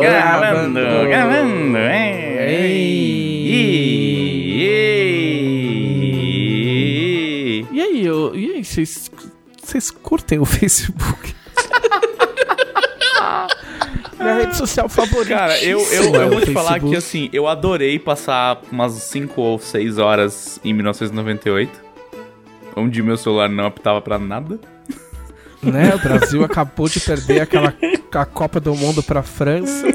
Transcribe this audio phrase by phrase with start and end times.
[0.00, 2.10] gravando, gravando, é.
[7.72, 9.10] E aí, eu- e aí, vocês
[9.62, 11.34] vocês curtem o Facebook?
[14.18, 15.28] Minha rede social favorita.
[15.34, 19.58] Cara, eu, eu, eu vou te falar que assim, eu adorei passar umas 5 ou
[19.58, 21.70] 6 horas em 1998.
[22.76, 24.60] Onde meu celular não apitava pra nada.
[25.62, 27.74] Né, o Brasil acabou de perder aquela
[28.14, 29.86] a Copa do Mundo pra França.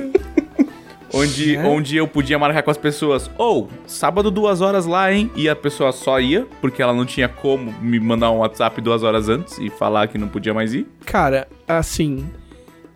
[1.14, 1.64] Onde, Né?
[1.66, 3.32] onde eu podia marcar com as pessoas.
[3.38, 5.32] Ou, sábado duas horas lá, hein?
[5.36, 9.02] E a pessoa só ia, porque ela não tinha como me mandar um WhatsApp duas
[9.02, 10.86] horas antes e falar que não podia mais ir.
[11.06, 12.26] Cara, assim.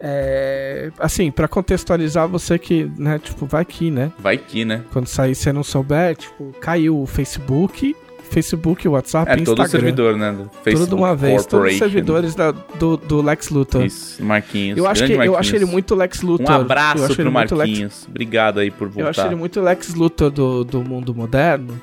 [0.01, 0.91] É.
[0.99, 4.11] Assim, pra contextualizar você que, né, tipo, vai aqui, né?
[4.19, 4.83] Vai que, né?
[4.91, 7.95] Quando sair você não souber, tipo, caiu o Facebook,
[8.29, 9.67] Facebook, WhatsApp, É, todo o Instagram.
[9.69, 10.31] servidor, né?
[10.31, 13.83] Do Tudo Facebook de uma vez, todos os servidores da- do, do Lex Luthor.
[13.85, 14.77] Isso, Marquinhos.
[14.77, 15.39] Eu acho, que, grande eu Marquinhos.
[15.39, 16.49] acho ele muito Lex Luthor.
[16.49, 18.07] Um abraço pro muito Lex- Marquinhos.
[18.09, 19.01] Obrigado aí por voltar.
[19.01, 21.79] Eu acho ele muito Lex Luthor do, do mundo moderno.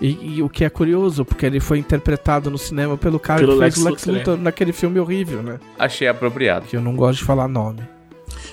[0.00, 3.54] E, e o que é curioso, porque ele foi interpretado no cinema pelo cara Pelo
[3.54, 5.58] que fez Lex o Lex Luthor, Luthor naquele filme horrível, né?
[5.76, 6.66] Achei apropriado.
[6.66, 7.80] Que eu não gosto de falar nome.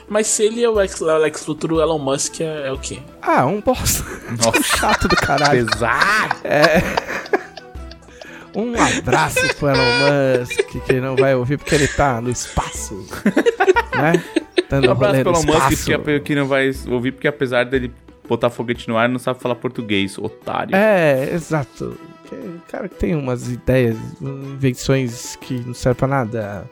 [0.07, 2.77] Mas se ele é o Lex, o Lex Luthor, o Elon Musk é, é o
[2.77, 2.99] quê?
[3.21, 4.03] Ah, um bosta.
[4.43, 5.65] Nossa, Chato do caralho.
[5.65, 6.35] pesado.
[8.55, 13.05] Um abraço pro Elon Musk, que não vai ouvir porque ele tá no espaço.
[13.97, 14.23] né?
[14.69, 17.91] Dando Um abraço no pelo Musk que, que não vai ouvir, porque apesar dele
[18.29, 20.75] botar foguete no ar, não sabe falar português, otário.
[20.75, 21.97] É, exato.
[22.29, 26.69] Que- Cara que tem umas ideias, invenções que não servem pra nada.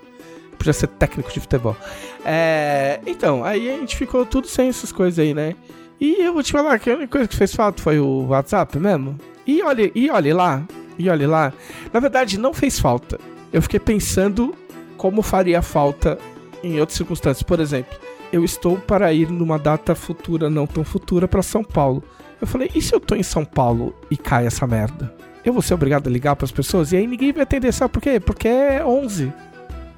[0.63, 1.75] Podia ser técnico de futebol.
[2.23, 5.55] É, então, aí a gente ficou tudo sem essas coisas aí, né?
[5.99, 8.79] E eu vou te falar que a única coisa que fez falta foi o WhatsApp
[8.79, 9.17] mesmo.
[9.45, 10.63] E olha, e olha lá,
[10.97, 11.53] e olha lá.
[11.91, 13.19] Na verdade, não fez falta.
[13.51, 14.55] Eu fiquei pensando
[14.95, 16.17] como faria falta
[16.63, 17.43] em outras circunstâncias.
[17.43, 17.93] Por exemplo,
[18.31, 22.01] eu estou para ir numa data futura, não tão futura, para São Paulo.
[22.39, 25.13] Eu falei, e se eu tô em São Paulo e cai essa merda?
[25.43, 26.93] Eu vou ser obrigado a ligar pras pessoas?
[26.93, 28.17] E aí ninguém vai atender, sabe por quê?
[28.17, 29.33] Porque é 11.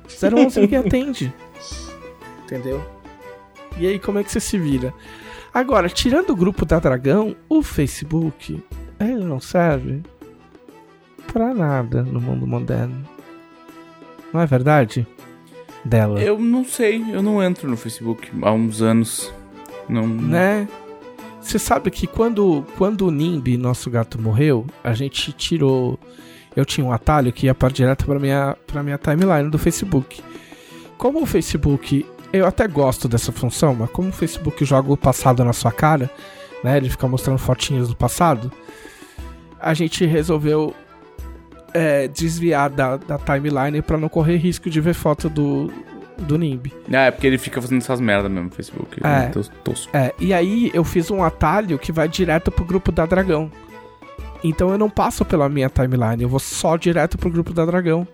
[0.07, 1.33] 011 ninguém atende.
[2.43, 2.83] Entendeu?
[3.77, 4.93] E aí como é que você se vira?
[5.53, 8.61] Agora, tirando o grupo da Dragão, o Facebook,
[8.99, 10.01] ele não serve
[11.31, 13.07] pra nada no mundo moderno.
[14.33, 15.07] Não é verdade?
[15.83, 16.22] Dela.
[16.22, 19.33] Eu não sei, eu não entro no Facebook há uns anos.
[19.87, 20.07] Não.
[20.07, 20.67] Né?
[21.39, 25.99] Você sabe que quando, quando o Nimbi, nosso gato, morreu, a gente tirou.
[26.55, 30.21] Eu tinha um atalho que ia para direto pra minha, pra minha timeline do Facebook.
[30.97, 32.05] Como o Facebook.
[32.31, 36.09] Eu até gosto dessa função, mas como o Facebook joga o passado na sua cara,
[36.63, 36.77] né?
[36.77, 38.51] Ele fica mostrando fotinhas do passado.
[39.59, 40.73] A gente resolveu
[41.73, 45.72] é, desviar da, da timeline pra não correr risco de ver foto do,
[46.17, 46.73] do Nimbi.
[46.91, 48.99] Ah, é porque ele fica fazendo essas merdas mesmo no Facebook.
[49.03, 49.27] É.
[49.27, 49.95] Tos- tosco.
[49.95, 53.49] É, e aí eu fiz um atalho que vai direto pro grupo da Dragão.
[54.47, 58.07] Então eu não passo pela minha timeline, eu vou só direto pro grupo da Dragão.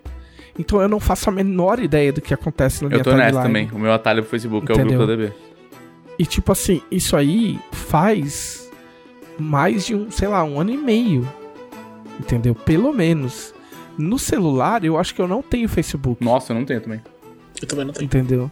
[0.58, 3.32] Então eu não faço a menor ideia do que acontece na minha Eu tô timeline.
[3.32, 3.70] nessa também.
[3.72, 4.98] O meu atalho pro Facebook é o Entendeu?
[4.98, 5.32] grupo da DB.
[6.18, 8.70] E tipo assim, isso aí faz
[9.38, 11.26] mais de um, sei lá, um ano e meio.
[12.20, 12.54] Entendeu?
[12.54, 13.54] Pelo menos.
[13.98, 16.22] No celular, eu acho que eu não tenho Facebook.
[16.24, 17.00] Nossa, eu não tenho também.
[17.60, 18.04] Eu também não tenho.
[18.06, 18.50] Entendeu?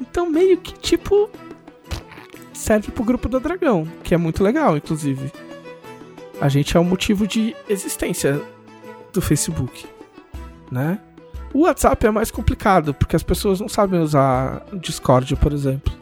[0.00, 1.28] Então meio que tipo
[2.52, 5.30] serve pro grupo do dragão, que é muito legal, inclusive.
[6.40, 8.40] A gente é o motivo de existência
[9.12, 9.86] do Facebook,
[10.70, 10.98] né?
[11.52, 15.92] O WhatsApp é mais complicado, porque as pessoas não sabem usar Discord, por exemplo.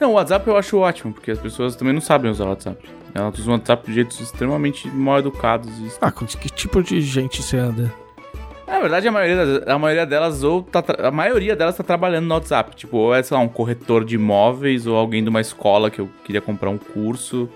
[0.00, 2.88] Não, o WhatsApp eu acho ótimo, porque as pessoas também não sabem usar o WhatsApp.
[3.12, 5.70] Elas usam o WhatsApp de jeitos extremamente mal educados.
[5.78, 5.90] E...
[6.00, 7.92] Ah, com que tipo de gente você anda?
[8.66, 12.34] Na verdade, a maioria, a maioria delas ou tá, a maioria delas tá trabalhando no
[12.34, 12.74] WhatsApp.
[12.74, 16.00] Tipo, ou é, sei lá, um corretor de imóveis, ou alguém de uma escola que
[16.00, 17.48] eu queria comprar um curso.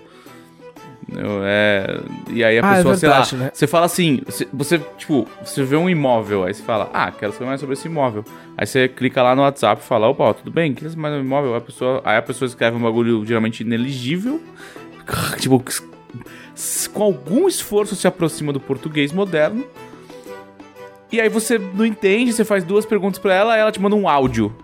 [1.43, 1.99] É,
[2.29, 3.51] e aí a Ah, é pessoa, sei verdade, lá, né?
[3.53, 4.21] você fala assim,
[4.53, 7.87] você, tipo, você vê um imóvel, aí você fala, ah, quero saber mais sobre esse
[7.87, 8.23] imóvel.
[8.57, 11.25] Aí você clica lá no WhatsApp e fala, opa, tudo bem, queria saber mais sobre
[11.25, 11.51] o imóvel.
[11.53, 14.41] Aí a pessoa, aí a pessoa escreve um bagulho geralmente ineligível,
[15.39, 15.63] tipo,
[16.93, 19.65] com algum esforço se aproxima do português moderno.
[21.11, 24.07] E aí você não entende, você faz duas perguntas pra ela, ela te manda um
[24.07, 24.55] áudio.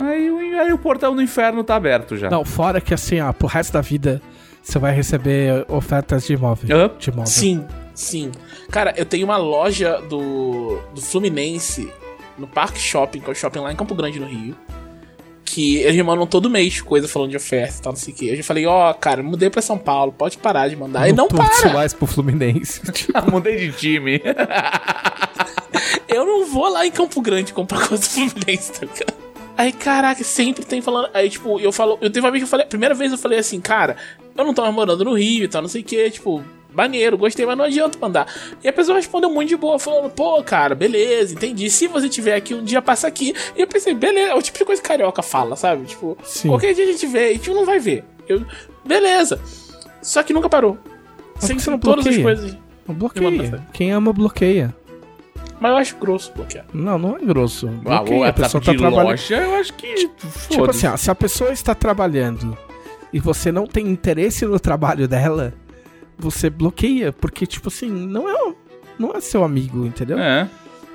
[0.00, 2.30] Aí, o- aí o portão do inferno tá aberto já.
[2.30, 4.22] Não, fora que assim, ó, pro resto da vida
[4.62, 6.88] você vai receber ofertas de imóvel.
[6.98, 7.26] De imóvel.
[7.26, 8.30] Sim, sim.
[8.70, 11.90] Cara, eu tenho uma loja do, do Fluminense
[12.38, 14.56] no Parque Shopping, que é o shopping lá em Campo Grande, no Rio.
[15.44, 18.16] Que eles me mandam todo mês coisa falando de oferta e tal, não sei o
[18.16, 18.24] quê.
[18.30, 21.08] Eu já falei, ó, cara, mudei pra São Paulo, pode parar de mandar.
[21.08, 21.52] E não Tudo para!
[21.52, 22.80] Soares pro Fluminense.
[23.30, 24.22] Mudei de time.
[26.08, 29.21] Eu não vou lá em Campo Grande comprar coisa do Fluminense, tá ligado?
[29.56, 31.10] Aí, caraca, sempre tem falando.
[31.12, 31.98] Aí, tipo, eu falo.
[32.00, 32.66] Eu teve uma vez que eu falei.
[32.66, 33.96] Primeira vez eu falei assim, cara,
[34.36, 36.42] eu não mais morando no Rio e tal, não sei o que, tipo.
[36.74, 38.26] Maneiro, gostei, mas não adianta mandar.
[38.64, 41.68] E a pessoa respondeu muito de boa, falando, pô, cara, beleza, entendi.
[41.68, 43.34] Se você tiver aqui um dia, passa aqui.
[43.54, 45.84] E eu pensei, beleza, é o tipo de coisa que carioca fala, sabe?
[45.84, 46.48] Tipo, Sim.
[46.48, 48.04] qualquer dia a gente vê, e tipo, não vai ver.
[48.26, 48.42] Eu,
[48.86, 49.38] beleza.
[50.00, 50.78] Só que nunca parou.
[51.36, 52.56] Você não todas as coisas.
[52.88, 53.66] Bloqueia.
[53.72, 54.74] Quem ama, bloqueia.
[55.62, 56.64] Mas eu acho grosso bloquear.
[56.74, 57.68] Não, não é grosso.
[57.86, 59.06] Ah, Bloqueia, o a pessoa tá trabalhando.
[59.10, 59.94] loja, eu acho que.
[59.94, 60.86] Tipo foda-se.
[60.86, 62.58] assim, ó, se a pessoa está trabalhando
[63.12, 65.54] e você não tem interesse no trabalho dela,
[66.18, 68.54] você bloqueia, porque, tipo assim, não é,
[68.98, 70.18] não é seu amigo, entendeu?
[70.18, 70.48] É.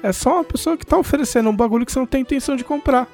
[0.04, 2.66] É só uma pessoa que tá oferecendo um bagulho que você não tem intenção de
[2.66, 3.08] comprar.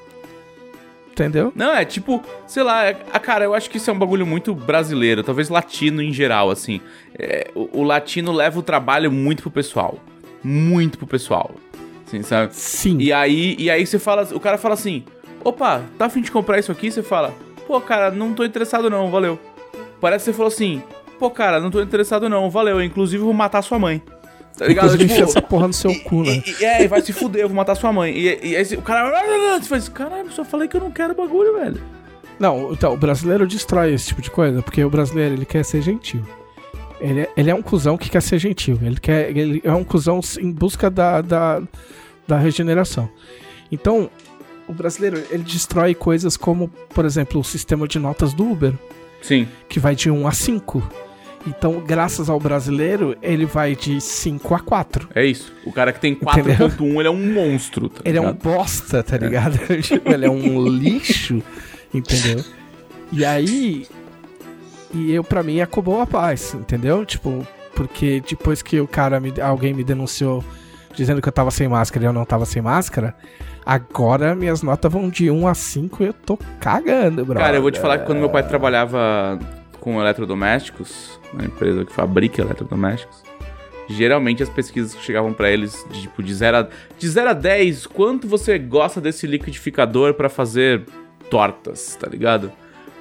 [1.12, 1.54] Entendeu?
[1.56, 4.26] Não, é tipo, sei lá, é- ah, cara, eu acho que isso é um bagulho
[4.26, 6.82] muito brasileiro, talvez latino em geral, assim.
[7.18, 10.00] É, o, o latino leva o trabalho muito pro pessoal.
[10.44, 11.52] Muito pro pessoal.
[12.08, 12.54] Assim, sabe?
[12.56, 12.98] Sim.
[13.00, 15.04] E aí, e aí você fala, o cara fala assim:
[15.44, 16.92] opa, tá afim de comprar isso aqui?
[16.92, 17.34] Você fala,
[17.68, 19.40] pô, cara, não tô interessado não, valeu.
[20.02, 20.84] Parece que você falou assim,
[21.18, 24.02] pô, cara, não tô interessado não, valeu, inclusive eu vou matar sua mãe.
[24.58, 24.86] Tá ligado?
[24.94, 26.44] Inclusive, Tipo, essa porra no seu cu, né?
[26.46, 28.14] e, e- é, e vai se fuder, eu vou matar sua mãe.
[28.16, 29.58] E, e aí o cara.
[29.60, 31.82] Você faz, caralho, só falei que eu não quero bagulho, velho.
[32.40, 35.82] Não, então, o brasileiro destrói esse tipo de coisa, porque o brasileiro, ele quer ser
[35.82, 36.24] gentil.
[37.04, 38.80] Ele é, ele é um cuzão que quer ser gentil.
[38.82, 41.62] Ele, quer, ele é um cuzão em busca da, da,
[42.26, 43.10] da regeneração.
[43.70, 44.10] Então,
[44.68, 48.74] o brasileiro, ele destrói coisas como, por exemplo, o sistema de notas do Uber,
[49.22, 49.48] Sim.
[49.68, 50.92] que vai de 1 a 5.
[51.46, 55.10] Então, graças ao brasileiro, ele vai de 5 a 4.
[55.14, 55.52] É isso.
[55.66, 56.70] O cara que tem Entendeu?
[56.70, 59.60] 4.1, ele é um monstro, tá Ele é um bosta, tá ligado?
[59.84, 61.44] Tipo, ele é um lixo,
[61.94, 62.46] entendeu?
[63.12, 63.86] E aí.
[64.94, 67.06] E eu, pra mim, acabou a paz, entendeu?
[67.06, 67.46] Tipo,
[67.76, 70.44] porque depois que o cara, me, alguém me denunciou
[70.96, 73.16] dizendo que eu tava sem máscara e eu não tava sem máscara,
[73.66, 77.40] agora minhas notas vão de 1 a 5 e eu tô cagando, bro.
[77.40, 79.40] Cara, eu vou te falar que quando meu pai trabalhava
[79.80, 83.24] com eletrodomésticos, na empresa que fabrica eletrodomésticos,
[83.90, 86.68] geralmente as pesquisas que chegavam pra eles, de, tipo, de 0 a,
[86.98, 90.86] de 0 a 10, quanto você gosta desse liquidificador pra fazer
[91.30, 92.52] tortas, tá ligado?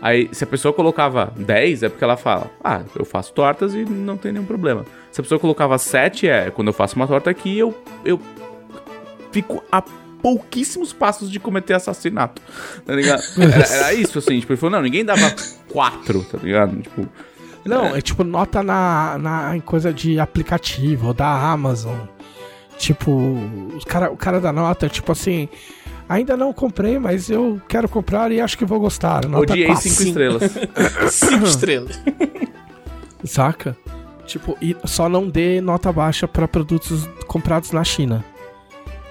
[0.03, 3.85] Aí, se a pessoa colocava 10, é porque ela fala, ah, eu faço tortas e
[3.85, 4.85] não tem nenhum problema.
[5.13, 7.73] Se a pessoa colocava 7, é quando eu faço uma torta aqui, eu,
[8.05, 8.21] eu
[9.31, 9.81] fico a
[10.21, 12.43] pouquíssimos passos de cometer assassinato,
[12.85, 13.23] tá ligado?
[13.39, 15.33] Era, era isso, assim, tipo, ele falou, não, ninguém dava
[15.69, 16.83] 4, tá ligado?
[16.83, 17.09] Tipo,
[17.65, 21.97] Não, é tipo nota na, na em coisa de aplicativo da Amazon.
[22.77, 23.37] Tipo,
[23.77, 25.49] os cara, o cara da nota, tipo assim,
[26.09, 29.27] ainda não comprei, mas eu quero comprar e acho que vou gostar.
[29.27, 30.43] Nota odiei 4, 5 estrelas.
[31.11, 32.01] Cinco estrelas.
[33.25, 33.77] Saca?
[34.27, 38.25] Tipo, e só não dê nota baixa pra produtos comprados na China.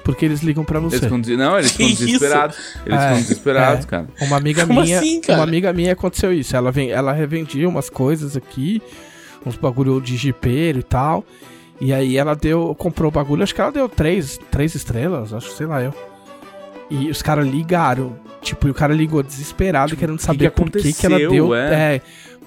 [0.04, 1.06] Porque eles ligam pra você.
[1.06, 2.58] Eles não, eles ficam desesperados.
[2.86, 3.88] Eles É, ficam desesperados, é.
[3.88, 4.08] cara.
[4.22, 5.38] Uma amiga Como minha, assim, cara?
[5.40, 6.56] uma amiga minha aconteceu isso.
[6.56, 8.82] Ela vem, ela revendia umas coisas aqui,
[9.46, 11.24] uns bagulho de jipeiro e tal.
[11.80, 15.52] E aí ela deu, comprou o bagulho, acho que ela deu três, três estrelas, acho,
[15.52, 15.94] sei lá eu.
[16.92, 20.82] E os caras ligaram, tipo, e o cara ligou desesperado, querendo saber Tipo, que por
[20.82, 21.96] que, que ela deu, é?
[21.96, 22.02] é,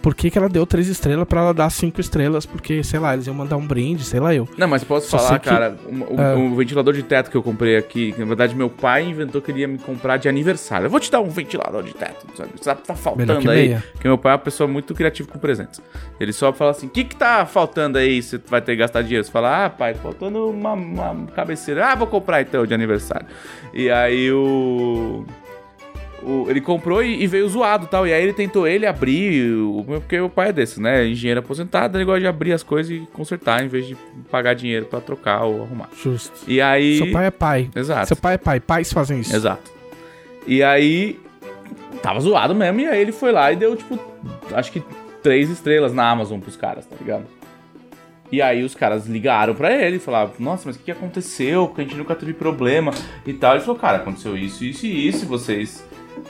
[0.04, 3.14] por que, que ela deu três estrelas pra ela dar cinco estrelas, porque, sei lá,
[3.14, 4.46] eles iam mandar um brinde, sei lá eu.
[4.54, 7.42] Não, mas posso Só falar, sei que- cara, o, o ventilador de teto que eu
[7.42, 10.84] comprei aqui, que na verdade meu pai inventou que ele ia me comprar de aniversário.
[10.84, 12.50] Eu vou te dar um ventilador de teto, sabe?
[12.62, 13.68] Tá, tá faltando que aí.
[13.68, 13.84] meia.
[13.92, 15.80] Porque meu pai é uma pessoa muito criativa com presentes.
[16.20, 18.22] Ele só fala assim: o que que tá faltando aí?
[18.22, 19.24] Você vai ter que gastar dinheiro.
[19.24, 21.86] Você fala: ah, pai, tá faltando uma, uma cabeceira.
[21.86, 23.26] Ah, vou comprar então de aniversário.
[23.72, 25.24] E aí o.
[26.24, 28.06] o- ele comprou e, e veio zoado e tal.
[28.06, 31.06] E aí ele tentou ele abrir, o, porque o pai é desse, né?
[31.06, 33.96] Engenheiro aposentado, ele gosta de abrir as coisas e consertar em vez de
[34.30, 35.88] pagar dinheiro pra trocar ou arrumar.
[36.02, 36.32] Justo.
[36.48, 36.98] E aí.
[36.98, 37.70] Seu pai é pai.
[37.74, 38.06] Exato.
[38.08, 38.60] Seu pai é pai.
[38.60, 39.34] Pais fazem isso.
[39.34, 39.70] Exato.
[40.46, 41.18] E aí.
[42.02, 43.98] Tava zoado mesmo, e aí ele foi lá e deu, tipo,
[44.52, 44.82] acho que
[45.22, 47.24] três estrelas na Amazon pros caras, tá ligado?
[48.30, 51.66] E aí os caras ligaram pra ele e falaram, nossa, mas o que que aconteceu?
[51.66, 52.92] Porque a gente nunca teve problema
[53.26, 53.52] e tal.
[53.54, 55.82] Ele falou, cara, aconteceu isso, isso e isso, e vocês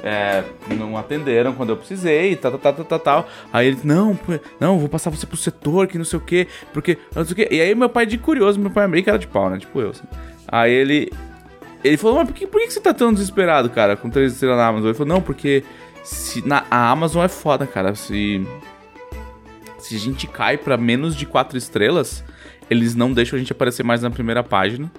[0.05, 3.29] é, não atenderam quando eu precisei, e tal, tal, tal, tal, tal.
[3.51, 4.19] Aí ele, não,
[4.61, 7.37] não, vou passar você pro setor, que não sei o quê, porque, não sei o
[7.37, 7.49] quê.
[7.51, 9.81] E aí meu pai de curioso, meu pai é meio cara de pau, né, tipo
[9.81, 10.05] eu, assim.
[10.47, 11.11] Aí ele,
[11.83, 14.59] ele falou, mas por que, por que você tá tão desesperado, cara, com três estrelas
[14.59, 14.89] na Amazon?
[14.89, 15.65] Ele falou, não, porque
[16.03, 17.95] se, na, a Amazon é foda, cara.
[17.95, 18.47] Se,
[19.79, 22.23] se a gente cai pra menos de quatro estrelas,
[22.69, 24.93] eles não deixam a gente aparecer mais na primeira página.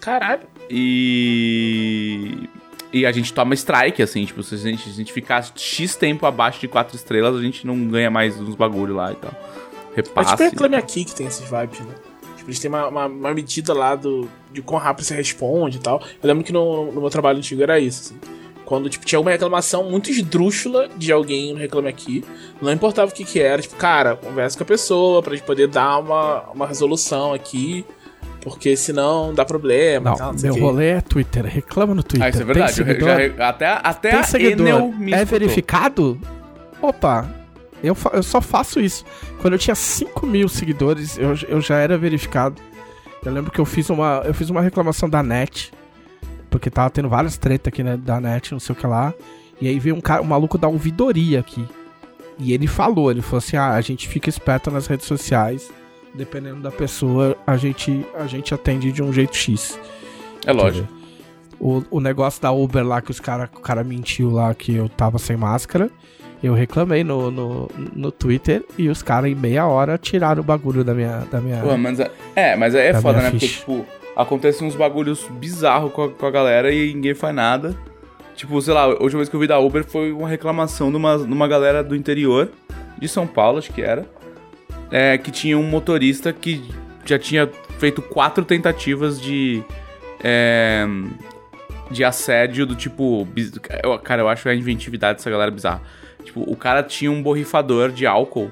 [0.00, 0.42] Caralho.
[0.70, 2.48] E.
[2.92, 5.94] E a gente toma strike, assim, tipo, se a gente, se a gente ficar X
[5.94, 9.32] tempo abaixo de quatro estrelas, a gente não ganha mais uns bagulho lá e tal.
[9.92, 10.30] É Repasse.
[10.30, 11.94] tipo Reclame Aqui que tem esses vibes, né?
[12.36, 15.80] Tipo, eles têm uma, uma, uma medida lá do, de quão rápido você responde e
[15.80, 16.02] tal.
[16.22, 18.20] Eu lembro que no, no meu trabalho antigo era isso, assim.
[18.64, 22.22] Quando, tipo, tinha uma reclamação muito esdrúxula de alguém no Reclame Aqui.
[22.60, 23.62] Não importava o que que era.
[23.62, 27.84] Tipo, cara, conversa com a pessoa pra gente poder dar uma, uma resolução aqui.
[28.40, 30.10] Porque senão dá problema.
[30.10, 31.44] Não, tal, não meu rolê é Twitter.
[31.44, 32.26] Reclama no Twitter.
[32.26, 32.80] Ah, isso é verdade.
[32.80, 34.92] Eu já até até Tem seguidor.
[35.12, 36.18] É verificado?
[36.80, 37.28] Opa,
[37.82, 39.04] eu, eu só faço isso.
[39.40, 42.60] Quando eu tinha 5 mil seguidores, eu, eu já era verificado.
[43.24, 45.72] Eu lembro que eu fiz uma, eu fiz uma reclamação da net.
[46.50, 49.12] Porque tava tendo várias tretas aqui né, da net, não sei o que lá.
[49.60, 51.66] E aí veio um, cara, um maluco da ouvidoria aqui.
[52.38, 55.70] E ele falou, ele falou assim: ah, a gente fica esperto nas redes sociais.
[56.18, 59.78] Dependendo da pessoa, a gente, a gente atende de um jeito X.
[60.44, 60.88] É lógico.
[61.60, 64.88] O, o negócio da Uber lá que os cara, o cara mentiu lá que eu
[64.88, 65.88] tava sem máscara.
[66.42, 70.82] Eu reclamei no, no, no Twitter e os caras em meia hora tiraram o bagulho
[70.82, 71.24] da minha.
[71.30, 73.30] Da minha Pô, mas é, é, mas aí é Da foda, né?
[73.30, 73.60] Porque, ficha.
[73.60, 77.76] tipo, acontecem uns bagulhos bizarros com a, com a galera e ninguém faz nada.
[78.34, 80.96] Tipo, sei lá, a última vez que eu vi da Uber foi uma reclamação de
[80.96, 82.50] uma, de uma galera do interior,
[82.98, 84.04] de São Paulo, acho que era.
[84.90, 86.62] É, que tinha um motorista que
[87.04, 89.62] já tinha feito quatro tentativas de.
[90.22, 90.86] É,
[91.90, 93.26] de assédio do tipo.
[93.82, 95.82] eu- Cara, eu acho a inventividade dessa galera bizarra.
[96.24, 98.50] Tipo, o cara tinha um borrifador de álcool.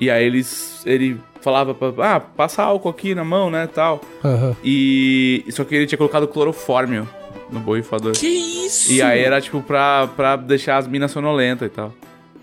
[0.00, 0.82] E aí eles.
[0.86, 2.16] Ele falava pra.
[2.16, 3.66] Ah, passa álcool aqui na mão, né?
[3.66, 4.00] Tal.
[4.24, 4.56] Aham.
[4.64, 5.44] E.
[5.50, 7.08] Só que ele tinha colocado clorofórmio
[7.50, 8.12] no borrifador.
[8.12, 8.92] Que isso?
[8.92, 11.92] E aí era tipo pra, pra deixar as minas sonolentas e tal.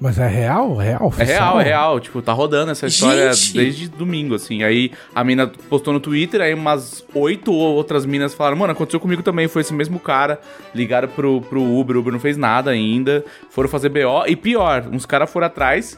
[0.03, 0.75] Mas é real?
[0.75, 1.00] Real?
[1.00, 1.38] É oficial?
[1.58, 2.00] real, é real.
[2.00, 3.53] Tipo, tá rodando essa história Gente!
[3.53, 4.63] desde domingo, assim.
[4.63, 9.22] Aí a mina postou no Twitter, aí umas oito outras minas falaram, mano, aconteceu comigo
[9.22, 10.41] também, foi esse mesmo cara.
[10.74, 13.24] Ligaram pro, pro Uber, o Uber não fez nada ainda.
[13.51, 14.25] Foram fazer BO.
[14.27, 15.98] E pior, uns caras foram atrás.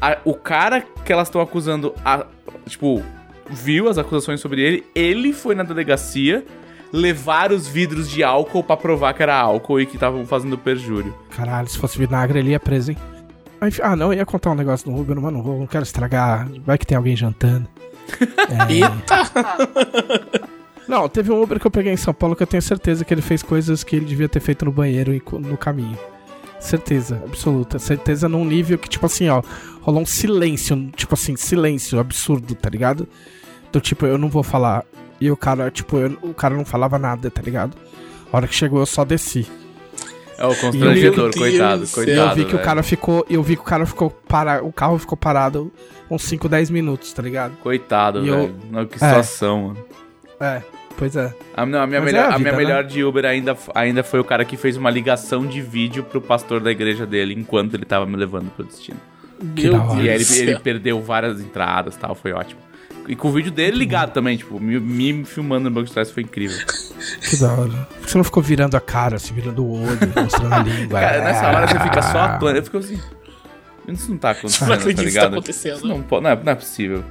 [0.00, 2.26] a- o cara que elas estão acusando, a-
[2.66, 3.02] tipo,
[3.48, 6.44] viu as acusações sobre ele, ele foi na delegacia
[6.92, 11.14] levar os vidros de álcool pra provar que era álcool e que estavam fazendo perjúrio.
[11.36, 12.96] Caralho, se fosse vinagre ele ia preso, hein?
[13.82, 16.48] Ah, não, eu ia contar um negócio no Uber, mas não vou, não quero estragar.
[16.64, 17.68] Vai que tem alguém jantando.
[18.48, 18.72] É...
[18.72, 19.30] Eita!
[20.88, 23.12] Não, teve um Uber que eu peguei em São Paulo que eu tenho certeza que
[23.12, 25.98] ele fez coisas que ele devia ter feito no banheiro e no caminho.
[26.58, 27.78] Certeza, absoluta.
[27.78, 29.42] Certeza num nível que, tipo assim, ó,
[29.82, 33.06] rolou um silêncio, tipo assim, silêncio absurdo, tá ligado?
[33.70, 34.84] Do tipo, eu não vou falar.
[35.20, 37.76] E o cara, tipo, eu- o cara não falava nada, tá ligado?
[38.32, 39.46] A hora que chegou eu só desci.
[40.38, 42.30] É o constrangedor, Meu Deus coitado, coitado.
[42.30, 42.64] eu vi que o velho.
[42.64, 43.26] cara ficou.
[43.28, 44.66] Eu vi que o cara ficou parado.
[44.66, 45.72] O carro ficou parado
[46.10, 47.56] uns 5, 10 minutos, tá ligado?
[47.56, 48.54] Coitado, E eu- velho.
[48.70, 49.84] Não, Que situação, mano.
[50.40, 50.62] É,
[50.96, 51.34] pois é.
[51.56, 53.56] A, não, a minha, Mas melhor, é a a minha vida, melhor de Uber ainda,
[53.74, 57.34] ainda foi o cara que fez uma ligação de vídeo pro pastor da igreja dele
[57.34, 58.98] enquanto ele tava me levando pro destino.
[59.56, 60.00] Que da hora.
[60.02, 62.60] E aí ele, ele perdeu várias entradas e tal, foi ótimo.
[63.08, 66.10] E com o vídeo dele ligado também, tipo, me, me filmando no banco de trás
[66.10, 66.58] foi incrível.
[67.22, 67.70] Que da hora.
[67.70, 71.00] Por que você não ficou virando a cara, assim, virando o olho, mostrando a língua?
[71.00, 72.58] Cara, nessa hora você fica só atuando.
[72.58, 73.00] Eu fico assim.
[73.88, 75.32] Isso não tá acontecendo, Não tá acredito que isso tá ligado?
[75.32, 75.76] acontecendo.
[75.76, 77.02] Isso não, não, é, não é possível.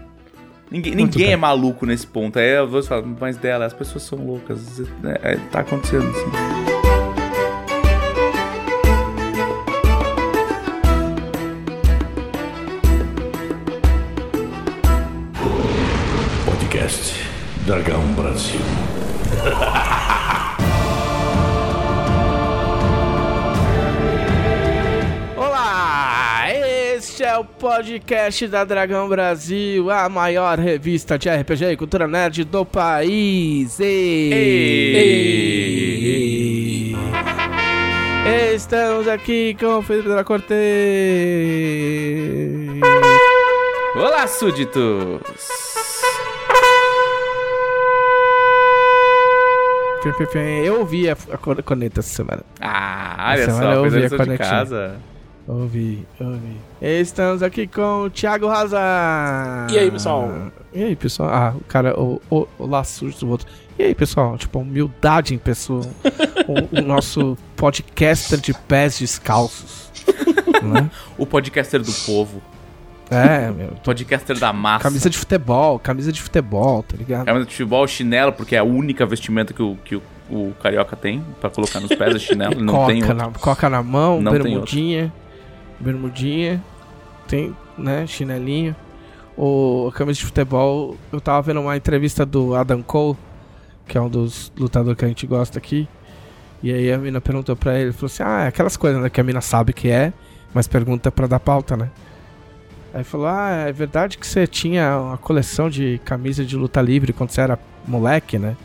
[0.70, 2.38] Ninguém, ninguém é maluco nesse ponto.
[2.38, 4.82] Aí eu vou falar, mas dela, as pessoas são loucas.
[5.04, 6.77] É, é, tá acontecendo assim.
[17.68, 18.56] Dragão Brasil.
[25.36, 26.46] Olá!
[26.96, 32.46] Este é o podcast da Dragão Brasil, a maior revista de RPG e cultura nerd
[32.46, 33.78] do país.
[33.82, 34.30] E...
[38.24, 38.56] Ei.
[38.56, 40.58] Estamos aqui com o Felipe da Cortez.
[43.94, 45.20] Olá, súditos!
[50.66, 52.44] Eu ouvi a, a cor- corneta essa semana.
[52.62, 54.96] Ah, olha Essa semana só, eu ouvi a lição de casa.
[55.48, 56.58] Ouvi, ouvi.
[56.82, 59.68] Estamos aqui com o Thiago Razan.
[59.72, 60.52] E aí, pessoal?
[60.74, 61.30] E aí, pessoal?
[61.30, 63.48] Ah, o cara, o, o, o surge do outro.
[63.80, 64.38] E aí, pessoal?
[64.38, 65.86] Tipo, humildade em pessoa.
[66.48, 69.90] o, o nosso podcaster de pés descalços.
[70.64, 70.92] né?
[71.18, 72.42] O podcaster do povo.
[73.10, 73.70] É, meu.
[73.84, 74.84] Podcaster da massa.
[74.84, 77.26] Camisa de futebol, camisa de futebol, tá ligado?
[77.26, 80.96] Camisa de futebol, chinelo, porque é a única vestimenta que o, que o, o carioca
[80.96, 82.60] tem pra colocar nos pés, é chinelo.
[82.62, 83.16] Não coca, tem outro.
[83.16, 85.14] na, coca na mão, Não bermudinha.
[85.80, 86.62] Bermudinha.
[87.28, 88.76] Tem, né, chinelinho.
[89.38, 93.16] O camisa de futebol, eu tava vendo uma entrevista do Adam Cole,
[93.88, 95.88] que é um dos lutadores que a gente gosta aqui.
[96.64, 99.22] E aí a mina perguntou pra ele, falou assim: "Ah, é aquelas coisas, né, que
[99.22, 100.12] a mina sabe que é,
[100.54, 101.90] mas pergunta pra dar pauta, né?"
[102.94, 107.14] Aí falou: "Ah, é verdade que você tinha uma coleção de camisa de luta livre
[107.14, 108.56] quando você era moleque, né?"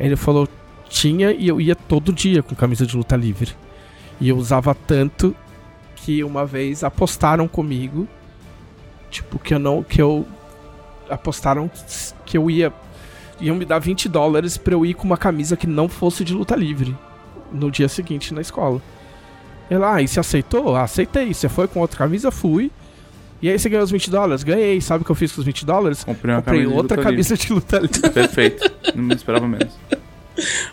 [0.00, 0.48] Ele falou:
[0.92, 3.52] tinha e eu ia todo dia com camisa de luta livre.
[4.20, 5.34] E eu usava tanto
[5.96, 8.06] que uma vez apostaram comigo,
[9.10, 9.82] tipo, que eu não.
[9.82, 10.26] que eu.
[11.08, 11.70] apostaram
[12.26, 12.72] que eu ia.
[13.40, 16.34] iam me dar 20 dólares pra eu ir com uma camisa que não fosse de
[16.34, 16.96] luta livre
[17.50, 18.80] no dia seguinte na escola.
[19.70, 20.76] Ela, ah, e você aceitou?
[20.76, 21.32] Ah, aceitei.
[21.32, 22.30] Você foi com outra camisa?
[22.30, 22.70] Fui.
[23.42, 24.44] E aí você ganhou os 20 dólares?
[24.44, 24.80] Ganhei.
[24.80, 26.04] Sabe o que eu fiz com os 20 dólares?
[26.04, 28.00] Comprei uma Comprei camisa de outra luta camisa de luta livre.
[28.10, 28.72] Perfeito.
[28.94, 29.76] Não me esperava menos.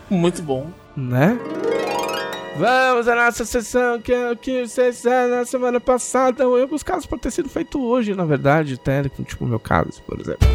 [0.07, 0.69] Muito bom.
[0.95, 1.39] né?
[2.59, 6.47] Vamos à nossa sessão, que é o que vocês fizeram na semana passada.
[6.47, 10.03] Ou os casos podem ter sido feito hoje, na verdade, até, tipo o meu caso,
[10.05, 10.47] por exemplo.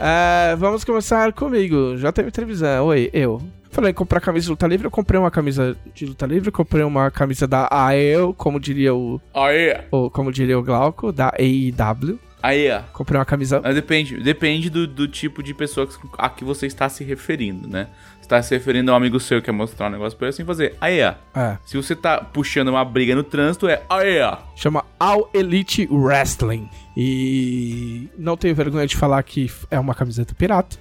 [0.00, 1.98] Ah, vamos começar comigo.
[1.98, 2.86] Já teve televisão.
[2.86, 3.42] Oi, eu.
[3.70, 4.86] Falei comprar camisa de luta livre.
[4.86, 6.50] Eu comprei uma camisa de luta livre.
[6.50, 11.28] Comprei uma camisa da AEL, como diria o, Aí, o como diria o Glauco, da
[11.38, 12.18] AEW.
[12.42, 12.80] aí, ó.
[12.92, 13.60] Comprei uma camisa.
[13.62, 17.68] Mas depende, depende do, do tipo de pessoa que- a que você está se referindo,
[17.68, 17.86] né?
[18.16, 20.34] Você está se referindo a um amigo seu que quer mostrar um negócio pra ele
[20.34, 20.74] assim fazer.
[20.80, 21.14] Aí, ó.
[21.38, 21.58] É.
[21.64, 24.38] Se você tá puxando uma briga no trânsito, é aí, ó.
[24.56, 26.68] chama All Elite Wrestling.
[26.96, 30.76] E não tenho vergonha de falar que é uma camiseta pirata,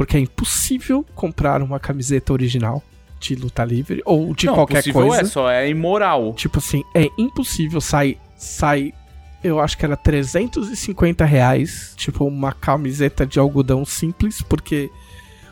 [0.00, 2.82] porque é impossível comprar uma camiseta original
[3.20, 5.20] de luta livre ou de Não, qualquer possível coisa.
[5.20, 6.32] é, só é imoral.
[6.32, 8.94] Tipo assim, é impossível sai sai
[9.44, 14.90] eu acho que era 350 reais, tipo uma camiseta de algodão simples, porque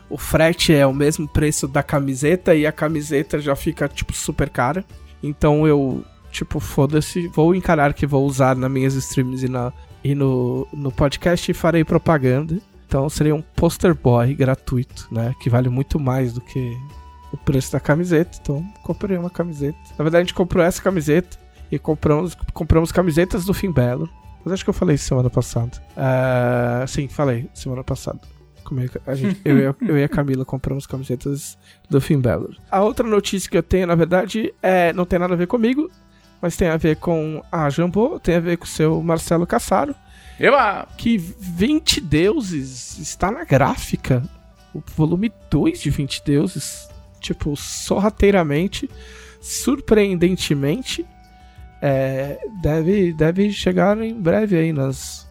[0.09, 4.49] o frete é o mesmo preço da camiseta e a camiseta já fica, tipo, super
[4.49, 4.83] cara.
[5.23, 6.03] Então eu,
[6.33, 10.91] tipo, foda-se, vou encarar que vou usar nas minhas streams e, na, e no, no
[10.91, 12.59] podcast e farei propaganda.
[12.89, 15.35] Então seria um poster boy gratuito, né?
[15.41, 16.75] Que vale muito mais do que
[17.31, 18.39] o preço da camiseta.
[18.41, 19.79] Então comprei uma camiseta.
[19.99, 21.39] Na verdade, a gente comprou essa camiseta
[21.71, 24.09] e compramos, compramos camisetas do Fim Belo.
[24.43, 25.73] Mas acho que eu falei semana passada.
[25.95, 28.21] Ah, sim, falei semana passada.
[29.07, 31.57] É gente, eu, eu e a Camila compramos camisetas
[31.89, 32.55] do Finn Balor.
[32.71, 35.91] A outra notícia que eu tenho, na verdade, é não tem nada a ver comigo,
[36.41, 39.95] mas tem a ver com a Jambô, tem a ver com o seu Marcelo Cassaro,
[40.39, 40.87] Eba!
[40.97, 44.23] que 20 Deuses está na gráfica.
[44.73, 46.89] O volume 2 de 20 Deuses.
[47.21, 48.89] Tipo, sorrateiramente,
[49.41, 51.05] surpreendentemente,
[51.83, 55.29] é, deve, deve chegar em breve aí nas,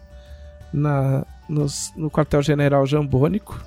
[0.72, 3.58] na, nos, no quartel-general Jambônico,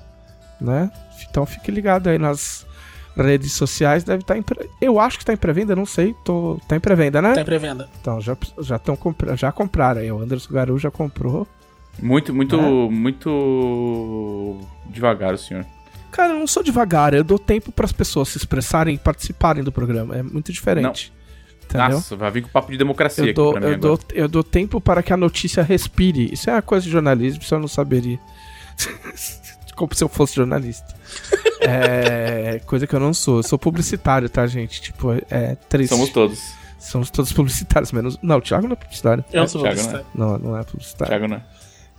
[0.60, 0.88] né?
[1.28, 2.64] Então fique ligado aí nas
[3.16, 6.58] redes sociais, deve estar em pré- Eu acho que está em pré-venda, não sei, tô,
[6.66, 7.34] tá em pré-venda, né?
[7.34, 7.88] Tá em pré-venda.
[8.00, 9.36] Então já já estão compra...
[9.36, 11.46] já compraram aí, o Anderson Garu já comprou.
[12.00, 12.60] Muito, muito, É.
[12.90, 15.64] muito devagar o senhor.
[16.10, 19.62] Cara, eu não sou devagar, eu dou tempo para as pessoas se expressarem e participarem
[19.64, 21.12] do programa, é muito diferente.
[21.64, 21.88] Entendeu?
[21.90, 23.96] Nossa, vai vir com papo de democracia eu aqui dou, pra mim eu, agora.
[23.96, 26.30] dou, eu dou tempo para que a notícia respire.
[26.32, 28.18] Isso é uma coisa de jornalismo, isso eu não saberia.
[29.76, 30.94] Como se eu fosse jornalista.
[31.60, 33.38] é coisa que eu não sou.
[33.38, 34.80] Eu sou publicitário, tá, gente?
[34.80, 35.90] Tipo, é triste.
[35.90, 36.40] Somos todos.
[36.78, 38.18] Somos todos publicitários, menos.
[38.22, 39.24] Não, o Thiago não é publicitário.
[39.32, 40.06] Eu não sou Thiago, publicitário.
[40.14, 41.10] Não, não é publicitário.
[41.10, 41.42] Thiago, né?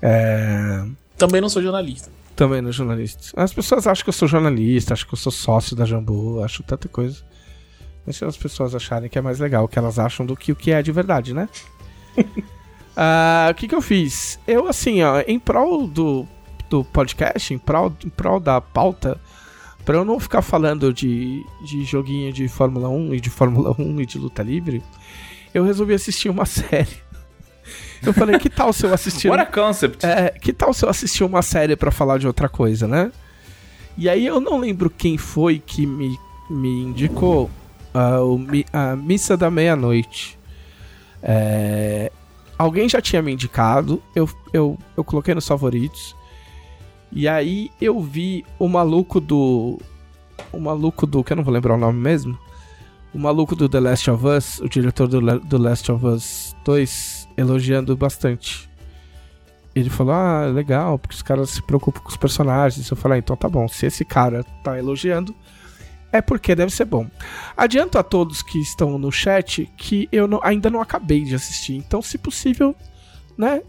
[0.01, 0.86] É.
[1.17, 2.12] Também não sou jornalista.
[2.36, 3.29] Também não jornalista.
[3.36, 6.63] As pessoas acham que eu sou jornalista, acham que eu sou sócio da Jambu, acho
[6.63, 7.23] tanta coisa.
[8.05, 10.55] Deixa as pessoas acharem que é mais legal o que elas acham do que o
[10.55, 11.47] que é de verdade, né?
[12.95, 14.39] Ah, o que que eu fiz?
[14.47, 16.27] Eu, assim, ó, em prol do,
[16.73, 19.19] do podcast, em prol, em prol da pauta,
[19.86, 24.01] pra eu não ficar falando de, de joguinho de Fórmula 1 e de Fórmula 1
[24.01, 24.81] e de luta livre,
[25.53, 26.97] eu resolvi assistir uma série.
[28.01, 30.03] Eu falei, que tal se eu assistir What a concept!
[30.03, 33.12] é, que tal se eu assistir uma série pra falar de outra coisa, né?
[33.95, 36.17] E aí eu não lembro quem foi que me,
[36.49, 37.51] me indicou
[37.93, 40.38] ah, o Mi- a Missa da Meia-Noite.
[41.21, 42.12] É,
[42.57, 46.15] alguém já tinha me indicado, eu, eu, eu coloquei nos favoritos.
[47.13, 49.80] E aí eu vi o maluco do.
[50.52, 51.23] O maluco do.
[51.23, 52.38] que eu não vou lembrar o nome mesmo.
[53.13, 56.56] O maluco do The Last of Us, o diretor do, Le- do Last of Us
[56.65, 58.67] 2, elogiando bastante.
[59.76, 62.89] Ele falou, ah, legal, porque os caras se preocupam com os personagens.
[62.89, 65.34] Eu falei, ah, então tá bom, se esse cara tá elogiando,
[66.12, 67.08] é porque deve ser bom.
[67.56, 71.76] Adianto a todos que estão no chat que eu não- ainda não acabei de assistir.
[71.76, 72.76] Então, se possível,
[73.38, 73.62] né,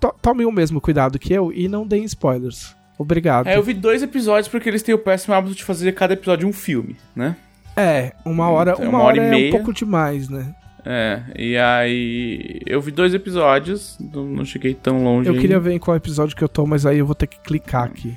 [0.00, 2.76] to- tomem o mesmo cuidado que eu e não deem spoilers.
[2.98, 3.46] Obrigado.
[3.46, 6.48] É, eu vi dois episódios porque eles têm o péssimo hábito de fazer cada episódio
[6.48, 7.36] um filme, né?
[7.76, 9.48] É, uma hora, Então, uma uma hora hora, e é meia.
[9.48, 10.52] um pouco demais, né?
[10.84, 15.28] É, e aí eu vi dois episódios, não cheguei tão longe.
[15.28, 15.40] Eu ainda.
[15.40, 17.84] queria ver em qual episódio que eu tô, mas aí eu vou ter que clicar
[17.84, 18.16] aqui.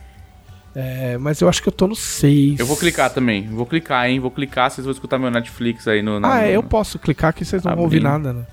[0.74, 2.60] É, mas eu acho que eu tô no 6.
[2.60, 4.20] Eu vou clicar também, vou clicar, hein?
[4.22, 6.20] Vou clicar, vocês vão escutar meu Netflix aí no.
[6.20, 8.12] na- Ah, é, no- eu posso clicar que vocês não vão ouvir Abrindo.
[8.24, 8.46] nada, né?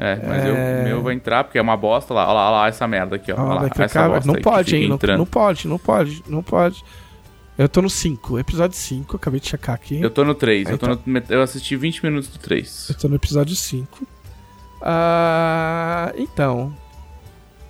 [0.00, 2.22] É, mas eu- o meu vai entrar porque é uma bosta lá.
[2.24, 3.36] Olha lá, olha lá essa merda aqui, ó.
[3.36, 4.88] Ah, lá, essa clicar, bosta não aí pode, hein?
[4.88, 6.84] Não, não pode, não pode, não pode.
[7.58, 10.00] Eu tô no 5, episódio 5, acabei de checar aqui.
[10.00, 12.90] Eu tô no 3, Ah, eu, tô no- eu assisti 20 minutos do 3.
[12.90, 14.06] Eu tô no episódio 5.
[14.80, 16.72] Ah, então,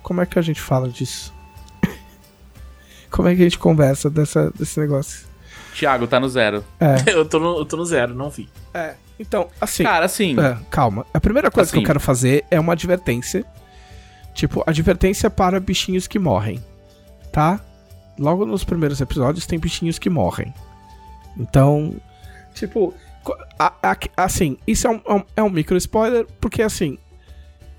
[0.03, 1.33] como é que a gente fala disso?
[3.09, 5.27] como é que a gente conversa dessa, desse negócio?
[5.73, 6.63] Thiago, tá no zero.
[6.79, 8.47] É, eu, tô no, eu tô no zero, não vi.
[8.73, 8.93] é.
[9.19, 9.83] Então, assim.
[9.83, 11.05] Cara, assim, É, calma.
[11.13, 11.83] A primeira coisa que Assim.
[11.83, 13.45] eu quero fazer é uma advertência.
[14.33, 16.63] Tipo, advertência para bichinhos que morrem.
[17.31, 17.59] Tá?
[18.17, 20.53] Logo nos primeiros episódios tem bichinhos que morrem.
[21.37, 21.95] Então,
[22.53, 22.93] tipo,
[23.57, 26.97] a- a- assim, isso é um, é um- é um micro spoiler, porque assim,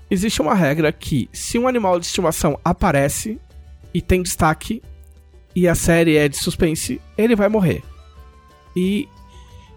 [0.09, 3.39] existe uma regra que se um animal de estimação aparece
[3.93, 4.81] e tem destaque
[5.55, 7.83] e a série é de suspense, ele vai morrer.
[8.75, 9.07] E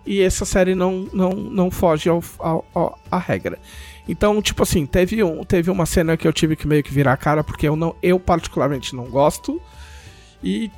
[0.07, 3.59] e essa série não, não, não foge ao, ao, ao- à regra.
[4.09, 7.15] Então, tipo assim, teve, um, teve uma cena que eu tive que meio que virar
[7.15, 9.61] a cara, porque eu, não, eu particularmente não gosto.
[10.43, 10.71] E,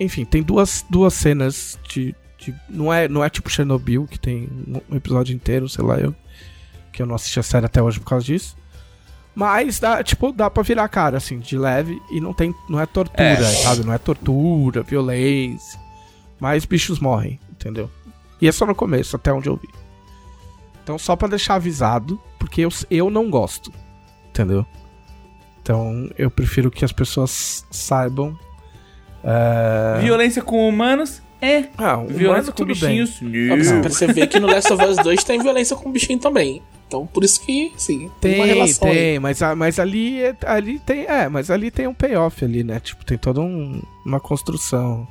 [0.00, 2.14] enfim, tem duas, duas cenas de.
[2.38, 4.48] de- não, é, não é tipo Chernobyl, que tem
[4.90, 6.14] um episódio inteiro, sei lá, eu.
[6.92, 8.56] Que eu não assisti a série até hoje por causa disso.
[9.34, 12.54] Mas dá, tipo, dá pra virar a cara, assim, de leve, e não tem.
[12.68, 13.36] Não é tortura, É.
[13.42, 13.84] sabe?
[13.84, 15.78] Não é tortura, violência.
[16.40, 17.90] Mas bichos morrem, entendeu?
[18.42, 19.68] E é só no começo, até onde eu vi.
[20.82, 23.72] Então, só pra deixar avisado, porque eu, eu não gosto,
[24.28, 24.66] entendeu?
[25.62, 28.36] Então, eu prefiro que as pessoas saibam.
[29.22, 30.00] É...
[30.00, 31.64] violência com humanos é.
[31.78, 35.24] Ah, o Violência humano, com bichinhos, Ó, você ver que no Last of Us 2
[35.24, 36.62] tem violência com bichinho também.
[36.86, 38.94] Então, por isso que, sim, tem, uma Tem, relação aí.
[38.94, 42.78] tem, mas, mas ali, é- ali tem, é, mas ali tem um payoff ali, né?
[42.80, 45.06] Tipo, tem toda um- uma construção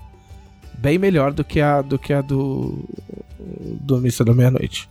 [0.82, 2.84] bem melhor do que a do que a do
[3.40, 4.90] do Missa da Meia-Noite.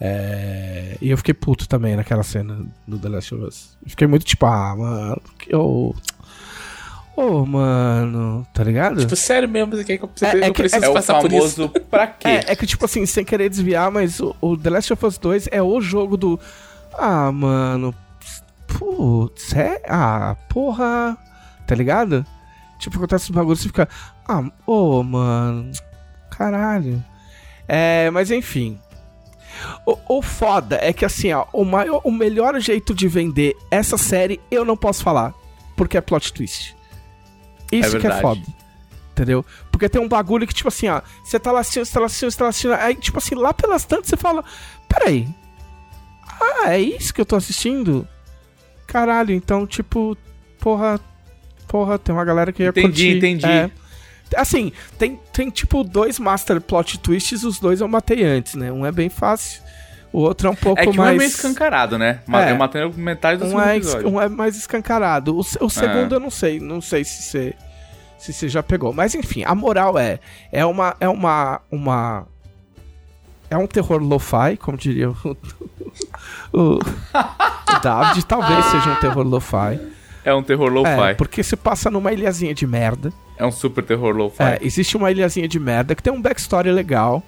[0.00, 3.76] É, e eu fiquei puto também naquela cena do The Last of Us.
[3.84, 5.94] Eu Fiquei muito tipo, ah, mano, que ô
[7.16, 9.00] Ô, mano, tá ligado?
[9.00, 10.94] Tipo, sério mesmo, você quer que eu, É- quer que é eu que- É o
[10.94, 11.56] passar por isso?
[11.56, 12.28] famoso pra quê?
[12.28, 15.18] É, é que, tipo assim, sem querer desviar, mas o, o The Last of Us
[15.18, 16.40] 2 é o jogo do.
[16.94, 17.94] Ah, mano.
[18.66, 19.82] Putz, é.
[19.86, 21.18] Ah, porra.
[21.66, 22.24] Tá ligado?
[22.80, 23.88] Tipo, acontece um bagulho você fica.
[24.26, 25.70] Ah, ô, mano.
[26.30, 27.04] Caralho.
[27.68, 28.80] É, mas enfim.
[29.86, 33.98] O, o foda é que assim, ó, o, maior, o melhor jeito de vender essa
[33.98, 35.34] série eu não posso falar.
[35.76, 36.74] Porque é plot twist.
[37.70, 38.42] Isso que é foda.
[39.12, 39.44] Entendeu?
[39.70, 42.06] Porque tem um bagulho que, tipo assim, ó, você tá lá assistindo, você tá lá
[42.06, 44.42] assistindo, você tá lá assistindo, aí, tipo assim, lá pelas tantas você fala,
[44.88, 45.28] peraí,
[46.40, 48.08] ah, é isso que eu tô assistindo?
[48.86, 50.16] Caralho, então, tipo,
[50.58, 50.98] porra,
[51.70, 53.16] porra, tem uma galera que ia Entendi, curtir.
[53.18, 53.46] entendi.
[53.46, 53.70] É.
[54.36, 58.70] Assim, tem, tem, tipo, dois master plot twists, os dois eu matei antes, né?
[58.72, 59.62] Um é bem fácil,
[60.12, 61.14] o outro é um pouco É que um mais...
[61.14, 62.20] é meio escancarado, né?
[62.32, 62.50] É.
[62.50, 64.08] Eu matei metade do Um segundo é, episódio.
[64.08, 65.36] um é mais escancarado.
[65.36, 66.58] O, o segundo eu não sei.
[66.58, 67.54] Não sei se você
[68.18, 68.92] se você já pegou.
[68.92, 70.18] Mas enfim, a moral é.
[70.52, 70.94] É uma.
[71.00, 71.60] É uma.
[71.70, 72.26] uma
[73.48, 75.16] é um terror lo-fi, como diria o,
[76.52, 78.24] o, o David.
[78.26, 79.80] Talvez seja um terror lo-fi.
[80.24, 81.14] É um terror É, lo-fi.
[81.16, 83.12] porque se passa numa ilhazinha de merda.
[83.38, 84.42] É, um super terror lo-fi.
[84.42, 87.22] É, existe uma ilhazinha de merda que tem um backstory legal,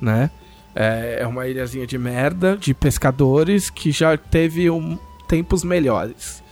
[0.00, 0.30] né?
[0.74, 6.42] É, é uma ilhazinha de merda, de pescadores, que já teve um, tempos melhores,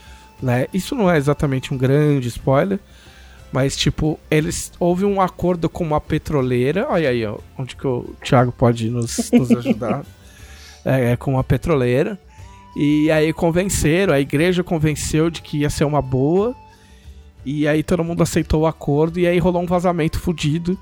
[0.40, 0.66] né?
[0.72, 2.78] Isso não é exatamente um grande spoiler,
[3.52, 4.70] mas, tipo, eles...
[4.78, 9.30] Houve um acordo com uma petroleira, olha aí, ó, onde que o Thiago pode nos,
[9.32, 10.04] nos ajudar.
[10.84, 12.16] é, é, com uma petroleira.
[12.74, 16.54] E aí convenceram, a igreja convenceu de que ia ser uma boa.
[17.44, 20.78] E aí todo mundo aceitou o acordo e aí rolou um vazamento fudido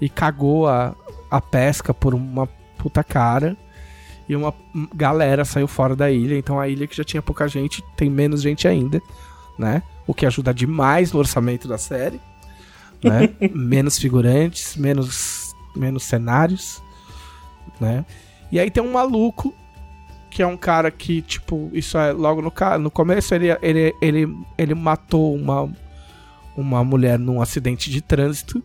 [0.00, 0.94] e cagou a,
[1.30, 2.46] a pesca por uma
[2.78, 3.56] puta cara.
[4.28, 4.54] E uma
[4.94, 8.40] galera saiu fora da ilha, então a ilha que já tinha pouca gente tem menos
[8.40, 9.02] gente ainda,
[9.58, 9.82] né?
[10.06, 12.20] O que ajuda demais no orçamento da série,
[13.02, 13.28] né?
[13.52, 16.82] menos figurantes, menos menos cenários,
[17.80, 18.04] né?
[18.50, 19.54] E aí tem um maluco
[20.32, 24.36] que é um cara que, tipo, isso é logo no, no começo, ele, ele, ele,
[24.56, 25.70] ele matou uma,
[26.56, 28.64] uma mulher num acidente de trânsito.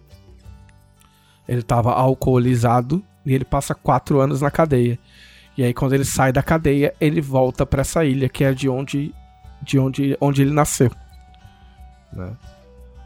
[1.45, 4.97] Ele tava alcoolizado e ele passa quatro anos na cadeia.
[5.57, 8.69] E aí, quando ele sai da cadeia, ele volta pra essa ilha, que é de
[8.69, 9.13] onde,
[9.61, 10.89] de onde, onde ele nasceu.
[12.13, 12.31] Né?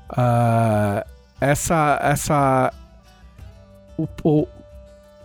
[0.08, 1.04] Ah,
[1.40, 2.72] essa, essa,
[3.98, 4.48] o, o,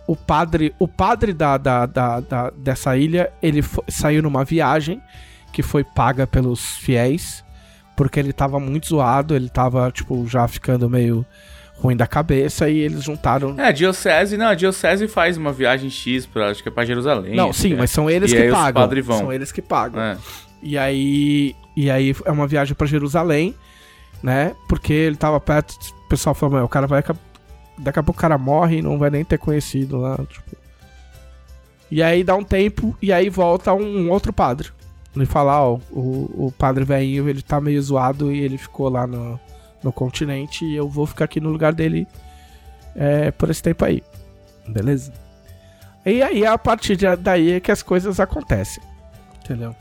[0.07, 5.01] o padre, o padre da, da, da, da- dessa ilha, ele fo- saiu numa viagem
[5.51, 7.43] que foi paga pelos fiéis,
[7.95, 11.25] porque ele tava muito zoado, ele tava, tipo, já ficando meio
[11.79, 13.53] ruim da cabeça e eles juntaram.
[13.59, 16.85] É, a Diocese, não, a Diocese faz uma viagem X pra, acho que é pra
[16.85, 17.35] Jerusalém.
[17.35, 17.75] Não, sim, é.
[17.75, 19.03] mas são eles E que pagam.
[19.17, 20.01] São eles que pagam.
[20.01, 20.17] É.
[20.63, 23.53] E aí, e aí é uma viagem pra Jerusalém,
[24.23, 24.55] né?
[24.67, 25.71] Porque ele tava perto,
[26.05, 27.03] o pessoal falou, "Meu, o cara vai
[27.77, 30.55] daqui a pouco o cara morre e não vai nem ter conhecido lá, tipo.
[31.89, 34.69] E aí dá um tempo e aí volta um outro padre.
[35.15, 39.07] Ele fala, ó, o, o padre velhinho, ele tá meio zoado e ele ficou lá
[39.07, 39.39] no,
[39.83, 42.07] no continente e eu vou ficar aqui no lugar dele
[42.95, 44.03] é, por esse tempo aí.
[44.67, 45.13] Beleza?
[46.05, 48.83] E aí, a partir daí é que as coisas acontecem.
[49.43, 49.75] Entendeu?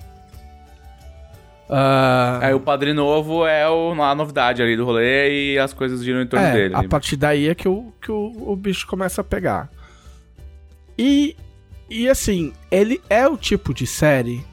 [1.68, 6.04] Ah, Aí o Padre Novo é o, a novidade ali do rolê e as coisas
[6.04, 6.74] giram em torno é, dele.
[6.76, 9.68] a partir daí é que, o, que o, o bicho começa a pegar.
[10.96, 11.36] E,
[11.90, 14.44] e assim, ele é o tipo de série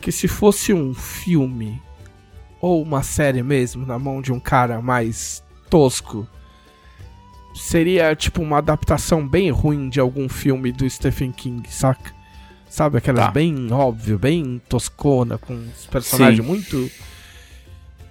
[0.00, 1.80] que se fosse um filme
[2.60, 6.26] ou uma série mesmo na mão de um cara mais tosco,
[7.54, 12.17] seria tipo uma adaptação bem ruim de algum filme do Stephen King, saca?
[12.68, 13.30] Sabe, aquelas Tá.
[13.30, 16.46] bem óbvio, bem toscona, com os personagens Sim.
[16.46, 16.90] muito.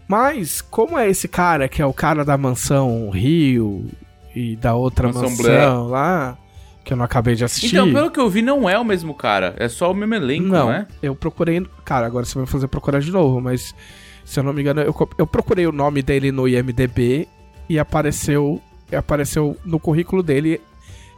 [0.07, 3.85] Mas, como é esse cara que é o cara da mansão Rio
[4.35, 6.37] e da outra Mansão mansão, lá,
[6.83, 7.75] que eu não acabei de assistir.
[7.75, 9.53] Então, pelo que eu vi, não é o mesmo cara.
[9.57, 10.87] É só o mesmo elenco, Não, não, é?
[11.03, 11.65] eu procurei.
[11.83, 13.75] Cara, agora você vai me fazer procurar de novo, mas
[14.23, 17.27] se eu não me engano, eu, eu procurei o nome dele no IMDB
[17.67, 18.61] e apareceu,
[18.95, 20.61] apareceu no currículo dele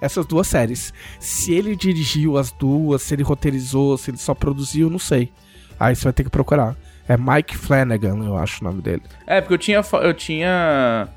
[0.01, 0.93] essas duas séries.
[1.19, 5.31] Se ele dirigiu as duas, se ele roteirizou, se ele só produziu, não sei.
[5.79, 6.75] Aí você vai ter que procurar.
[7.07, 9.01] É Mike Flanagan, eu acho o nome dele.
[9.25, 9.81] É, porque eu tinha.
[10.03, 11.07] Eu tinha.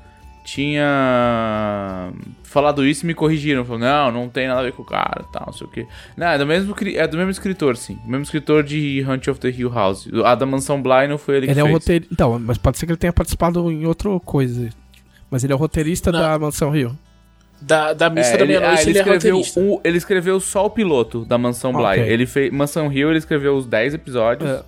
[0.43, 2.11] Tinha.
[2.43, 3.63] Falado isso e me corrigiram.
[3.65, 5.87] Falaram, não, não tem nada a ver com o cara tal, não sei o quê.
[6.17, 7.97] Não, é do mesmo, é do mesmo escritor, sim.
[8.05, 10.07] O mesmo escritor de Hunt of the Hill House.
[10.25, 11.73] A da Mansão Bly não foi ele que Ele é fez.
[11.73, 12.13] o roteirista.
[12.13, 14.69] Então, mas pode ser que ele tenha participado em outra coisa.
[15.31, 16.19] Mas ele é o roteirista Não.
[16.19, 16.97] da Mansão Rio.
[17.65, 19.59] Da, da missa É, da ele, ah, meia-noite, ele ele, é escreveu roteirista.
[19.61, 21.83] o- ele escreveu só o piloto da Mansão Bly.
[21.83, 22.03] Ok.
[22.03, 22.51] Ele fez.
[22.51, 24.49] Mansão Hill, ele escreveu os 10 episódios.
[24.49, 24.63] É.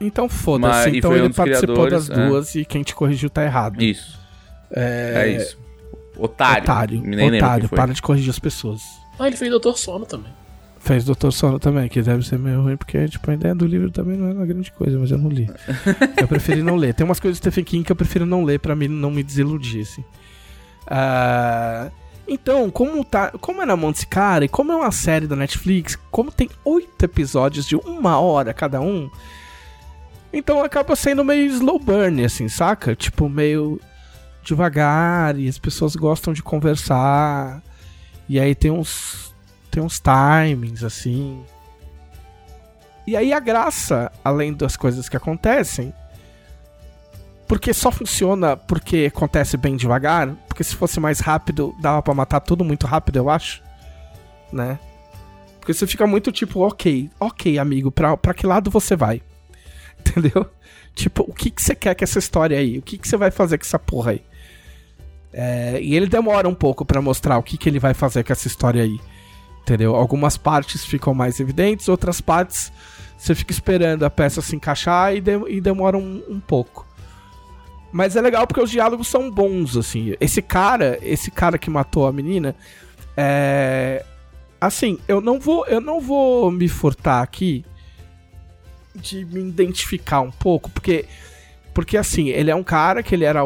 [0.00, 0.90] Então foda-se.
[0.96, 2.14] Então foi um ele participou das é.
[2.14, 3.82] duas e quem te corrigiu tá errado.
[3.82, 4.18] Isso.
[4.70, 5.58] É, isso.
[6.16, 6.62] Otário.
[6.62, 8.82] Otário, Nem lembro otário, para de corrigir as pessoas.
[9.18, 10.32] Ah, ele fez Doutor Sono também.
[10.78, 13.90] Fez Doutor Sono também, que deve ser meio ruim, porque tipo, a ideia do livro
[13.90, 15.48] também não é uma grande coisa, mas eu não li.
[16.20, 16.94] eu preferi não ler.
[16.94, 19.22] Tem umas coisas do Stephen King que eu prefiro não ler pra mim não me
[19.22, 20.04] desiludir, assim.
[20.86, 21.90] Ah,
[22.26, 25.36] então, como, tá, como é na mão desse cara, e como é uma série da
[25.36, 29.10] Netflix, como tem oito episódios de uma hora cada um,
[30.32, 32.96] então acaba sendo meio slow burn, assim, saca?
[32.96, 33.80] Tipo, meio
[34.42, 37.62] devagar, e as pessoas gostam de conversar,
[38.28, 39.34] e aí tem uns,
[39.70, 41.42] tem uns timings, assim.
[43.06, 45.92] E aí a graça, além das coisas que acontecem,
[47.52, 52.40] porque só funciona porque acontece bem devagar, porque se fosse mais rápido, dava pra matar
[52.40, 53.62] tudo muito rápido, eu acho,
[54.50, 54.78] né?
[55.60, 59.20] Porque você fica muito tipo, ok, ok, amigo, pra, pra que lado você vai?
[60.00, 60.46] Entendeu?
[60.94, 62.78] Tipo, o que, que você quer com essa história aí?
[62.78, 64.22] O que, que você vai fazer com essa porra aí?
[65.30, 68.32] É, e ele demora um pouco pra mostrar o que, que ele vai fazer com
[68.32, 68.98] essa história aí.
[69.60, 69.94] Entendeu?
[69.94, 72.72] Algumas partes ficam mais evidentes, outras partes
[73.18, 76.90] você fica esperando a peça se encaixar e, de- e demora um, um pouco.
[77.92, 80.14] Mas é legal porque os diálogos são bons, assim.
[80.18, 82.56] Esse cara, esse cara que matou a menina,
[83.16, 84.04] é.
[84.60, 87.64] Assim, eu não vou, eu não vou me furtar aqui
[88.94, 91.04] de me identificar um pouco, porque
[91.74, 93.40] porque assim, ele é um cara que ele era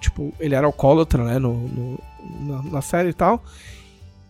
[0.00, 1.98] tipo, ele era alcoólatra, né, no, no-
[2.40, 3.42] na, na série e tal.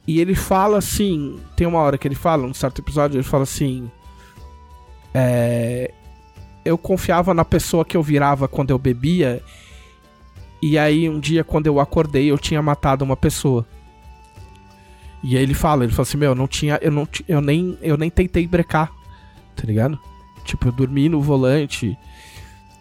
[0.06, 3.42] E ele fala assim, tem uma hora que ele fala, num certo episódio, ele fala
[3.42, 3.88] assim,
[5.14, 5.92] é,
[6.64, 9.42] eu confiava na pessoa que eu virava quando eu bebia.
[10.62, 13.66] E aí um dia quando eu acordei, eu tinha matado uma pessoa.
[15.22, 17.78] E aí ele fala, ele fala assim, meu, eu não tinha, eu não, eu nem,
[17.82, 18.90] eu nem tentei brecar,
[19.54, 19.98] tá ligado?
[20.44, 21.96] Tipo, eu dormi no volante.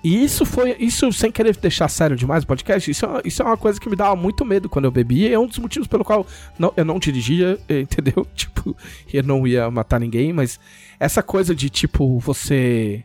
[0.02, 3.46] E isso foi, isso sem querer deixar sério demais o podcast, isso é, isso é
[3.46, 5.90] uma coisa que me dava muito medo quando eu bebia, e é um dos motivos
[5.90, 6.26] pelo qual
[6.58, 8.26] não, eu não dirigia, entendeu?
[8.34, 8.76] Tipo,
[9.14, 10.58] eu não ia matar ninguém, mas
[10.98, 13.04] essa coisa de, tipo, você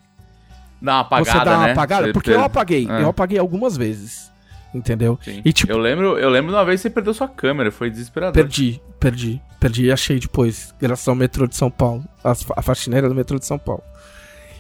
[0.85, 1.73] Dá uma apagada, você dá uma né?
[1.73, 3.03] apagada, porque eu apaguei, É.
[3.03, 4.31] eu apaguei algumas vezes,
[4.75, 5.19] entendeu?
[5.23, 5.41] Sim.
[5.45, 7.91] E, tipo- eu lembro, eu lembro de uma vez que você perdeu sua câmera, foi
[7.91, 8.35] desesperador.
[8.35, 13.15] Perdi, perdi, perdi e achei depois, graças ao metrô de São Paulo, a faxineira do
[13.15, 13.83] metrô de São Paulo.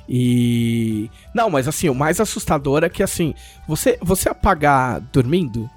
[0.08, 1.10] E.
[1.34, 3.34] Não, mas assim, o mais assustador é que assim,
[3.66, 5.68] você, você apagar dormindo,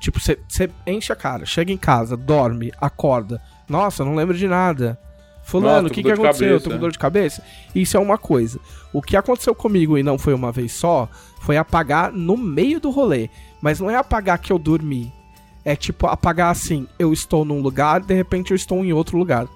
[0.00, 3.40] tipo, você, você enche a cara, chega em casa, dorme, acorda.
[3.68, 4.98] Nossa, não lembro de nada.
[5.44, 6.48] Fulano, o que, que aconteceu?
[6.48, 7.42] cabeça, Tô com dor de cabeça?
[7.74, 8.58] Isso é uma coisa.
[8.92, 11.08] O que aconteceu comigo e não foi uma vez só,
[11.40, 13.28] foi apagar no meio do rolê.
[13.60, 15.12] Mas não é apagar que eu dormi.
[15.64, 19.46] é tipo apagar assim, eu estou num lugar, de repente eu estou em outro lugar.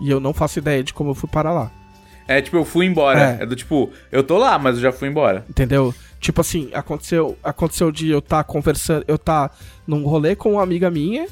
[0.00, 1.70] E eu não faço ideia de como eu fui para lá.
[2.26, 3.36] É tipo, eu fui embora.
[3.38, 3.42] É.
[3.42, 5.44] É, do tipo, eu tô lá, mas eu já fui embora.
[5.48, 5.94] Entendeu?
[6.20, 9.54] Tipo assim, aconteceu, aconteceu de eu estar conversando, eu estar
[9.86, 11.26] num rolê com uma amiga minha,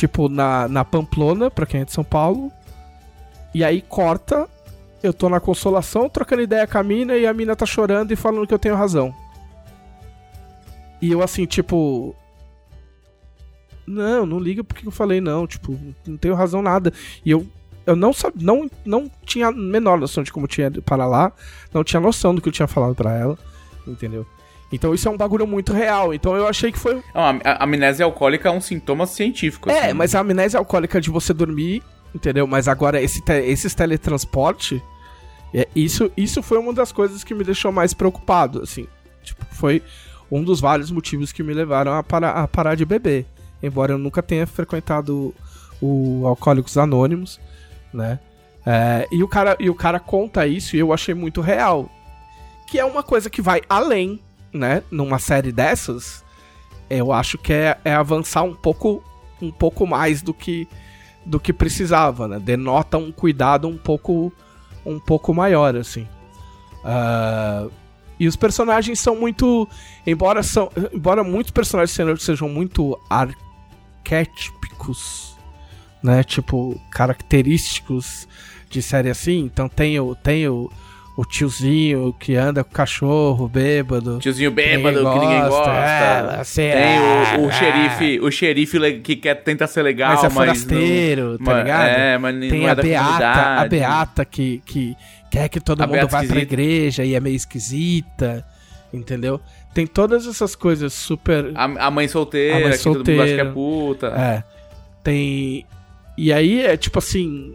[0.00, 2.50] tipo na, na Pamplona, pra quem é de São Paulo,
[3.54, 4.48] e aí corta,
[5.02, 8.16] eu tô na consolação trocando ideia com a mina e a mina tá chorando e
[8.16, 9.14] falando que eu tenho razão.
[11.02, 12.14] E eu assim, tipo.
[13.86, 16.92] Não, não liga porque eu falei não, tipo, não tenho razão nada.
[17.24, 17.46] E eu
[17.86, 21.32] eu não sabia, não, não tinha a menor noção de como tinha ido para lá,
[21.72, 23.38] não tinha noção do que eu tinha falado pra ela,
[23.86, 24.26] entendeu?
[24.72, 26.14] Então isso é um bagulho muito real.
[26.14, 27.02] Então eu achei que foi.
[27.14, 29.70] Não, a, amnésia alcoólica é um sintoma científico.
[29.70, 29.92] É, assim.
[29.94, 31.82] mas a amnésia alcoólica de você dormir,
[32.14, 32.46] entendeu?
[32.46, 34.82] Mas agora esse te- esses teletransporte,
[35.52, 38.86] é, isso, isso foi uma das coisas que me deixou mais preocupado, assim.
[39.22, 39.82] Tipo, foi
[40.30, 43.26] um dos vários motivos que me levaram a parar, a parar de beber.
[43.62, 45.34] Embora eu nunca tenha frequentado
[45.82, 47.40] o Alcoólicos Anônimos,
[47.92, 48.18] né?
[48.64, 51.90] É, e, o cara, e o cara conta isso e eu achei muito real.
[52.68, 54.20] Que é uma coisa que vai além,
[54.52, 54.82] né?
[54.90, 56.24] Numa série dessas,
[56.88, 59.02] eu acho que é, é avançar um pouco,
[59.40, 60.66] um pouco mais do que,
[61.24, 62.38] do que precisava, né?
[62.38, 64.32] Denota um cuidado um pouco,
[64.84, 66.06] um pouco maior, assim.
[66.84, 67.68] Ah,
[68.20, 69.66] e os personagens são muito.
[70.06, 75.34] Embora, são, embora muitos personagens sejam muito arquétipos,
[76.02, 76.22] né?
[76.22, 78.28] Tipo, característicos
[78.68, 79.38] de série assim.
[79.38, 80.70] Então tem o, tem o,
[81.16, 84.18] o tiozinho que anda com o cachorro bêbado.
[84.20, 85.70] Tiozinho que bêbado que ninguém gosta.
[85.72, 87.52] É, assim, Tem é, o, o é.
[87.52, 91.56] xerife, o xerife que quer tentar ser legal, Mas mas, é forasteiro, não, tá mas-
[91.58, 91.86] ligado?
[91.88, 93.68] É, mas não Tem é a da Beata, a.
[93.68, 94.96] Beata que, que
[95.30, 98.44] quer que todo A mundo vá pra igreja e é meio esquisita,
[98.92, 99.40] entendeu?
[99.74, 101.52] Tem todas essas coisas super.
[101.54, 103.52] A, a mãe solteira, A mãe que todo mundo acha que é solteira.
[103.52, 104.06] puta.
[104.08, 104.42] É.
[105.04, 105.66] Tem.
[106.16, 107.54] E aí é tipo assim.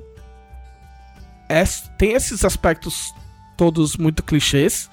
[1.49, 1.63] é-
[1.97, 3.13] tem esses aspectos
[3.55, 4.89] todos muito clichês,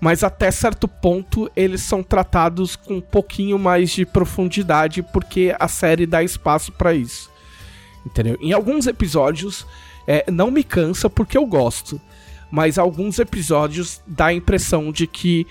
[0.00, 5.68] mas até certo ponto eles são tratados com um pouquinho mais de profundidade porque a
[5.68, 7.30] série dá espaço pra isso.
[8.06, 8.38] Entendeu?
[8.40, 9.66] Em alguns episódios
[10.06, 12.00] é, não me cansa porque eu gosto,
[12.50, 15.46] mas alguns episódios dá a impressão de que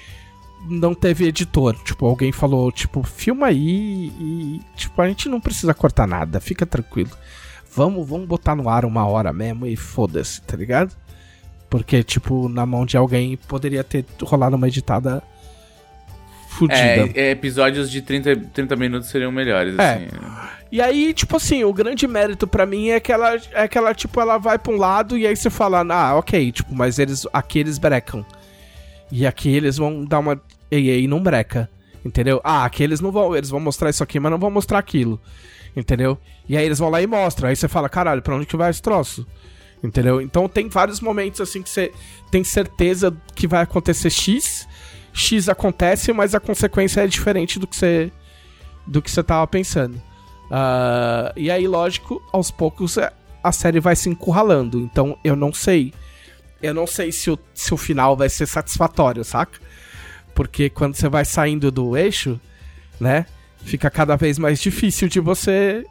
[0.67, 1.75] não teve editor.
[1.83, 6.65] Tipo, alguém falou, tipo, filma aí e, tipo, a gente não precisa cortar nada, fica
[6.65, 7.11] tranquilo.
[7.73, 10.95] Vamos, vamos botar no ar uma hora mesmo e foda-se, tá ligado?
[11.69, 15.21] Porque, tipo, na mão de alguém poderia ter rolado uma editada
[16.49, 17.09] fudida.
[17.13, 19.93] É, episódios de 30, 30 minutos seriam melhores, É.
[19.95, 20.07] assim.
[20.71, 23.93] E aí, tipo assim, o grande mérito pra mim é que ela, é que ela,
[23.93, 27.25] tipo, ela vai pra um lado e aí você fala, ah, ok, tipo, mas eles,
[27.31, 28.25] aqui eles brecam.
[29.11, 30.41] E aqui eles vão dar uma.
[30.69, 31.69] E aí não breca.
[32.03, 32.41] Entendeu?
[32.43, 33.35] Ah, aqui eles não vão.
[33.35, 35.19] Eles vão mostrar isso aqui, mas não vão mostrar aquilo.
[35.75, 36.17] Entendeu?
[36.47, 37.47] E aí eles vão lá e mostram.
[37.49, 39.25] Aí você fala, caralho, pra onde que vai esse troço?
[39.83, 40.19] Entendeu?
[40.19, 41.91] Então tem vários momentos assim que você
[42.31, 44.67] tem certeza que vai acontecer X.
[45.13, 48.11] X acontece, mas a consequência é diferente do que você
[48.85, 50.01] do que você tava pensando.
[50.49, 53.11] Ah, e aí, lógico, aos poucos é,
[53.43, 54.79] a série vai se encurralando.
[54.79, 55.93] Então eu não sei.
[56.61, 59.59] Eu não sei se o, se o final vai ser satisfatório, saca?
[60.33, 62.39] Porque quando você vai saindo do eixo,
[62.99, 63.25] né?
[63.63, 65.85] Fica cada vez mais difícil de você.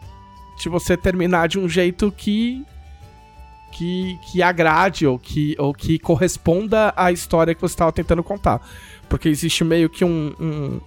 [0.59, 2.64] De você terminar de um jeito que.
[3.76, 8.66] Que, que agrade ou que, ou que corresponda à história que você estava tentando contar.
[9.06, 10.80] Porque existe meio que um, um,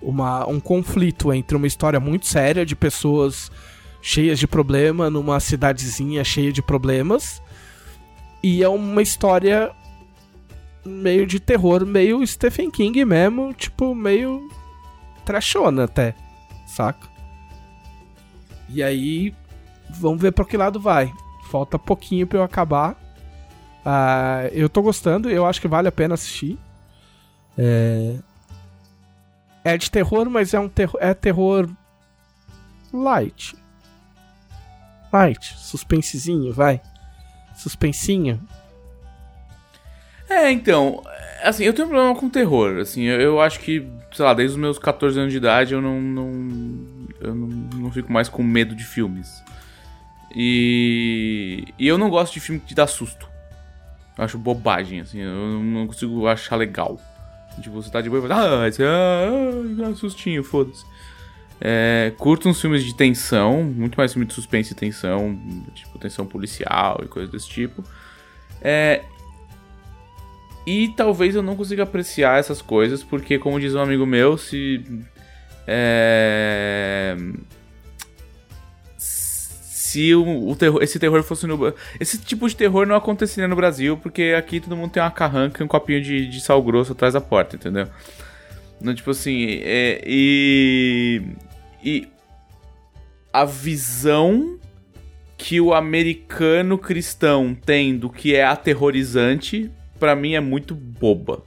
[0.00, 3.52] uma, um conflito entre uma história muito séria de pessoas
[4.00, 7.42] cheias de problema numa cidadezinha cheia de problemas
[8.42, 9.72] e é uma história
[10.84, 14.50] meio de terror, meio Stephen King mesmo, tipo, meio
[15.24, 16.14] trashona até,
[16.66, 17.08] saca?
[18.68, 19.34] E aí,
[19.88, 21.10] vamos ver pra que lado vai.
[21.54, 22.96] Falta pouquinho pra eu acabar.
[23.86, 26.58] Ah, eu tô gostando, eu acho que vale a pena assistir.
[27.56, 28.16] É,
[29.62, 31.70] é de terror, mas é um terror, é terror
[32.92, 33.54] light.
[35.12, 36.80] Light, suspensezinho, vai.
[37.54, 38.40] Suspensinho.
[40.28, 41.04] É, então,
[41.44, 44.56] assim, eu tenho um problema com terror, assim, eu, eu acho que, sei lá, desde
[44.56, 48.42] os meus 14 anos de idade eu não, não eu não, não fico mais com
[48.42, 49.44] medo de filmes.
[50.34, 53.28] E, e eu não gosto de filme que te dá susto.
[54.16, 57.00] Eu acho bobagem, assim, eu não consigo achar legal.
[57.60, 59.28] Tipo, você tá de boa e fala, ah, esse, ah,
[59.84, 60.84] ah, um sustinho, foda-se.
[61.60, 65.38] É, curto uns filmes de tensão, muito mais filme de suspense e tensão,
[65.74, 67.84] tipo, tensão policial e coisas desse tipo.
[68.60, 69.02] É,
[70.66, 74.84] e talvez eu não consiga apreciar essas coisas, porque, como diz um amigo meu, se
[75.66, 77.16] É...
[79.94, 81.72] Se o, o terror, esse terror fosse no.
[82.00, 85.62] Esse tipo de terror não aconteceria no Brasil, porque aqui todo mundo tem uma carranca
[85.62, 87.86] e um copinho de, de sal grosso atrás da porta, entendeu?
[88.80, 91.22] Não, tipo assim, é, e.
[91.84, 92.08] E.
[93.32, 94.58] A visão
[95.38, 99.70] que o americano cristão tem do que é aterrorizante,
[100.00, 101.44] para mim é muito boba.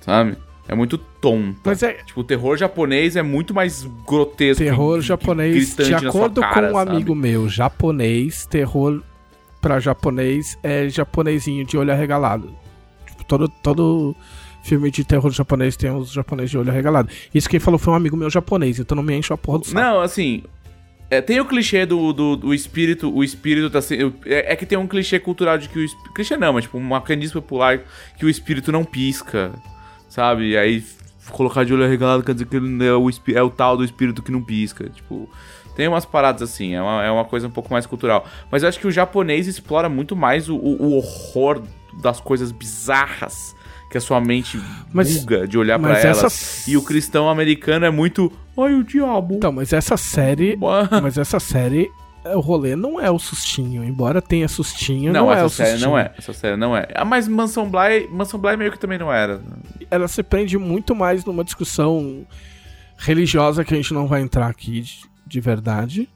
[0.00, 0.38] Sabe?
[0.66, 1.58] É muito tonta.
[1.64, 1.92] Mas é.
[2.04, 4.62] Tipo, o terror japonês é muito mais grotesco.
[4.64, 6.90] Terror e- japonês, de acordo cara, com um sabe?
[6.92, 9.02] amigo meu japonês, terror
[9.60, 12.54] pra japonês é japonesinho de olho arregalado.
[13.06, 14.16] Tipo, todo, todo
[14.62, 17.10] filme de terror japonês tem os japoneses de olho arregalado.
[17.34, 19.64] Isso quem falou foi um amigo meu japonês, então não me enche a porra do
[19.66, 19.78] saco.
[19.78, 20.42] Não, assim.
[21.10, 24.64] é, tem o clichê do, do, do espírito, o espírito tá se- é, é que
[24.64, 27.80] tem um clichê cultural de que o clichê não, mas tipo uma crendice popular
[28.18, 29.52] que o espírito não pisca,
[30.14, 30.50] sabe?
[30.50, 30.84] E aí
[31.30, 34.22] colocar de olho arregalado quer dizer que ele é o, é o tal do espírito
[34.22, 35.28] que não pisca, tipo,
[35.74, 38.26] tem umas paradas assim, é uma, é uma coisa um pouco mais cultural.
[38.50, 41.62] Mas eu acho que o japonês explora muito mais o, o- o horror
[42.02, 43.56] das coisas bizarras
[43.90, 44.60] que a sua mente
[44.92, 46.22] Mas- buga de olhar pra mas elas.
[46.24, 49.34] essa- E o cristão americano é muito, ai o diabo.
[49.36, 50.56] Então, mas essa série.
[51.02, 51.90] Mas essa série.
[52.24, 53.84] É, O rolê não é o sustinho.
[53.84, 55.90] Embora tenha sustinho, Não, não, é essa o série sustinho.
[55.90, 56.12] não é.
[56.16, 56.88] Essa série não é.
[56.94, 59.40] Ah, mas Mansão Bly, Mansão Bly meio que também não era.
[59.90, 62.26] Ela se prende muito mais numa discussão
[62.96, 66.08] religiosa que a gente não vai entrar aqui de, de verdade.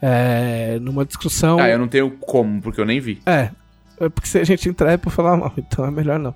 [0.00, 1.58] É, numa discussão.
[1.58, 3.20] Ah, eu não tenho como, porque eu nem vi.
[3.24, 3.50] É.
[3.98, 6.34] É porque se a gente entrar é pra falar mal, então é melhor não.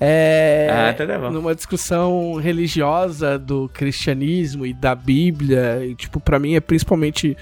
[0.00, 0.68] É.
[0.70, 1.30] Ah, tá bom.
[1.30, 7.36] Numa discussão religiosa do cristianismo e da Bíblia, e, tipo, pra mim é principalmente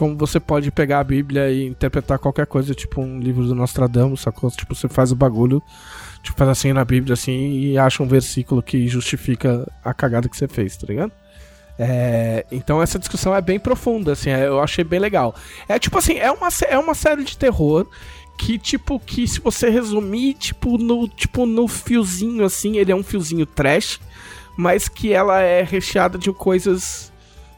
[0.00, 4.22] como você pode pegar a Bíblia e interpretar qualquer coisa, tipo um livro do Nostradamus,
[4.22, 4.50] sacou?
[4.50, 5.62] Tipo, você faz o bagulho,
[6.22, 10.34] tipo, faz assim na Bíblia, assim, e acha um versículo que justifica a cagada que
[10.34, 11.12] você fez, tá ligado?
[11.78, 15.34] É, então essa discussão é bem profunda, assim, é, eu achei bem legal.
[15.68, 17.86] É tipo assim, é uma, é uma série de terror
[18.38, 23.02] que, tipo, que se você resumir, tipo, no, tipo, no fiozinho, assim, ele é um
[23.02, 24.00] fiozinho trash,
[24.56, 27.09] mas que ela é recheada de coisas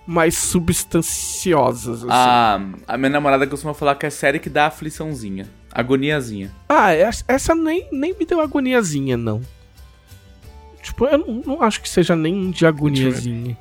[0.07, 2.09] mais substanciosas, assim.
[2.11, 5.47] Ah, a minha namorada costuma falar que é série que dá afliçãozinha.
[5.71, 6.51] Agoniazinha.
[6.69, 9.41] Ah, essa essa nem, nem me deu agoniazinha, não.
[10.83, 13.57] Tipo, eu não, não acho que seja nem de agoniazinha.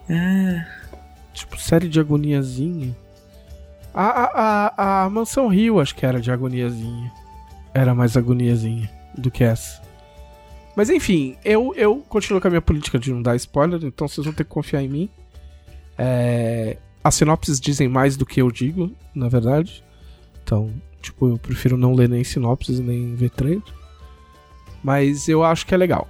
[1.33, 2.95] Tipo, série de agoniazinha.
[3.93, 4.23] A, a,
[4.75, 7.11] a, a Mansão Rio acho que era de agoniazinha.
[7.73, 9.81] Era mais agoniazinha do que essa.
[10.75, 14.25] Mas enfim, eu, eu continuo com a minha política de não dar spoiler, então vocês
[14.25, 15.09] vão ter que confiar em mim.
[15.97, 19.83] É, as sinopses dizem mais do que eu digo, na verdade.
[20.43, 20.71] Então,
[21.01, 23.61] tipo, eu prefiro não ler nem sinopses nem ver trailer.
[24.83, 26.07] Mas eu acho que é legal.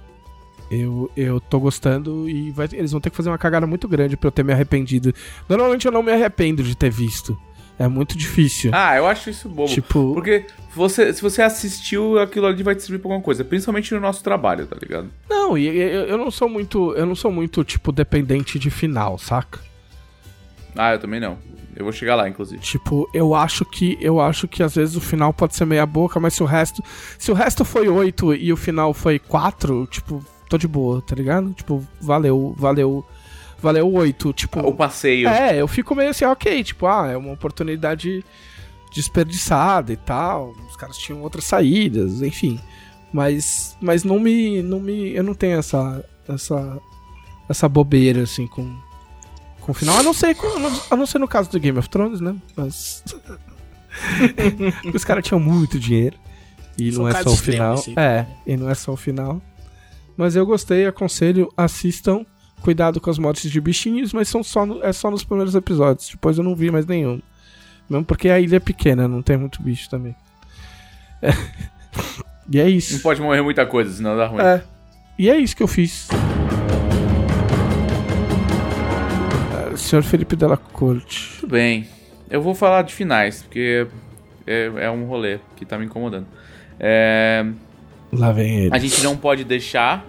[0.70, 4.16] Eu, eu tô gostando e vai- eles vão ter que fazer uma cagada muito grande
[4.16, 5.12] pra eu ter me arrependido.
[5.48, 7.36] Normalmente eu não me arrependo de ter visto.
[7.78, 8.70] É muito difícil.
[8.72, 9.68] Ah, eu acho isso bobo.
[9.72, 13.44] tipo, Porque você, se você assistiu, aquilo ali vai te servir pra alguma coisa.
[13.44, 15.10] Principalmente no nosso trabalho, tá ligado?
[15.28, 18.70] não, e e- eu, eu não sou muito, eu não sou muito tipo dependente de
[18.70, 19.58] final, saca?
[20.76, 21.38] Ah, eu também não.
[21.74, 22.60] Eu vou chegar lá, inclusive.
[22.60, 26.20] Tipo, eu acho que eu acho que às vezes o final pode ser meia boca,
[26.20, 26.82] mas se o resto,
[27.18, 31.14] se o resto foi 8 e o final foi 4, tipo, tô de boa, tá
[31.14, 31.52] ligado?
[31.54, 33.04] Tipo, valeu, valeu,
[33.58, 35.28] valeu 8, tipo, O passeio.
[35.28, 38.22] É, eu fico meio assim, ok, tipo, ah, é uma oportunidade
[38.94, 40.54] desperdiçada e tal.
[40.68, 42.60] Os caras tinham outras saídas, enfim.
[43.12, 46.80] Mas, mas não me, não me, eu não tenho essa, essa,
[47.48, 48.76] essa bobeira assim com,
[49.62, 49.96] com o final.
[49.98, 50.46] A não ser, com-
[50.90, 52.34] a não ser no caso do Game of Thrones, né?
[52.56, 53.02] Mas
[54.94, 56.16] os caras tinham muito dinheiro
[56.78, 57.76] e não é só o final.
[57.86, 57.94] aí.
[57.96, 59.40] É, e não é só o final.
[60.16, 62.24] Mas eu gostei, aconselho, assistam.
[62.60, 66.08] Cuidado com as mortes de bichinhos, mas são só no- é só nos primeiros episódios.
[66.10, 67.20] Depois eu não vi mais nenhum.
[67.90, 70.14] Mesmo porque a ilha é pequena, não tem muito bicho também.
[71.20, 71.30] É.
[72.50, 73.00] E é Não isso.
[73.00, 74.42] pode morrer muita coisa, senão dá ruim.
[74.42, 74.62] É.
[75.18, 76.08] E é isso que eu fiz.
[79.76, 81.38] Senhor Felipe Della Corte.
[81.40, 81.86] Tudo bem.
[82.30, 83.86] Eu vou falar de finais, porque
[84.46, 86.26] é, é um rolê que tá me incomodando.
[86.80, 87.44] É,
[88.12, 88.74] Lá vem ele.
[88.74, 90.04] a gente não pode deixar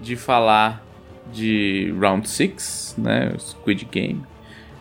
[0.00, 0.84] de falar
[1.32, 3.32] de Round 6, né?
[3.38, 4.22] Squid Game.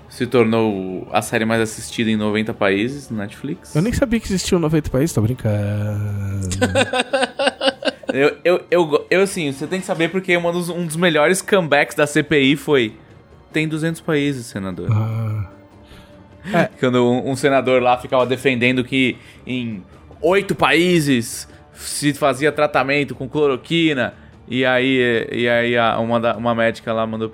[0.09, 3.75] Se tornou a série mais assistida em 90 países no Netflix.
[3.75, 6.47] Eu nem sabia que existia um 90 países, tô brincando.
[8.13, 11.41] Eu, eu, eu, eu, assim, você tem que saber porque uma dos- um dos melhores
[11.41, 12.93] comebacks da CPI foi.
[13.51, 14.87] Tem 200 países, senador.
[14.91, 15.49] Ah,
[16.79, 19.83] Quando um, um senador lá ficava defendendo que em
[20.21, 24.13] oito países se fazia tratamento com cloroquina.
[24.47, 27.33] E aí, e aí uma, da- uma médica lá mandou.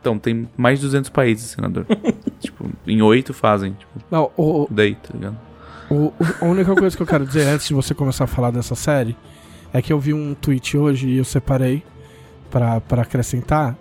[0.00, 1.84] Então, tem mais de 200 países, senador.
[2.38, 3.72] tipo, em oito fazem.
[3.72, 5.36] Tipo, Não, o, daí, tá ligado?
[5.90, 8.74] o- a única coisa que eu quero dizer antes de você começar a falar dessa
[8.76, 9.16] série
[9.72, 11.82] é que eu vi um tweet hoje e eu separei
[12.50, 13.76] pra acrescentar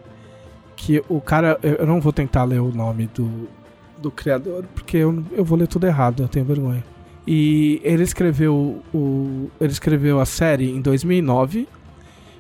[0.78, 1.60] que o cara.
[1.62, 3.50] Eu não vou tentar ler o nome do,
[3.98, 6.84] do criador, porque eu, eu vou ler tudo errado, eu tenho vergonha.
[7.28, 9.50] E ele escreveu o.
[9.60, 11.68] Ele escreveu a série em 2009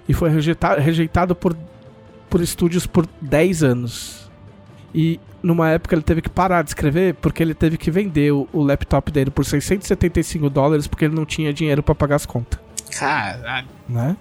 [0.07, 1.53] e foi rejeita- rejeitado por,
[2.29, 4.31] por estúdios por 10 anos.
[4.95, 8.47] E numa época ele teve que parar de escrever porque ele teve que vender o,
[8.53, 12.57] o laptop dele por 675 dólares porque ele não tinha dinheiro pra pagar as contas,
[12.97, 13.67] Caralho.
[13.89, 14.15] né?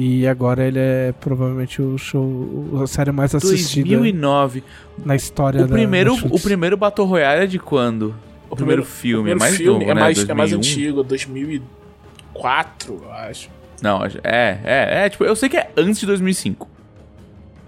[0.00, 4.62] E agora ele é provavelmente o show, a série mais assistida 2009.
[5.04, 6.40] na história O da primeiro, Netflix.
[6.40, 8.14] o primeiro Battle Royale é de quando?
[8.48, 10.00] O primeiro, filme, o primeiro é mais filme novo, é né?
[10.00, 10.58] mais, é mais 2001?
[10.58, 13.50] antigo, 2004, eu acho.
[13.82, 16.68] Não, é, é, é, tipo, eu sei que é antes de 2005.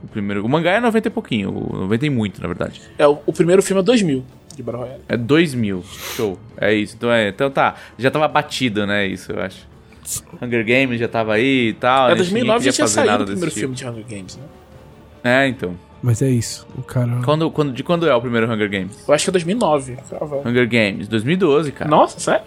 [0.05, 2.81] O primeiro, o mangá é 90 e pouquinho, o 90 e muito, na verdade.
[2.97, 4.24] É, o, o primeiro filme é 2000
[4.55, 5.03] de Battle Royale.
[5.09, 5.83] É 2000,
[6.16, 6.39] show.
[6.57, 6.95] É isso.
[6.97, 9.68] Então, é, então tá, já tava batido, né, isso, eu acho.
[10.41, 12.07] Hunger Games já tava aí e tal.
[12.07, 13.91] É né, 2009 ninguém já tinha saído o primeiro desse filme tipo.
[13.93, 14.45] de Hunger Games, né?
[15.23, 15.77] É, então.
[16.03, 17.21] Mas é isso, o cara...
[17.23, 19.07] Quando, quando, de quando é o primeiro Hunger Games?
[19.07, 19.99] Eu acho que é 2009.
[20.09, 20.49] provavelmente.
[20.49, 21.91] Hunger Games, 2012, cara.
[21.91, 22.47] Nossa, sério?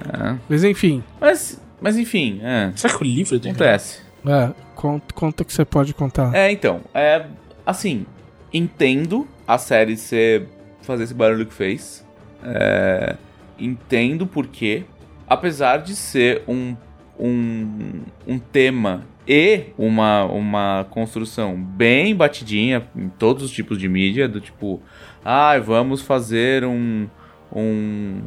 [0.00, 0.36] É.
[0.48, 2.72] Mas enfim, Mas, mas enfim, é.
[2.74, 3.62] Será que o livro 2009?
[3.62, 4.00] Acontece.
[4.26, 6.34] é, conta, conta que você pode contar.
[6.34, 7.26] É, então, é
[7.66, 8.06] assim,
[8.52, 10.48] entendo a série ser
[10.82, 12.04] fazer esse barulho que fez.
[12.42, 13.16] É,
[13.58, 14.84] entendo porque,
[15.28, 16.76] apesar de ser um,
[17.18, 24.28] um, um tema e uma, uma construção bem batidinha em todos os tipos de mídia,
[24.28, 24.82] do tipo,
[25.24, 27.08] ah, vamos fazer um,
[27.54, 28.20] um,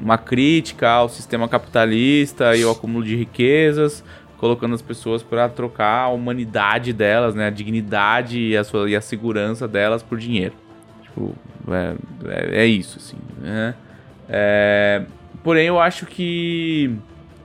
[0.00, 4.02] uma crítica ao sistema capitalista e ao acúmulo de riquezas,
[4.38, 8.96] colocando as pessoas para trocar a humanidade delas, né, a dignidade e a, sua, e
[8.96, 10.54] a segurança delas por dinheiro.
[11.02, 11.34] Tipo,
[11.68, 13.74] é, é, é isso, assim, né?
[14.28, 15.02] É,
[15.42, 16.96] porém, eu acho que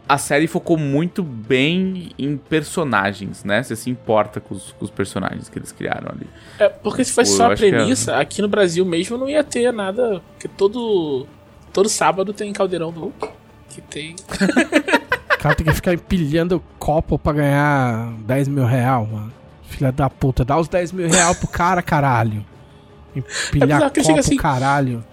[0.07, 3.63] a série focou muito bem em personagens, né?
[3.63, 6.27] Você se importa com os, com os personagens que eles criaram ali.
[6.59, 9.43] É, porque se fosse Pô, só a é- premissa, aqui no Brasil mesmo não ia
[9.43, 10.21] ter nada.
[10.33, 11.25] Porque todo.
[11.73, 13.29] Todo sábado tem caldeirão do Hulk.
[13.69, 14.15] Que tem.
[15.33, 19.33] O cara tem que ficar empilhando copo pra ganhar 10 mil real, mano.
[19.63, 22.45] Filha da puta, dá os 10 mil real pro cara, caralho.
[23.15, 25.03] Empilhar bizarro que ele copo, assim- caralho.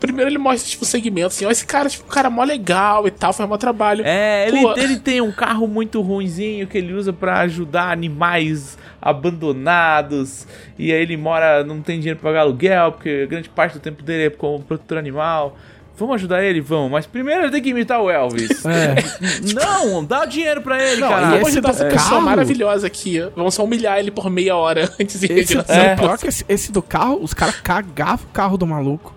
[0.00, 3.06] Primeiro ele mostra, tipo, o segmento assim, ó, esse cara, tipo, um cara mó legal
[3.08, 4.04] e tal, faz mó trabalho.
[4.06, 4.74] É, ele, Pô.
[4.76, 10.46] ele tem um carro muito ruinzinho que ele usa pra ajudar animais abandonados.
[10.78, 14.02] E aí ele mora, não tem dinheiro pra pagar aluguel, porque grande parte do tempo
[14.02, 15.56] dele é como protetor animal.
[15.96, 16.60] Vamos ajudar ele?
[16.60, 16.92] Vamos.
[16.92, 18.64] Mas primeiro ele tem que imitar o Elvis.
[18.64, 18.94] É.
[19.52, 21.22] Não, dá dinheiro pra ele, Não, cara.
[21.22, 22.22] e Vamos esse ajudar do essa pessoa carro?
[22.22, 23.20] maravilhosa aqui.
[23.20, 23.30] ó.
[23.34, 25.86] Vamos só humilhar ele por meia hora antes de Esse, retirar é.
[25.86, 25.96] É.
[25.96, 29.12] pior que esse, esse do carro, os caras cagavam o carro do maluco.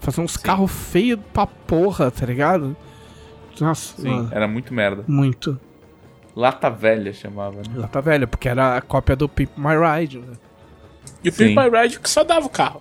[0.00, 2.76] Faziam uns carros feios pra porra, tá ligado?
[3.60, 5.04] Nossa, Sim, mano, era muito merda.
[5.08, 5.58] muito.
[6.36, 7.62] Lata velha chamava, né?
[7.74, 10.34] Lá tá velho, porque era a cópia do Pimp My Ride, né?
[11.24, 11.54] E o Sim.
[11.54, 12.80] Pimp My Ride que só dava o carro.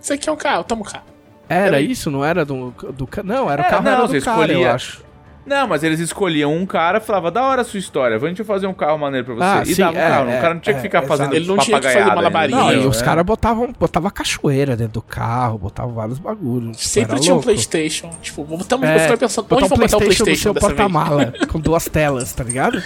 [0.00, 1.04] Isso aqui é um carro, toma o carro.
[1.46, 4.08] Era Eu- isso, não era do, do Não, era o É, carro não, era do
[4.08, 5.04] você cara, eu escolhia- acho.
[5.46, 8.46] Não, mas eles escolhiam um cara e falava, da hora a sua história, vamos gente
[8.46, 9.42] fazer um carro maneiro pra você.
[9.42, 10.30] Ah, e sim, dava um é, carro.
[10.30, 11.34] é, o cara não tinha que é, ficar fazendo.
[11.34, 12.60] Ele não tinha que fazer malabarismo.
[12.60, 13.04] Não, e os É.
[13.04, 16.76] caras botavam, botavam cachoeira dentro do carro, botavam vários bagulhos.
[16.78, 17.46] Sempre era tinha um louco.
[17.46, 18.10] Playstation.
[18.20, 20.54] Tipo, vamos tamo, É, eu pensando, botar onde um vamos botar o Playstation no seu
[20.54, 22.80] porta-mala, com duas telas, tá ligado?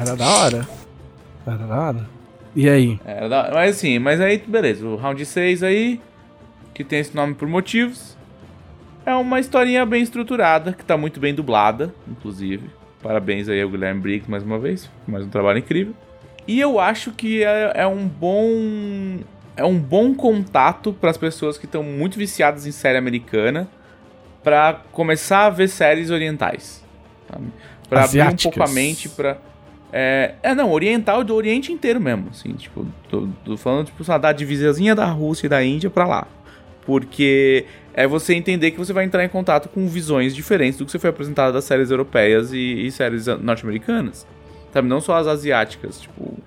[0.00, 0.68] Era da hora.
[1.46, 2.06] Era da hora.
[2.54, 3.00] E aí?
[3.04, 4.86] Era da- Mas assim, mas aí, beleza.
[4.86, 6.00] O round 6 aí,
[6.72, 8.16] que tem esse nome por motivos,
[9.04, 12.70] é uma historinha bem estruturada, que tá muito bem dublada, inclusive.
[13.02, 15.94] Parabéns aí ao Guilherme Briggs mais uma vez, mais um trabalho incrível.
[16.46, 19.20] E eu acho que é, é um bom.
[19.56, 23.68] É um bom contato para as pessoas que estão muito viciadas em série americana
[24.42, 26.84] para começar a ver séries orientais.
[27.88, 29.36] Pra abrir um pouco a mente pra.
[29.92, 34.32] É, é, não, oriental do Oriente inteiro mesmo, assim, tipo, tô, tô falando, tipo, da
[34.32, 36.28] divisazinha da Rússia e da Índia pra lá.
[36.84, 40.90] Porque é você entender que você vai entrar em contato com visões diferentes do que
[40.90, 44.26] você foi apresentado das séries europeias e, e séries norte-americanas.
[44.72, 46.38] Sabe, não só as asiáticas, tipo...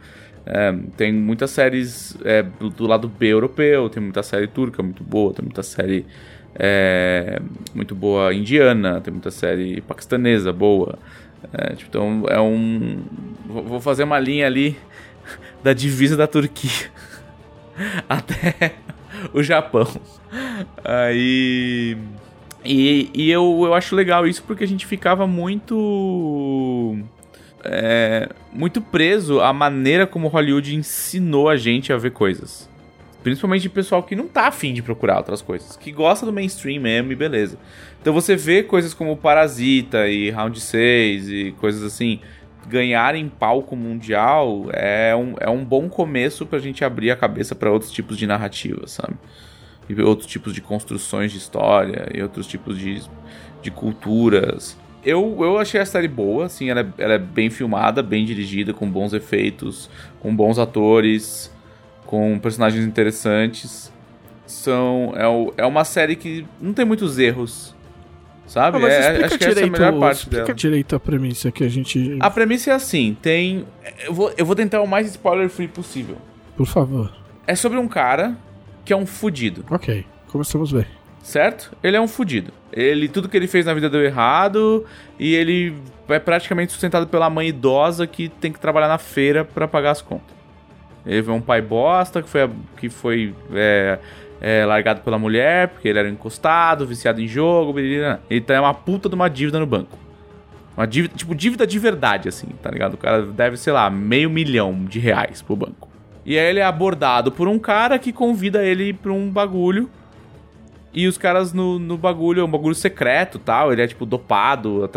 [0.45, 5.03] é, tem muitas séries é, do, do lado B europeu, tem muita série turca muito
[5.03, 6.05] boa, tem muita série
[6.55, 7.41] é,
[7.73, 10.97] muito boa indiana, tem muita série paquistanesa boa.
[11.51, 13.03] É, tipo, então é um.
[13.45, 14.77] Vou fazer uma linha ali
[15.63, 16.89] da divisa da Turquia
[18.07, 18.75] até
[19.33, 19.87] o Japão.
[20.83, 21.97] Aí.
[22.65, 26.97] E, e eu, eu acho legal isso porque a gente ficava muito.
[27.63, 32.69] é, muito preso à maneira como Hollywood ensinou a gente a ver coisas.
[33.21, 36.81] Principalmente de pessoal que não tá afim de procurar outras coisas, que gosta do mainstream
[36.81, 37.57] mesmo e beleza.
[38.01, 42.19] Então você vê coisas como Parasita e Round 6 e coisas assim
[42.67, 47.71] ganharem palco mundial é um, é um bom começo pra gente abrir a cabeça para
[47.71, 49.15] outros tipos de narrativa, sabe?
[49.87, 53.01] E outros tipos de construções de história e outros tipos de,
[53.61, 54.77] de culturas.
[55.05, 58.73] Eu, eu achei a série boa, assim, ela é, ela é bem filmada, bem dirigida,
[58.73, 59.89] com bons efeitos,
[60.21, 61.53] com bons atores,
[62.05, 63.91] com personagens interessantes.
[64.45, 67.72] São, é, é uma série que não tem muitos erros,
[68.47, 68.77] sabe?
[68.77, 70.53] Ah, mas É- explica acho que essa é a direito, melhor parte explica dela.
[70.55, 72.17] direito a premissa que a gente...
[72.19, 73.65] A premissa é assim, tem...
[74.05, 76.17] Eu vou, eu vou tentar o mais spoiler-free possível.
[76.57, 77.11] Por favor.
[77.47, 78.35] É sobre um cara
[78.85, 80.85] que é um fudido, Ok, começamos bem.
[81.21, 81.71] certo?
[81.83, 82.51] Ele é um fudido.
[82.71, 84.85] Ele, tudo que ele fez na vida deu errado
[85.19, 85.75] e ele
[86.09, 90.01] é praticamente sustentado pela mãe idosa que tem que trabalhar na feira pra pagar as
[90.01, 90.33] contas.
[91.05, 93.99] Ele é um pai bosta que foi, que foi é,
[94.43, 97.71] é, largado pela mulher porque ele era encostado, viciado em jogo.
[97.71, 99.97] blá, Ele tem uma puta de uma dívida no banco.
[100.75, 102.95] Uma dívida, tipo, dívida de verdade, assim, tá ligado?
[102.95, 105.87] O cara deve, sei lá, meio milhão de reais pro banco.
[106.25, 109.89] E aí ele é abordado por um cara que convida ele pra um bagulho.
[110.93, 113.71] E os caras no, no bagulho, é um bagulho secreto tal.
[113.71, 114.89] Ele é tipo dopado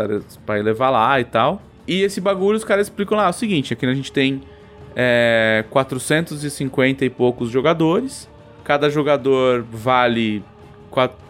[0.45, 1.61] pra levar lá e tal.
[1.87, 4.41] E esse bagulho os caras explicam lá é o seguinte: aqui a gente tem
[4.95, 8.27] é, 450 e poucos jogadores.
[8.67, 10.43] Cada jogador vale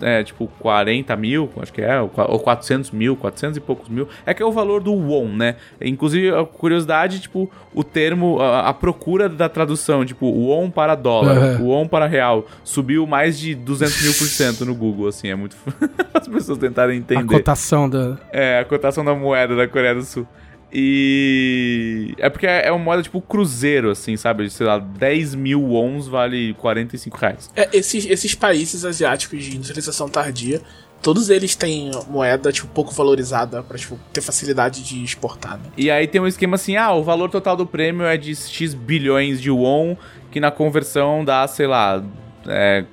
[0.01, 3.89] é, tipo 40 mil, acho que é, ou qua- ou 400 mil, 400 e poucos
[3.89, 4.07] mil.
[4.25, 5.55] É que é o valor do won, né?
[5.81, 11.37] Inclusive, a curiosidade, tipo, o termo, a, a procura da tradução, tipo, won para dólar,
[11.37, 11.59] Aham.
[11.63, 15.55] won para real, subiu mais de 200 mil por cento no Google, assim, é muito...
[16.13, 17.27] As pessoas tentarem A entender.
[17.35, 18.17] cotação da...
[18.31, 20.25] É, a cotação da moeda da Coreia do Sul.
[20.71, 22.13] E.
[22.17, 24.49] É porque é uma moeda tipo cruzeiro, assim, sabe?
[24.49, 27.51] Sei lá, 10 mil wons vale 45 reais.
[27.55, 30.61] É, esses, esses países asiáticos de industrialização tardia,
[31.01, 35.65] todos eles têm moeda, tipo, pouco valorizada pra, tipo, ter facilidade de exportar, né?
[35.77, 38.73] E aí tem um esquema assim: ah, o valor total do prêmio é de X
[38.73, 39.95] bilhões de won,
[40.31, 42.03] que na conversão dá, sei lá.
[42.45, 42.83] É,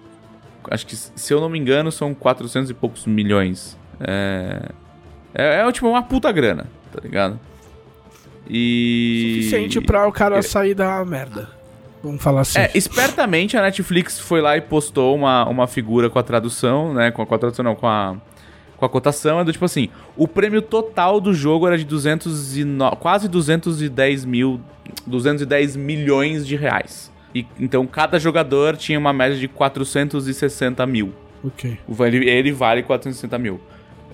[0.70, 3.76] acho que, se eu não me engano, são 400 e poucos milhões.
[4.00, 4.68] É.
[5.34, 7.40] É, é tipo uma puta grana, tá ligado?
[8.48, 9.36] E.
[9.42, 11.48] Suficiente pra o cara sair da merda.
[12.02, 12.58] Vamos falar assim.
[12.58, 17.10] É, espertamente a Netflix foi lá e postou uma, uma figura com a tradução, né?
[17.10, 18.16] Com a, com a tradução, não, com a,
[18.76, 19.40] com a cotação.
[19.40, 24.60] É do tipo assim: o prêmio total do jogo era de 209, quase 210 mil.
[25.06, 27.10] 210 milhões de reais.
[27.34, 31.12] E, então cada jogador tinha uma média de 460 mil.
[31.42, 31.78] Ok.
[31.88, 33.60] O- Ele, ele vale 460 mil.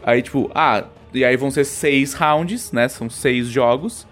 [0.03, 2.89] Aí, tipo, ah, e aí vão ser seis rounds, né?
[2.89, 4.07] São seis jogos.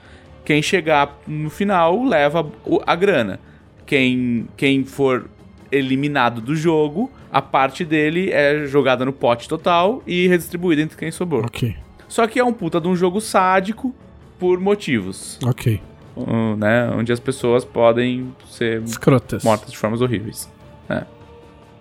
[0.49, 2.51] Quem chegar no final leva
[2.87, 3.39] a grana.
[3.85, 5.29] Quem, quem for
[5.71, 11.11] eliminado do jogo, a parte dele é jogada no pote total e redistribuída entre quem
[11.11, 11.45] sobrou.
[11.45, 11.77] Ok.
[12.09, 13.95] Só que é um puta de um jogo sádico
[14.39, 15.83] por motivos, Ok.
[16.17, 16.89] uh, né?
[16.97, 19.45] Onde as pessoas podem ser Escrotas.
[19.45, 20.51] mortas de formas horríveis.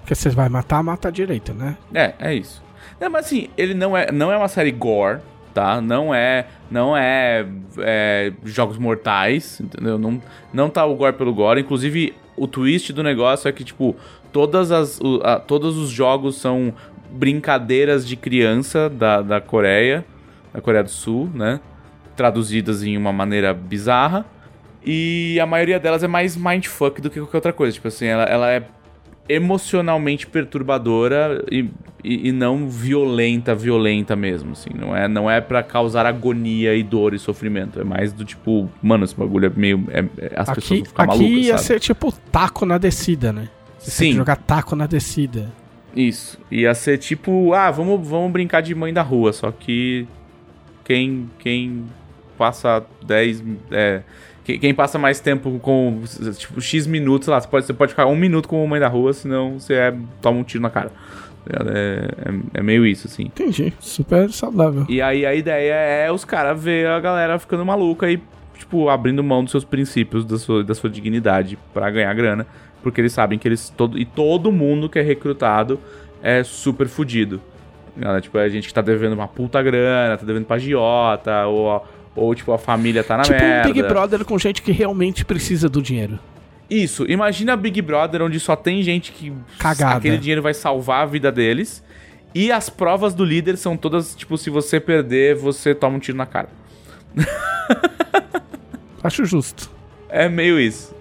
[0.01, 1.77] Porque você vai matar, mata direito, né?
[1.93, 2.61] É, é isso.
[2.99, 5.19] Não, mas assim, ele não é, não é uma série gore,
[5.57, 5.81] tá?
[5.81, 7.43] Não é, não é,
[7.79, 9.97] é jogos mortais, entendeu?
[9.97, 10.21] Não,
[10.53, 11.61] não tá o gore pelo gore.
[11.61, 13.95] Inclusive, o twist do negócio é que, tipo,
[14.31, 16.71] todas as, o- a- todos os jogos são
[17.11, 20.05] brincadeiras de criança da, da Coreia,
[20.53, 21.59] da Coreia do Sul, né?
[22.15, 24.23] Traduzidas em uma maneira bizarra.
[24.85, 27.73] E a maioria delas é mais mindfuck do que qualquer outra coisa.
[27.73, 28.61] Tipo assim, ela, ela é
[29.29, 31.69] emocionalmente perturbadora e,
[32.03, 34.69] e, e não violenta, violenta mesmo, assim.
[34.73, 37.79] Não é, não é para causar agonia e dor e sofrimento.
[37.79, 39.83] É mais do tipo, mano, esse bagulho é meio...
[39.89, 41.63] é- é- as pessoas Aqui, vão ficar aqui malucas, ia sabe?
[41.67, 43.49] ser tipo taco na descida, né?
[43.79, 44.13] Você Sim.
[44.13, 45.51] jogar taco na descida.
[45.95, 46.39] Isso.
[46.51, 50.07] Ia ser tipo, ah, vamos, vamos brincar de mãe da rua, só que
[50.83, 51.85] quem, quem
[52.37, 53.43] passa 10.
[53.71, 54.01] É,
[54.57, 56.01] quem, passa mais tempo com,
[56.37, 59.11] tipo, X minutos, lá, você pode, você pode ficar um minuto com mãe da rua,
[59.11, 60.91] senão você é, toma um tiro na cara.
[61.49, 63.23] É, é, é meio isso, assim.
[63.23, 63.73] Entendi.
[63.79, 64.85] Super saudável.
[64.87, 68.21] E aí a ideia é os caras ver a galera ficando maluca e,
[68.57, 72.47] tipo, abrindo mão dos seus princípios, da sua, da sua dignidade pra ganhar grana.
[72.81, 73.69] Porque eles sabem que eles.
[73.69, 75.79] Todo, e todo mundo que é recrutado
[76.21, 77.41] é super fudido.
[78.21, 81.83] Tipo, a gente que tá devendo uma puta grana, tá devendo pra giota, ou,
[82.17, 83.69] ou tipo, a família tá na tipo merda.
[83.69, 86.19] um Big Brother com gente que realmente precisa do dinheiro.
[86.69, 89.97] Isso, imagina Big Brother onde só tem gente que Cagada.
[89.97, 91.83] aquele dinheiro vai salvar a vida deles.
[92.35, 96.17] E as provas do líder são todas, tipo, se você perder, você toma um tiro
[96.17, 96.49] na cara.
[99.03, 99.69] Acho justo.
[100.09, 100.95] É meio isso.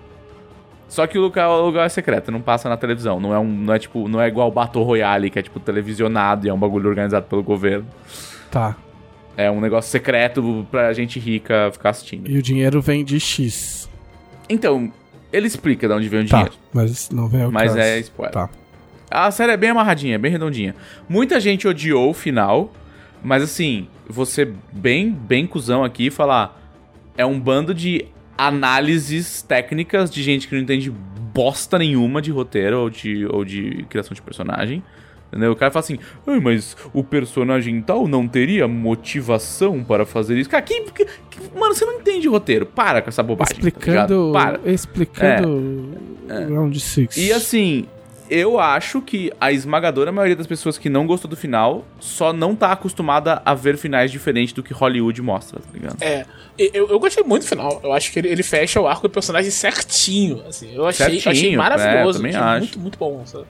[0.88, 3.18] Só que o lugar, o lugar é secreto, não passa na televisão.
[3.20, 5.58] Não é, um, não é tipo, não é igual o Battle Royale, que é tipo
[5.58, 7.86] televisionado e é um bagulho organizado pelo governo.
[8.50, 8.76] Tá.
[9.36, 12.30] É um negócio secreto pra gente rica ficar assistindo.
[12.30, 13.88] E o dinheiro vem de X.
[14.48, 14.90] Então,
[15.32, 16.54] ele explica de onde vem o Tá, dinheiro.
[16.72, 17.78] mas não vem o Mas caso.
[17.80, 18.32] é spoiler.
[18.32, 18.50] Tá.
[19.10, 20.74] A série é bem amarradinha, bem redondinha.
[21.08, 22.72] Muita gente odiou o final,
[23.22, 26.60] mas assim, você bem, bem cuzão aqui e falar.
[27.16, 28.06] É um bando de
[28.38, 33.84] análises técnicas de gente que não entende bosta nenhuma de roteiro ou de, ou de
[33.88, 34.82] criação de personagem.
[35.28, 35.52] Entendeu?
[35.52, 40.48] O cara fala assim, "Ai, mas o personagem tal não teria motivação para fazer isso.
[40.48, 42.64] Cara, que, que- que- mano, você não entende roteiro.
[42.66, 43.54] Para com essa bobagem.
[43.56, 43.90] tá Explicando.
[43.92, 44.32] ligado?
[44.32, 44.60] Para.
[44.72, 45.94] explicando.
[46.28, 47.16] Round Six.
[47.16, 47.86] E assim,
[48.30, 52.54] eu acho que a esmagadora maioria das pessoas que não gostou do final só não
[52.56, 55.96] tá acostumada a ver finais diferentes do que Hollywood mostra, tá ligado?
[56.00, 56.24] É,
[56.58, 57.80] e- eu, eu gostei muito do final.
[57.82, 60.42] Eu acho que ele, ele fecha o arco do personagem certinho.
[60.48, 62.18] Assim, eu achei, eu achei Certinho, maravilhoso.
[62.18, 62.58] é, também achei acho.
[62.60, 63.44] Muito, muito bom, sabe?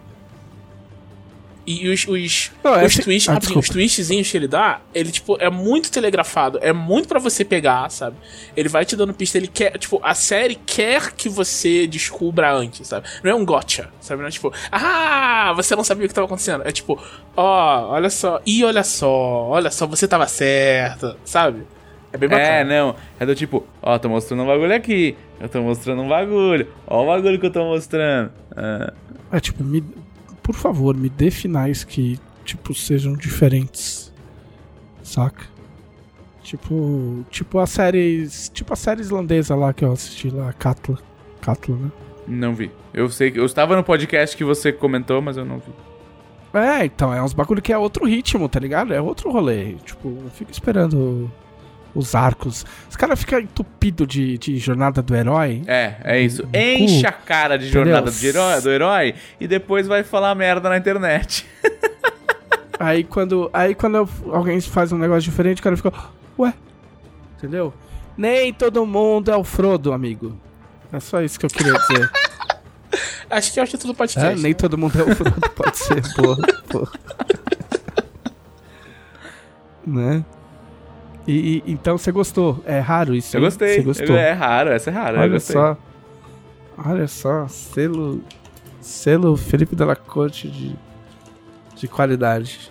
[1.67, 5.11] E os, os, Não, é os, twists, ah, rapidinho, os twistzinhos que ele dá, ele,
[5.11, 6.61] tipo, é muito telegrafado.
[6.62, 8.17] É muito pra você pegar, sabe?
[8.57, 12.87] Ele vai te dando pista, ele quer, tipo, a série quer que você descubra antes,
[12.87, 13.09] sabe?
[13.25, 14.21] Não é um gotcha, sabe?
[14.23, 16.62] Não é tipo, ah, você não sabia o que tava acontecendo.
[16.64, 17.03] É tipo,
[17.37, 19.09] ó, olha só, e olha só,
[19.49, 21.67] olha só, você tava certa, sabe?
[22.12, 22.49] É bem bacana.
[22.49, 22.95] É, não.
[23.19, 25.17] É do tipo, ó, tô mostrando um bagulho aqui.
[25.41, 26.69] Eu tô mostrando um bagulho.
[26.87, 28.31] Ó o bagulho que eu tô mostrando.
[28.57, 28.93] Ah,
[29.33, 29.85] É tipo, me,
[30.47, 34.12] por favor, me dê finais que, tipo, sejam diferentes.
[35.03, 35.44] Saca?
[36.40, 40.99] Tipo, tipo a série, tipo a série islandesa lá que eu assisti lá, Katla.
[41.40, 41.90] Katla, né?
[42.28, 42.70] não vi.
[42.94, 43.40] Eu sei que.
[43.40, 45.72] Eu estava no podcast que você comentou, mas eu não vi.
[46.55, 48.94] É, então, é uns bagulho que é outro ritmo, tá ligado?
[48.94, 49.74] É outro rolê.
[49.84, 51.28] Tipo, não fica esperando
[51.97, 52.64] os arcos.
[52.90, 55.62] Os caras ficam entupidos de, de jornada do herói.
[55.66, 56.42] É, é isso.
[56.42, 56.51] cu.
[56.57, 60.76] Enche a cara de jornada de herói, do herói e depois vai falar merda na
[60.76, 61.47] internet.
[62.78, 65.90] Aí quando, aí quando eu- alguém faz um negócio diferente, o cara fica,
[66.38, 66.53] ué,
[67.38, 67.72] entendeu?
[68.18, 70.38] Nem todo mundo é o Frodo, amigo.
[70.92, 72.11] É só isso que eu queria dizer.
[73.30, 74.42] Acho que é o título do É, podcast.
[74.42, 76.92] nem todo mundo é o Frodo, pode ser, porra, porra.
[79.86, 80.24] né?
[81.27, 82.62] E, e- então você gostou?
[82.64, 83.37] É raro isso?
[83.37, 83.47] Eu hein?
[83.47, 83.77] gostei.
[83.77, 84.16] Você gostou?
[84.16, 85.20] É raro, essa é rara.
[85.20, 85.77] Olha só.
[86.79, 88.22] Olha só, selo.
[88.81, 90.77] Selo Felipe Della Corte de,
[91.74, 92.70] de qualidade.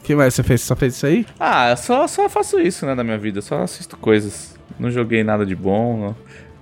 [0.00, 0.62] O que mais você fez?
[0.62, 1.26] Só fez isso aí?
[1.38, 3.42] Ah, só, só faço isso, né, na minha vida.
[3.42, 4.58] Só assisto coisas.
[4.78, 6.16] Não joguei nada de bom, não,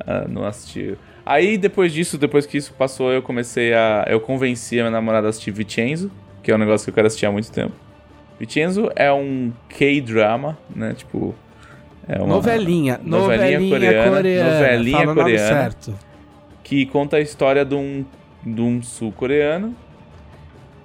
[0.04, 0.98] ah, não assisti.
[1.24, 4.04] Aí, depois disso, depois que isso passou, eu comecei a...
[4.08, 6.10] Eu convenci a minha namorada a assistir Vincenzo,
[6.42, 7.72] que é um negócio que eu quero assistir há muito tempo.
[8.38, 11.34] Vincenzo é um K-drama, né, tipo...
[12.08, 13.00] É uma Novelinha.
[13.02, 14.52] novelinha Novelinha coreana, coreana.
[14.52, 15.48] novelinha Fala o nome coreana.
[15.62, 15.94] certo.
[16.62, 18.04] que conta a história de um,
[18.44, 19.74] de um sul-coreano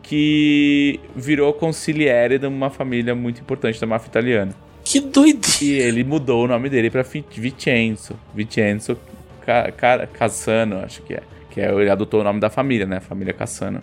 [0.01, 4.51] que virou consigliere de uma família muito importante da máfia italiana.
[4.83, 5.47] Que doideira.
[5.61, 8.15] E ele mudou o nome dele pra Vincenzo.
[8.33, 8.97] Vincenzo
[9.45, 11.21] Ca- Ca- Cassano, acho que é.
[11.51, 12.99] Que é, ele adotou o nome da família, né?
[12.99, 13.81] Família Cassano.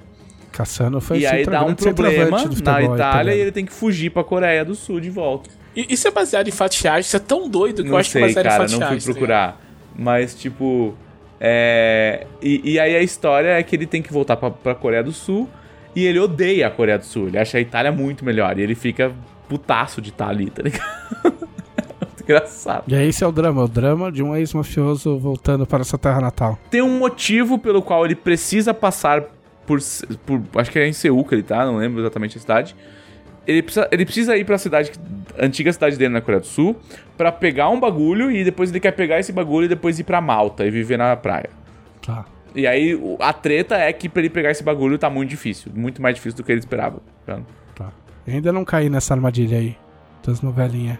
[0.58, 3.30] Cassano foi e aí dá um problema na futebol Itália italiano.
[3.30, 5.48] e ele tem que fugir pra Coreia do Sul de volta.
[5.76, 7.06] E Isso é baseado em fatos reais?
[7.06, 8.72] Isso é tão doido que eu Não acho que é sei, baseado em cara, fatos
[8.72, 9.04] não fui reais.
[9.04, 9.60] tá procurar.
[9.96, 10.94] Mas, tipo.
[11.40, 12.26] É.
[12.42, 15.12] E, e aí a história é que ele tem que voltar pra, pra Coreia do
[15.12, 15.48] Sul.
[15.94, 17.28] E ele odeia a Coreia do Sul.
[17.28, 18.58] Ele acha a Itália muito melhor.
[18.58, 19.12] E ele fica
[19.48, 20.84] putaço de estar ali, tá ligado?
[21.24, 22.84] muito engraçado.
[22.88, 26.20] E aí esse é o drama, o drama de um ex-mafioso voltando para sua terra
[26.20, 26.58] natal.
[26.70, 29.22] Tem um motivo pelo qual ele precisa passar
[29.68, 29.78] por.
[30.24, 32.74] por acho que é em Seul que ele tá, não lembro exatamente a cidade.
[33.46, 34.92] Ele precisa, ele precisa ir pra cidade,
[35.38, 36.76] antiga cidade dele na Coreia do Sul,
[37.16, 40.20] pra pegar um bagulho e depois ele quer pegar esse bagulho e depois ir pra
[40.20, 41.48] Malta e viver na praia.
[42.04, 42.26] Tá.
[42.54, 46.02] E aí a treta é que pra ele pegar esse bagulho tá muito difícil, muito
[46.02, 47.00] mais difícil do que ele esperava.
[47.24, 47.40] tá?
[47.74, 47.92] Tá.
[48.26, 49.76] Eu ainda não caí nessa armadilha aí.
[50.26, 50.98] Das novelinhas.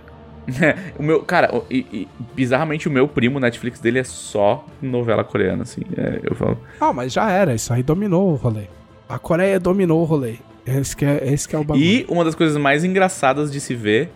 [0.99, 5.25] o meu, cara, e, e, bizarramente o meu primo, o Netflix dele é só novela
[5.25, 5.83] coreana, assim.
[5.97, 6.59] É, eu falo.
[6.81, 8.65] Ah, mas já era, isso aí dominou o rolê.
[9.09, 10.37] A Coreia dominou o rolê.
[10.67, 11.85] Esse que é, esse que é o bagulho.
[11.85, 14.11] E uma das coisas mais engraçadas de se ver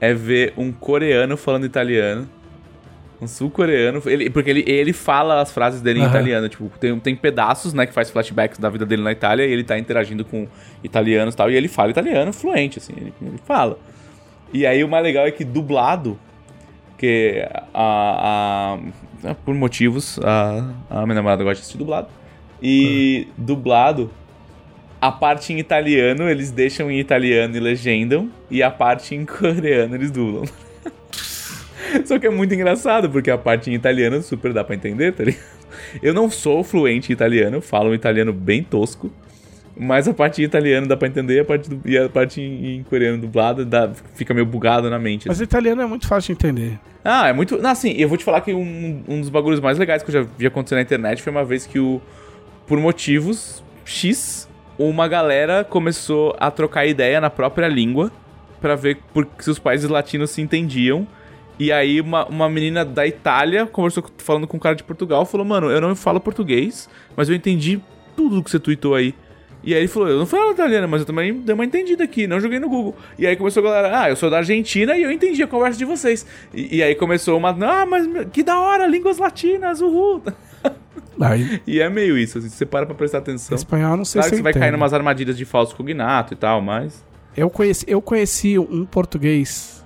[0.00, 2.28] é ver um coreano falando italiano.
[3.20, 4.02] Um sul-coreano.
[4.06, 6.48] Ele, porque ele, ele fala as frases dele em italiano.
[6.48, 9.62] Tipo, tem, tem pedaços, né, que faz flashbacks da vida dele na Itália e ele
[9.62, 10.48] tá interagindo com
[10.82, 11.48] italianos e tal.
[11.48, 12.94] E ele fala italiano fluente, assim.
[12.96, 13.78] Ele, ele fala.
[14.52, 16.18] E aí o mais legal é que dublado,
[16.98, 18.78] que a,
[19.24, 22.08] a- por motivos, a, a minha namorada gosta de assistir dublado.
[22.60, 24.10] E dublado,
[25.00, 29.94] a parte em italiano eles deixam em italiano e legendam, e a parte em coreano
[29.94, 30.44] eles dublam.
[32.04, 35.24] Só que é muito engraçado, porque a parte em italiano super dá pra entender, tá
[35.24, 35.42] ligado?
[36.02, 39.10] Eu não sou fluente em italiano, falo um italiano bem tosco.
[39.82, 42.40] Mas a parte em italiano dá pra entender e a parte, do- e a parte
[42.40, 45.28] em, em coreano dublada dá, fica meio bugado na mente.
[45.28, 46.78] Mas o italiano é muito fácil de entender.
[47.04, 47.58] Ah, é muito.
[47.60, 50.22] Não, assim, eu vou te falar que um, um dos bagulhos mais legais que eu
[50.22, 52.00] já vi acontecer na internet foi uma vez que o.
[52.66, 58.10] Por motivos X, uma galera começou a trocar ideia na própria língua
[58.60, 61.06] pra ver por, se os países latinos se entendiam.
[61.58, 65.44] E aí uma, uma menina da Itália conversou falando com um cara de Portugal, falou,
[65.46, 67.80] mano, eu não falo português, mas eu entendi
[68.16, 69.14] tudo que você tweetou aí.
[69.64, 72.26] E aí ele falou, eu não falo italiano, mas eu também dei uma entendida aqui,
[72.26, 72.96] não joguei no Google.
[73.18, 75.78] E aí começou a galera, ah, eu sou da Argentina e eu entendi a conversa
[75.78, 76.26] de vocês.
[76.52, 80.22] E, e aí começou uma, ah, mas que da hora, línguas latinas, uhul.
[81.20, 83.54] Aí, E é meio isso, assim, você para pra prestar atenção.
[83.54, 84.72] espanhol não sei Claro se que você vai cair entendo.
[84.72, 87.04] numas armadilhas de falso cognato e tal, mas...
[87.36, 89.84] Eu conheci, eu conheci um português.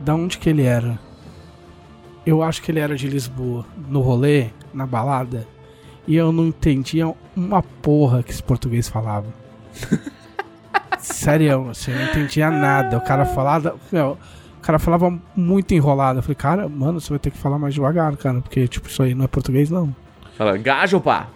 [0.00, 0.98] Da onde que ele era?
[2.26, 3.64] Eu acho que ele era de Lisboa.
[3.88, 5.46] No rolê, na balada.
[6.06, 9.26] E eu não entendia uma porra que esse português falava.
[10.98, 12.96] Sério, assim, eu não entendia nada.
[12.98, 13.74] O cara falava.
[13.90, 14.16] Meu,
[14.58, 16.18] o cara falava muito enrolado.
[16.18, 18.40] Eu falei, cara, mano, você vai ter que falar mais devagar, cara.
[18.40, 19.94] Porque, tipo, isso aí não é português, não.
[20.36, 21.28] Fala, gajo, pá!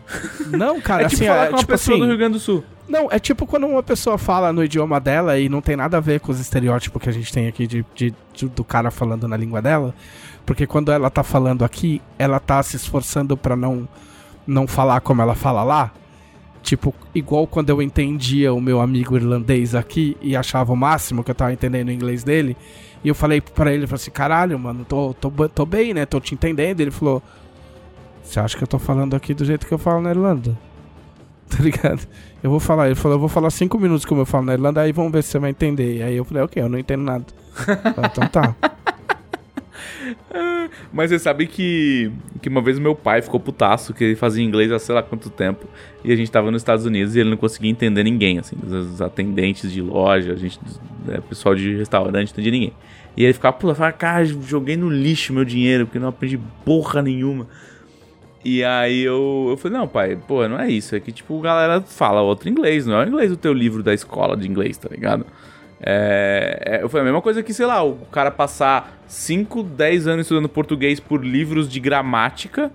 [0.46, 2.32] Não, cara, é tipo assim, falar é, com uma tipo pessoa assim, do Rio Grande
[2.34, 2.64] do Sul.
[2.88, 6.00] Não, é tipo quando uma pessoa fala no idioma dela e não tem nada a
[6.00, 9.26] ver com os estereótipos que a gente tem aqui de, de- de- do cara falando
[9.26, 9.92] na língua dela.
[10.46, 13.88] Porque quando ela tá falando aqui, ela tá se esforçando pra não,
[14.46, 15.92] não falar como ela fala lá.
[16.62, 21.30] Tipo, igual quando eu entendia o meu amigo irlandês aqui e achava o máximo que
[21.30, 22.56] eu tava entendendo o inglês dele.
[23.04, 26.04] E eu falei pra ele, eu falei assim, caralho, mano, tô, tô, tô bem, né?
[26.04, 26.80] Tô te entendendo.
[26.80, 27.22] Ele falou,
[28.20, 30.58] você acha que eu tô falando aqui do jeito que eu falo na Irlanda?
[31.48, 32.00] Tá ligado?
[32.42, 34.80] Eu vou falar, ele falou, eu vou falar cinco minutos como eu falo na Irlanda,
[34.80, 35.98] aí vamos ver se você vai entender.
[35.98, 37.24] E aí eu falei, ok, eu não entendo nada.
[38.10, 38.56] Então tá.
[40.92, 42.10] Mas você sabe que,
[42.40, 45.30] que uma vez meu pai ficou putaço, que ele fazia inglês há sei lá quanto
[45.30, 45.66] tempo,
[46.04, 49.00] e a gente tava nos Estados Unidos e ele não conseguia entender ninguém, assim, os,
[49.00, 50.58] atendentes de loja, a gente,
[51.08, 52.72] é, pessoal de restaurante, não entendia ninguém.
[53.16, 57.02] E ele ficava, pula, falava, cara, joguei no lixo meu dinheiro, porque não aprendi porra
[57.02, 57.46] nenhuma.
[58.44, 61.42] E aí eu, eu falei, não, pai, pô, não é isso, é que tipo, a
[61.42, 64.78] galera fala outro inglês, não é o inglês do teu livro da escola de inglês,
[64.78, 65.26] tá ligado?
[65.80, 70.26] É, é, foi a mesma coisa que, sei lá, o cara passar 5, 10 anos
[70.26, 72.70] estudando português por livros de gramática.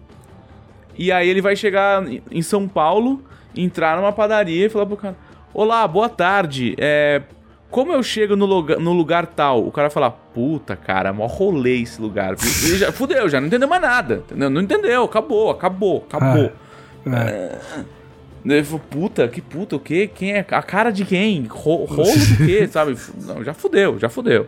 [0.98, 3.24] E aí ele vai chegar em- São Paulo,
[3.56, 5.16] entrar numa padaria e falar pro cara:
[5.54, 6.76] Olá, boa tarde.
[6.78, 7.22] É,
[7.72, 9.66] como eu chego no lugar, no lugar tal?
[9.66, 12.36] O cara fala: Puta, cara, mó rolê esse lugar.
[12.38, 14.16] Já, fudeu, já não entendeu mais nada.
[14.28, 14.50] Entendeu?
[14.50, 16.52] Não entendeu, acabou, acabou, acabou.
[17.06, 17.52] É.
[18.44, 20.10] Ele falou, puta, que puta, o quê?
[20.14, 20.40] Quem é?
[20.50, 21.46] A cara de quem?
[21.46, 22.98] Ro- Rolo do quê, sabe?
[23.26, 24.48] Não, já fudeu, já fudeu.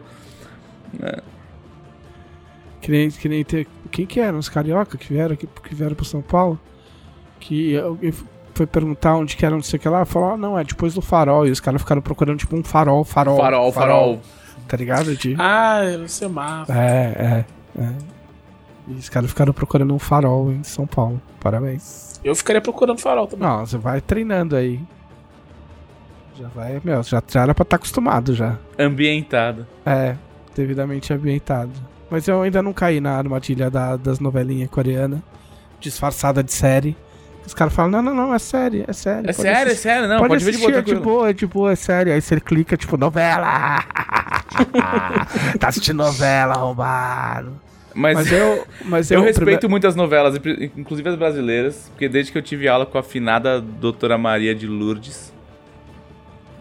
[2.82, 3.68] Que nem, que nem ter.
[3.92, 4.40] Quem que eram?
[4.40, 6.60] Os carioca que vieram aqui, que vieram pro São Paulo?
[7.40, 8.14] Que alguém
[8.54, 10.04] foi perguntar onde que era, não sei o que lá.
[10.06, 11.48] Falou, ah, não, é depois do farol.
[11.48, 13.38] E os caras ficaram procurando, tipo, um farol, farol.
[13.38, 14.22] Farol, farol.
[14.68, 15.16] Tá ligado?
[15.16, 15.36] De...
[15.38, 16.70] Ah, eu não sei mais.
[16.70, 17.46] É,
[17.78, 17.90] é, é.
[18.88, 21.22] E os caras ficaram procurando um farol em São Paulo.
[21.40, 22.13] Parabéns.
[22.24, 23.48] Eu ficaria procurando farol também.
[23.48, 24.80] Não, você vai treinando aí.
[26.40, 28.58] Já vai, meu, já, já era pra estar acostumado já.
[28.80, 29.68] Ambientado.
[29.86, 30.16] É,
[30.56, 31.72] devidamente ambientado.
[32.10, 35.20] Mas eu ainda não caí na armadilha da- das novelinhas coreanas,
[35.80, 36.96] disfarçada de série.
[37.46, 39.30] Os caras falam, não, não, não, é série, é série.
[39.30, 41.34] É sério, é sério, não, pode, pode, ver de assistir, boa, é de boa, é
[41.34, 42.14] de boa, é sério.
[42.14, 43.84] Aí você clica, tipo, novela.
[45.60, 47.60] tá assistindo novela, arrombado.
[47.96, 50.36] Mas, Mas eu, mas eu eu, respeito prime- muito as novelas,
[50.76, 54.66] inclusive as brasileiras, porque desde que eu tive aula com a afinada doutora Maria de
[54.68, 55.32] Lourdes,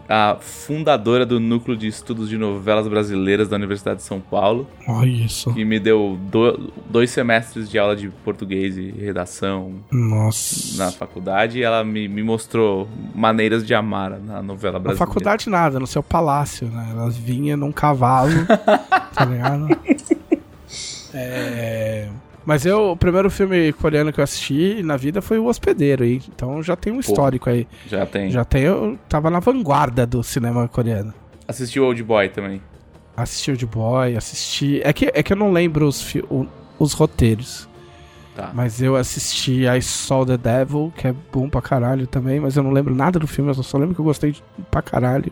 [0.07, 5.07] a fundadora do Núcleo de Estudos de Novelas Brasileiras da Universidade de São Paulo, Olha
[5.09, 5.51] isso.
[5.53, 10.77] que me deu do- dois semestres de aula de português e redação Nossa.
[10.77, 14.97] na faculdade, e ela me, me mostrou maneiras de amar na novela Na brasileira.
[15.07, 16.89] faculdade nada, no seu palácio, né?
[16.91, 18.29] Ela vinha num cavalo,
[19.15, 19.67] tá ligado?
[21.13, 22.07] É...
[22.45, 26.03] Mas eu, o primeiro filme coreano que eu assisti na vida foi O Hospedeiro.
[26.05, 27.65] Então já tem um histórico aí.
[27.87, 28.29] Já tem.
[28.31, 31.13] Já tem, eu tava na vanguarda do cinema coreano.
[31.47, 32.61] Assisti o Old Boy também.
[33.15, 34.81] Assisti o The Boy, assisti.
[34.83, 36.23] É que, é que eu não lembro os, fi-
[36.79, 37.69] os roteiros.
[38.35, 38.49] Tá.
[38.53, 42.63] Mas eu assisti I Saw the Devil, que é bom pra caralho também, mas eu
[42.63, 45.31] não lembro nada do filme, eu só lembro que eu gostei de- pra caralho.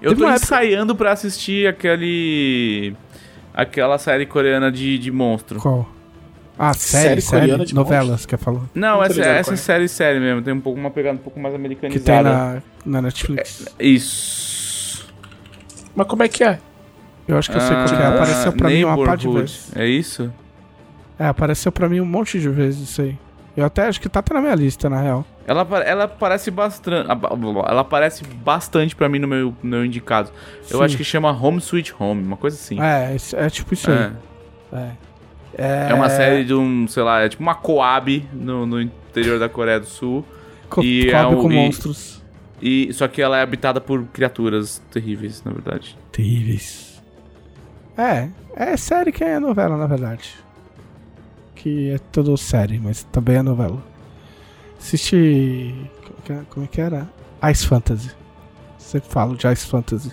[0.00, 2.96] Eu Teve tô época- ensaiando pra assistir aquele.
[3.54, 5.60] Aquela série coreana de, de monstro.
[5.60, 5.88] Qual?
[6.58, 8.62] Ah, série, Série série, coreana de novelas, que falou.
[8.74, 9.56] Não, Não essa, essa é.
[9.56, 12.02] série série mesmo, tem um pouco uma pegada um pouco mais Que americanizada.
[12.04, 13.66] tem na, na Netflix.
[13.80, 15.06] Isso.
[15.94, 16.58] Mas como é que é?
[17.26, 17.96] Eu acho que eu sei qual que é.
[18.04, 19.70] Ah, Apareceu pra mim uma parte de vezes.
[19.76, 20.32] É isso?
[21.18, 23.16] É, apareceu pra mim um monte de vezes isso aí.
[23.56, 25.24] Eu até acho que tá até na minha lista, na real.
[25.46, 27.08] Ela, ela aparece bastante.
[27.10, 30.30] Ela aparece bastante pra mim no meu, no meu indicado.
[30.70, 30.84] Eu Sim.
[30.84, 32.80] acho que chama Home Sweet Home, uma coisa assim.
[32.80, 34.10] É, esse- é tipo isso aí.
[34.72, 34.76] É.
[34.76, 34.90] É.
[35.58, 39.38] É, É uma série de um, sei lá, é tipo uma Coab no, no interior
[39.38, 40.24] da Coreia do Sul.
[40.70, 42.22] Co e é cobre um- com e- monstros
[42.62, 45.98] E, só que ela é habitada por criaturas terríveis, na verdade.
[46.12, 47.02] terríveis.
[47.98, 50.30] É, é série que é novela, na verdade.
[51.54, 53.82] Que é tudo série, mas também é novela.
[54.82, 57.08] Como que é- Como é que era?
[57.50, 58.10] Ice Fantasy.
[58.78, 60.12] Sempre falo de Ice Fantasy.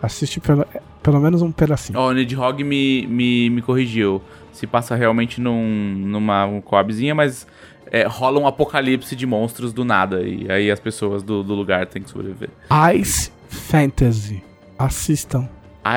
[0.00, 0.66] Assiste pelo,
[1.02, 1.98] pelo menos um pedacinho.
[1.98, 4.22] Ó, o Nidhogg me, me, me corrigiu.
[4.52, 7.46] Se passa realmente num, numa um Coabzinha, mas
[7.90, 10.22] é, rola um apocalipse de monstros do nada.
[10.22, 12.50] E aí as pessoas do, do lugar têm que sobreviver.
[12.94, 14.42] Ice Fantasy.
[14.78, 15.48] Assistam.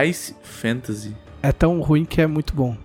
[0.06, 1.16] Ice Fantasy.
[1.44, 2.76] É tão ruim que é muito bom.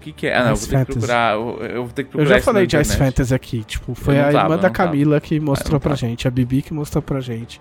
[0.00, 0.34] O que, que é?
[0.36, 0.98] Ah, não, eu Ice vou ter que Fantasy.
[0.98, 1.34] procurar.
[1.34, 2.96] Eu, eu vou ter que Eu procurar já isso falei de Ice.
[2.96, 3.64] Fantasy aqui.
[3.64, 4.88] Tipo, foi Eu não a tava, irmã eu da não tava.
[4.90, 5.96] Camila que Ah, eu mostrou não pra tava.
[6.00, 6.26] gente.
[6.26, 7.60] A Bibi que mostrou pra gente.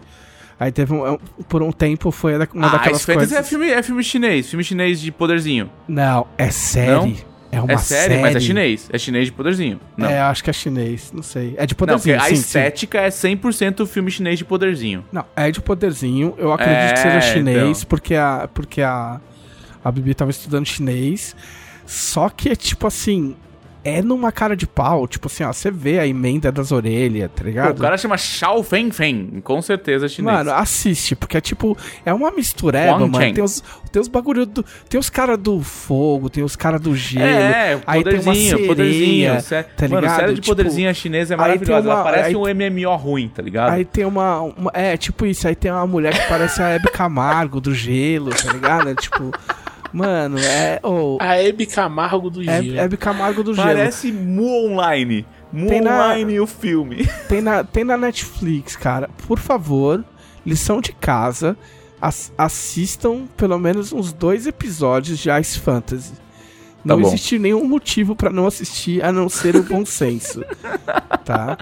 [0.57, 1.13] Aí teve um.
[1.13, 1.17] um-
[1.49, 3.33] Por um tempo foi uma Ah, daquelas Ice Fantasy coisas.
[3.33, 4.49] é filme, é filme chinês.
[4.49, 5.69] Filme chinês de poderzinho.
[5.87, 7.17] Não, é série.
[7.51, 8.87] É uma é série, mas é chinês.
[8.93, 9.79] É chinês de poderzinho.
[9.97, 10.07] Não.
[10.07, 11.11] É, acho que é chinês.
[11.11, 11.55] Não sei.
[11.57, 12.17] É de Não, porque poderzinho.
[12.17, 12.41] a sim, sim.
[12.41, 15.03] estética é 100% filme chinês de poderzinho.
[15.11, 16.35] Não, é de poderzinho.
[16.37, 17.89] Eu acredito que É, seja chinês, então.
[17.89, 18.47] porque a.
[18.53, 19.19] Porque a.
[19.83, 21.35] A Bibi tava estudando chinês.
[21.91, 23.35] Só que é tipo assim.
[23.81, 25.07] É numa cara de pau.
[25.07, 27.77] Tipo assim, ó, você vê a emenda das orelhas, tá Pô, ligado?
[27.77, 29.39] o cara chama Xiao Feng Feng.
[29.41, 30.35] Com certeza é chinês.
[30.37, 33.33] Mano, assiste, porque é tipo, é uma mistureba, Wang mano.
[33.33, 34.65] Tem os, tem os bagulho do.
[34.89, 37.25] Tem os caras do fogo, tem os caras do gelo.
[37.25, 39.41] É, aí tem uma poderzinho, sereia, poderzinho.
[39.41, 40.15] Sé- tá Mano, ligado?
[40.19, 41.87] série de Tipo, poderzinha chinesa é maravilhosa.
[41.87, 43.71] uma- Ela parece aí- um MMO ruim, tá ligado?
[43.71, 46.91] Aí tem uma, uma- É, tipo isso, aí tem uma mulher que parece a Hebe
[46.91, 48.89] Camargo do gelo, tá ligado?
[48.89, 49.31] É, tipo.
[49.91, 50.79] Mano, é.
[50.83, 52.79] Oh, A Hebe Camargo do é, Gelo.
[52.79, 53.67] Hebe Camargo do gelo.
[53.67, 55.25] Parece Mu Online.
[55.51, 57.07] Mu Tem na- Online o filme.
[57.27, 59.09] Tem na, tem na Netflix, cara.
[59.27, 60.03] Por favor,
[60.45, 61.57] lição de casa.
[62.01, 66.13] ass- assistam pelo menos uns dois episódios de Ice Fantasy.
[66.85, 67.07] Não bom.
[67.07, 70.41] existe nenhum motivo pra não assistir a não ser o bom senso.
[71.25, 71.57] tá?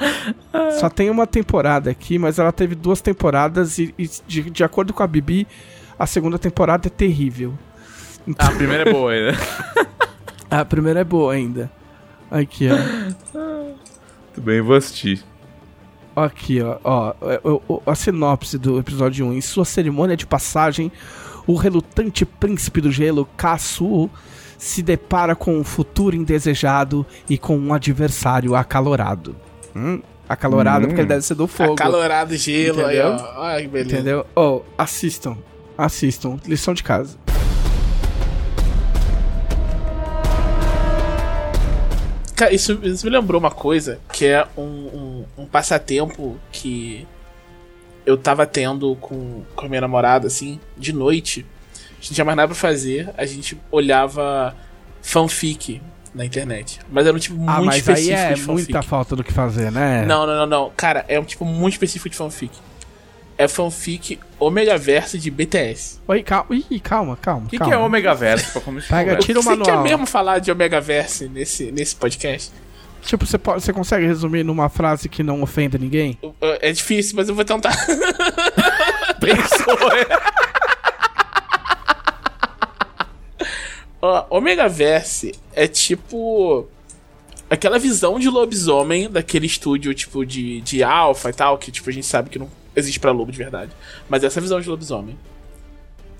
[0.79, 4.93] Só tem uma temporada aqui, mas ela teve duas temporadas e, e de, de acordo
[4.93, 5.47] com a Bibi,
[5.97, 7.57] a segunda temporada é terrível.
[8.37, 9.37] A primeira é boa ainda.
[10.49, 11.69] A primeira é boa ainda.
[12.31, 12.75] Aqui, ó.
[14.33, 15.23] Tudo bem, vou assistir.
[16.15, 17.13] Aqui, ó, ó,
[17.69, 19.33] ó, a sinopse do episódio 1.
[19.33, 20.91] Em sua cerimônia de passagem,
[21.45, 24.09] o relutante príncipe do gelo, Kasu,
[24.57, 29.35] se depara com um futuro indesejado e com um adversário acalorado.
[29.75, 30.01] Hum?
[30.27, 30.87] Acalorado Hum.
[30.89, 31.73] porque ele deve ser do fogo.
[31.73, 33.15] Acalorado gelo aí, Entendeu?
[33.35, 33.41] ó.
[33.43, 33.95] Ai, que beleza.
[33.95, 34.25] Entendeu?
[34.35, 35.37] Oh, assistam.
[35.77, 36.37] Assistam.
[36.47, 37.15] Lição de casa.
[42.37, 47.07] Cara, isso, isso me lembrou uma coisa que é um, um, um passatempo que
[48.05, 51.43] eu tava tendo com, com a minha namorada, assim, de noite.
[51.73, 54.55] A gente não tinha mais nada pra fazer, a gente olhava
[55.01, 55.81] fanfic
[56.13, 56.79] na internet.
[56.91, 58.71] Mas era um tipo muito ah, mas aí específico é de fanfic.
[58.71, 60.05] muita falta do que fazer, né?
[60.05, 60.71] Não, não, não, não.
[60.77, 62.55] Cara, é um tipo muito específico de fanfic.
[63.37, 65.99] É fanfic Omega Verse de BTS.
[66.07, 66.47] Oi, calma.
[66.71, 67.45] Ih, calma, calma.
[67.45, 68.97] O que, que é Omega Verso pra começar?
[68.97, 69.83] Pega, tira o Você quer manual.
[69.83, 72.51] mesmo falar de Omega Verse nesse, nesse podcast?
[73.03, 76.17] Tipo, você, pode, você consegue resumir numa frase que não ofenda ninguém?
[76.61, 77.73] É difícil, mas eu vou tentar.
[79.21, 80.07] Pensou, é?
[84.01, 86.67] Ó, Omega Verse é tipo.
[87.49, 91.93] Aquela visão de lobisomem daquele estúdio, tipo, de, de alfa e tal, que tipo, a
[91.93, 93.71] gente sabe que não existe pra lobo de verdade.
[94.07, 95.17] Mas essa visão de lobisomem.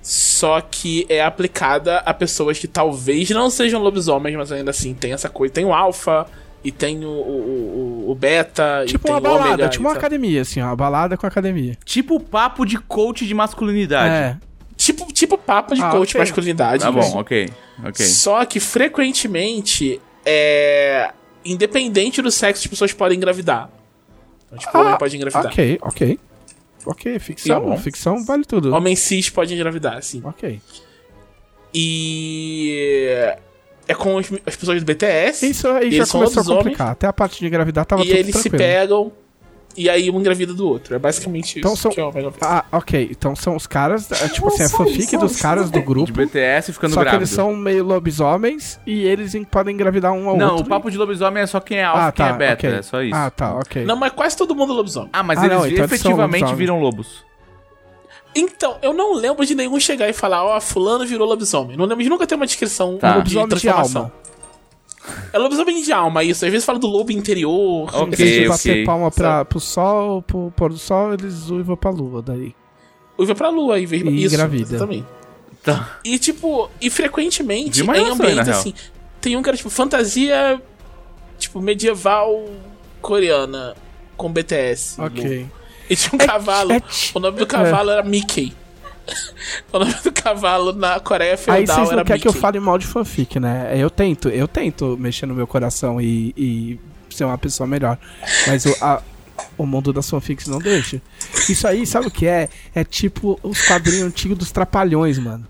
[0.01, 5.11] Só que é aplicada a pessoas que talvez não sejam lobisomens, mas ainda assim tem
[5.11, 5.53] essa coisa.
[5.53, 6.25] Tem o alfa
[6.63, 8.83] e tem o, o, o- o beta.
[8.85, 10.67] e Tipo tem uma o balada, ômega, tipo uma e academia, assim, ó.
[10.67, 11.77] Uma balada com academia.
[11.83, 14.13] Tipo papo de coach de masculinidade.
[14.13, 14.37] É.
[14.77, 16.21] Tipo, tipo papo de Ah, coach ok.
[16.21, 16.83] masculinidade.
[16.83, 17.49] Tá bom, ok.
[17.85, 18.05] Ok.
[18.05, 21.11] Só que frequentemente é.
[21.43, 23.69] Independente do sexo, as pessoas podem engravidar.
[24.45, 25.45] Então, tipo, homem pode engravidar.
[25.47, 26.19] Ah, Ok, ok.
[26.85, 27.61] Ok, ficção.
[27.61, 27.77] Bom.
[27.77, 28.73] ficção vale tudo.
[28.73, 30.21] Homem cis pode engravidar, sim.
[30.23, 30.59] Ok.
[31.73, 33.35] E.
[33.87, 35.47] É com as pessoas do BTS.
[35.49, 36.89] Isso aí E já começou a complicar.
[36.91, 38.57] Até a parte de engravidar tava e tudo eles se tranquilo.
[38.57, 39.11] pegam.
[39.77, 40.95] E aí um engravida do outro.
[40.95, 42.31] É basicamente Então isso são- que é.
[42.41, 43.07] Ah, ok.
[43.11, 44.11] Então são os caras.
[44.11, 46.11] é, tipo assim, é fanfic dos caras do De grupo.
[46.11, 47.21] BTS ficando Só que grávido.
[47.21, 50.65] eles são meio lobisomens e eles em- podem engravidar um ao Não, outro.
[50.65, 52.67] o papo de lobisomem é só quem é alfa ah, e quem tá, é beta.
[52.67, 52.79] ok.
[52.79, 53.15] É só isso.
[53.15, 53.85] Ah, tá, ok.
[53.85, 55.09] Não, mas quase todo mundo é lobisomem.
[55.13, 56.57] Ah, mas Ah, eles não, então eles efetivamente lobisomens.
[56.57, 57.23] viram lobos.
[58.35, 61.75] Então, eu não lembro de nenhum chegar e falar, ó, fulano virou lobisomem.
[61.77, 63.11] Não lembro de nunca ter uma descrição Tá.
[63.11, 64.01] de Lobisomem de transformação.
[64.03, 64.13] alma.
[65.33, 66.45] É lobisomem de alma, isso.
[66.45, 67.89] Às vezes fala do lobo interior.
[67.93, 68.47] Ok, Em vez de ok.
[68.49, 72.53] bater palma pra, pro sol, pro pôr do sol, eles uivam pra lua daí.
[73.17, 74.75] Uiva pra lua, em vez E isso, engravida.
[74.75, 75.05] Exatamente.
[75.63, 75.99] Tá.
[76.05, 78.73] E tipo, e frequentemente em ambientes assim.
[79.19, 80.61] Tem um que era tipo fantasia
[81.37, 82.45] tipo medieval
[83.01, 83.75] coreana
[84.15, 85.01] com BTS.
[85.01, 85.45] Ok.
[85.89, 86.71] E tinha um É- cavalo.
[86.73, 86.81] é
[87.13, 88.53] o nome do cavalo era Mickey.
[89.71, 92.77] o nome do cavalo na Coreia Aí feudal vocês não querem que eu fale mal
[92.77, 93.71] de fanfic, né?
[93.75, 96.79] Eu tento, eu tento mexer no meu coração e, e
[97.09, 97.97] ser uma pessoa melhor.
[98.47, 99.01] Mas o, a-
[99.57, 101.01] o mundo das fanfics não deixa.
[101.49, 102.49] Isso aí, sabe o que é?
[102.75, 105.47] É tipo os quadrinhos antigos dos trapalhões, mano.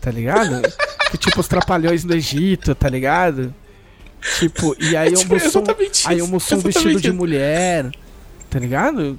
[0.00, 0.62] Tá ligado?
[1.10, 3.54] que tipo os trapalhões do Egito, tá ligado?
[4.38, 7.90] Tipo, e aí É o tipo Mussum, exatamente aí o Mussum vestido de mulher,
[8.50, 9.18] tá ligado?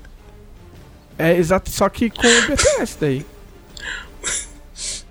[1.18, 3.26] É exato, só que com o BTS daí.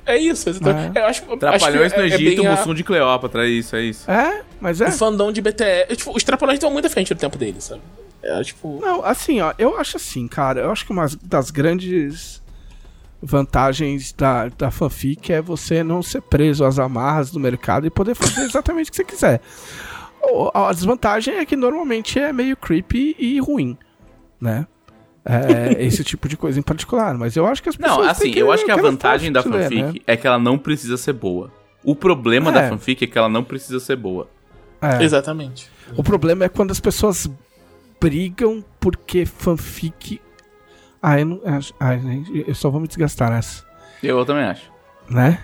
[0.07, 0.99] É isso, exatamente.
[0.99, 1.01] É.
[1.03, 3.75] Eu acho, acho Trapalhões que no é- é Egito, a- Mussum de Cleópatra, é isso,
[3.77, 4.11] é isso.
[4.11, 4.89] É, mas é.
[4.89, 5.97] O fandom de BTS.
[5.97, 7.81] Tipo, os Trapalhões estão muito à frente do tempo deles, sabe?
[8.23, 8.79] É tipo.
[8.81, 12.43] Não, assim, ó, eu acho assim, cara, eu acho que uma das grandes
[13.23, 18.15] vantagens da, da fanfic é você não ser preso às amarras do mercado e poder
[18.15, 19.41] fazer exatamente o que você quiser.
[20.55, 23.77] A desvantagem é que normalmente é meio creepy e ruim,
[24.41, 24.67] né?
[25.25, 27.99] É, esse tipo de coisa em particular, mas eu acho que as pessoas.
[27.99, 30.59] Não, assim, eu acho que a vantagem da de ler, fanfic é que ela não
[30.59, 31.51] precisa ser boa.
[31.83, 32.55] O problema É.
[32.55, 34.29] da fanfic é que ela não precisa ser boa.
[34.83, 34.99] né?
[35.01, 35.03] É.
[35.03, 35.71] Exatamente.
[35.97, 37.29] O problema é quando as pessoas
[38.01, 40.21] brigam porque fanfic.
[41.03, 41.41] Ah, eu não.
[41.81, 41.95] Ah,
[42.47, 43.65] eu só vou me desgastar nessa.
[44.03, 44.71] Eu também acho.
[45.09, 45.39] né?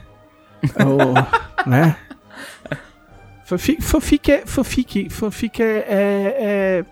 [0.85, 1.15] Ou,
[1.67, 1.97] né?
[3.45, 4.47] Fanfic, fanfic é.
[4.47, 6.85] Fanfic, fanfic é, é,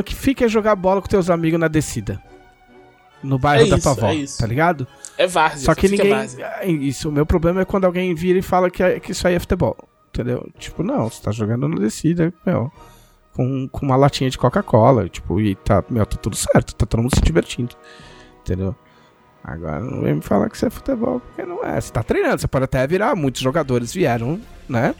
[0.00, 0.02] é.
[0.02, 2.20] Fanfic é jogar bola com teus amigos na descida.
[3.22, 4.38] No bairro É da isso, tua avó, é isso.
[4.38, 4.86] tá ligado?
[5.16, 5.64] É várzea.
[5.64, 6.28] Só que fica ninguém.
[6.60, 9.26] é Isso, o meu problema é quando alguém vira e fala que, é- que isso
[9.26, 9.76] aí é futebol.
[10.08, 10.46] Entendeu?
[10.58, 12.70] Tipo, não, você tá jogando na descida, meu.
[13.32, 17.00] Com, com uma latinha de Coca-Cola, tipo, e tá, meu, tá tudo certo, tá todo
[17.02, 17.74] mundo se divertindo.
[18.42, 18.76] Entendeu?
[19.42, 21.80] Agora não vem me falar que isso é futebol, porque não é.
[21.80, 23.16] Você tá treinando, você pode até virar.
[23.16, 24.94] Muitos jogadores vieram, né?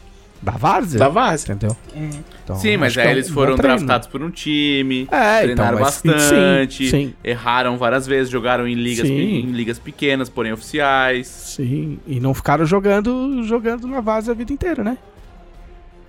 [0.45, 0.99] Da várzea.
[0.99, 1.53] Da várzea.
[1.53, 1.75] Entendeu?
[1.95, 2.09] Uhum.
[2.43, 5.83] Então, Sim, mas aí é um eles foram draftados por um time, É, treinaram então,
[5.85, 11.27] mas, bastante, Sim, sim, erraram várias vezes, jogaram em ligas, em ligas pequenas, porém oficiais.
[11.27, 11.97] sim.
[12.05, 14.99] E não ficaram jogando, jogando na várzea a vida inteira, né?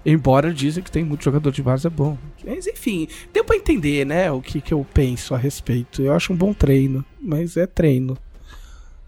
[0.05, 2.17] Embora dizem que tem muito jogador de várzea bom.
[2.45, 4.31] Mas enfim, deu pra entender, né?
[4.31, 6.01] O que, que eu penso a respeito.
[6.01, 8.17] Eu acho um bom treino, mas é treino.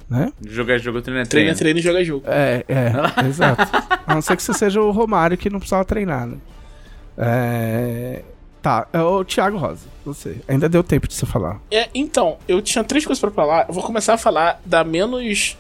[0.09, 0.32] Né?
[0.46, 1.59] Jogar jogo, treino é Treina, treino.
[1.59, 2.24] treina e joga jogo.
[2.26, 2.92] É, é,
[3.28, 3.62] exato.
[4.06, 6.38] A não ser que você seja o Romário que não precisava treinar, né?
[7.16, 8.22] É...
[8.62, 10.40] Tá, é o Thiago Rosa, você.
[10.48, 11.61] Ainda deu tempo de você falar.
[11.70, 13.66] É, então, eu tinha três coisas pra falar.
[13.68, 15.56] Eu vou começar a falar da menos.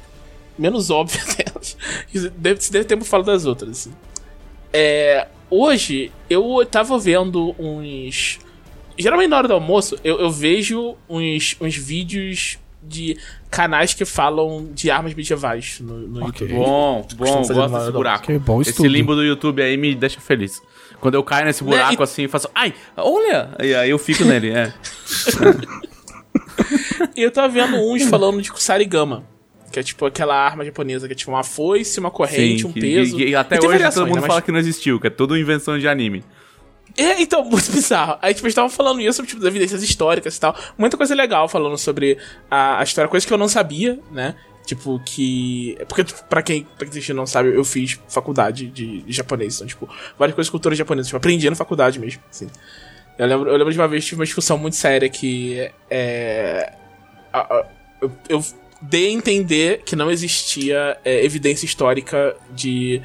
[0.58, 1.76] menos óbvia delas.
[2.12, 3.92] Se deve, se deve tempo eu falo das outras, assim.
[4.72, 5.28] É.
[5.50, 8.40] Hoje, eu tava vendo uns.
[8.98, 12.58] Geralmente na hora do almoço, eu, eu vejo uns, uns vídeos
[12.88, 13.16] de
[13.50, 16.46] canais que falam de armas medievais no, no Ok.
[16.46, 16.64] YouTube.
[16.64, 18.26] Bom, bom, gosto desse buraco.
[18.26, 18.88] Que bom Esse estudo.
[18.88, 20.60] limbo do YouTube aí me deixa feliz.
[21.00, 23.50] Quando eu caio nesse buraco Né, e- assim, eu faço, ai, olha!
[23.62, 24.72] E aí eu fico nele, é.
[27.16, 29.24] E eu tava vendo uns falando de Kusarigama.
[29.70, 32.80] Que é tipo aquela arma japonesa que é tipo uma foice, uma corrente, um que-
[32.80, 33.16] peso.
[33.16, 35.06] que- que até E hoje variações, todo mundo né, mas- fala que não existiu, que
[35.08, 36.24] é tudo invenção de anime.
[36.98, 38.18] É, então, muito bizarro.
[38.20, 40.54] Aí, tipo, eles estavam falando isso, tipo, das evidências históricas e tal.
[40.76, 42.18] Muita coisa legal falando sobre
[42.50, 44.34] a, a história, coisas que eu não sabia, né?
[44.66, 45.76] Tipo, que.
[45.78, 49.54] é Porque, tipo, pra quem, pra quem não sabe, eu fiz faculdade de, de japonês.
[49.56, 49.88] Então, tipo,
[50.18, 51.06] várias coisas culturas japonesas.
[51.06, 52.48] Tipo, aprendi na faculdade mesmo, assim.
[53.16, 55.70] Eu lembro, eu lembro de uma vez tive uma discussão muito séria que.
[55.88, 56.72] É.
[57.32, 57.66] a- a-
[58.02, 58.44] eu, eu
[58.82, 63.00] dei a entender que não existia é, evidência histórica de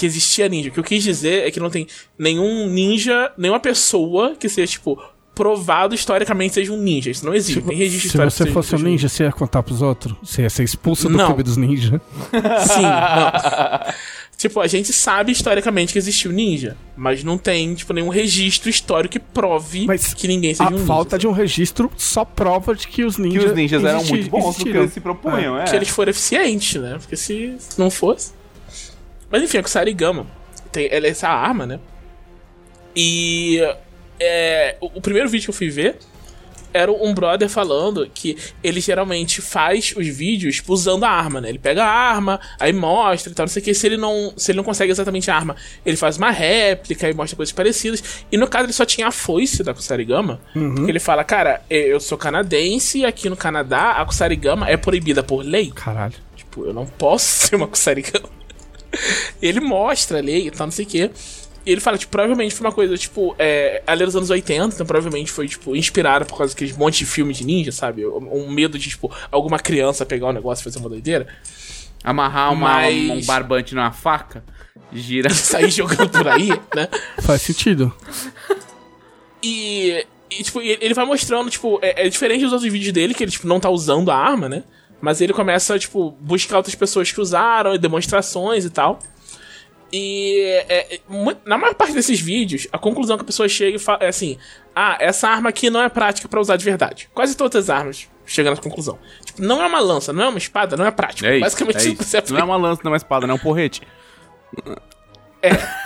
[0.00, 0.70] que existia ninja.
[0.70, 1.86] O que eu quis dizer é que não tem
[2.18, 4.98] nenhum ninja, nenhuma pessoa que seja, tipo,
[5.34, 7.10] provado historicamente seja um ninja.
[7.10, 7.60] Isso não existe.
[7.60, 10.16] Se, tem registro se você que fosse um ninja, você ia contar pros outros?
[10.22, 11.26] Você ia ser expulso do Não.
[11.26, 12.00] clube dos ninjas?
[12.66, 13.92] Sim, não.
[14.38, 19.12] tipo, a gente sabe historicamente que existiu ninja, mas não tem, tipo, nenhum registro histórico
[19.12, 20.86] que prove Mas que ninguém seja A um ninja.
[20.86, 23.44] falta de um registro só prova de que os Que ninjas.
[23.50, 25.64] os ninjas eram muito bons no que eles se propunham, é.
[25.64, 26.96] que eles foram eficientes, né?
[26.98, 28.32] Porque se não fosse.
[29.30, 30.26] Mas enfim, a Kusarigama
[30.72, 31.78] tem ela é essa arma, né?
[32.94, 33.60] E
[34.18, 35.96] é, o, o primeiro vídeo que eu fui ver
[36.72, 41.48] era um brother falando que ele geralmente faz os vídeos usando a arma, né?
[41.48, 43.74] Ele pega a arma, aí mostra e tal, não sei o que.
[43.74, 47.12] Se ele não, se ele não consegue exatamente a arma, ele faz uma réplica e
[47.14, 48.24] mostra coisas parecidas.
[48.30, 50.76] E no caso ele só tinha a foice da Kusarigama, Uhum.
[50.76, 55.24] porque ele fala, cara, eu sou canadense e aqui no Canadá a Kusarigama é proibida
[55.24, 55.72] por lei.
[55.74, 56.14] Caralho.
[56.36, 58.28] Tipo, eu não posso ser uma Kusarigama.
[59.40, 61.10] ele mostra a lei e tal, não sei o que.
[61.66, 64.86] E ele fala, tipo, provavelmente foi uma coisa, tipo, é, ali dos anos 80, então
[64.86, 68.06] provavelmente foi, tipo, inspirada por causa daqueles monte de filme de ninja, sabe?
[68.06, 71.26] Um um medo de, tipo, alguma criança pegar o negócio e fazer uma doideira.
[72.02, 74.42] Amarrar uma, Mas- um barbante numa faca,
[74.90, 75.28] gira.
[75.34, 76.88] Sair jogando por aí, né?
[77.20, 77.94] Faz sentido.
[79.42, 83.14] E, e, tipo, e ele vai mostrando, tipo, é, é diferente dos outros vídeos dele,
[83.14, 84.64] que ele, tipo, não tá usando a arma, né?
[85.00, 88.98] Mas ele começa, tipo, buscar outras pessoas que usaram, e demonstrações e tal.
[89.92, 91.00] E é, é,
[91.44, 94.38] na maior parte desses vídeos, a conclusão que a pessoa chega é assim:
[94.74, 97.08] Ah, essa arma aqui não é prática pra usar de verdade.
[97.12, 98.98] Quase todas as armas chegam nessa conclusão.
[99.24, 101.26] Tipo, não é uma lança, não é uma espada, não é prático.
[101.26, 101.40] É isso.
[101.40, 101.96] Basicamente é isso isso.
[101.98, 103.82] que você Não é uma lança, não é uma espada, não é um porrete.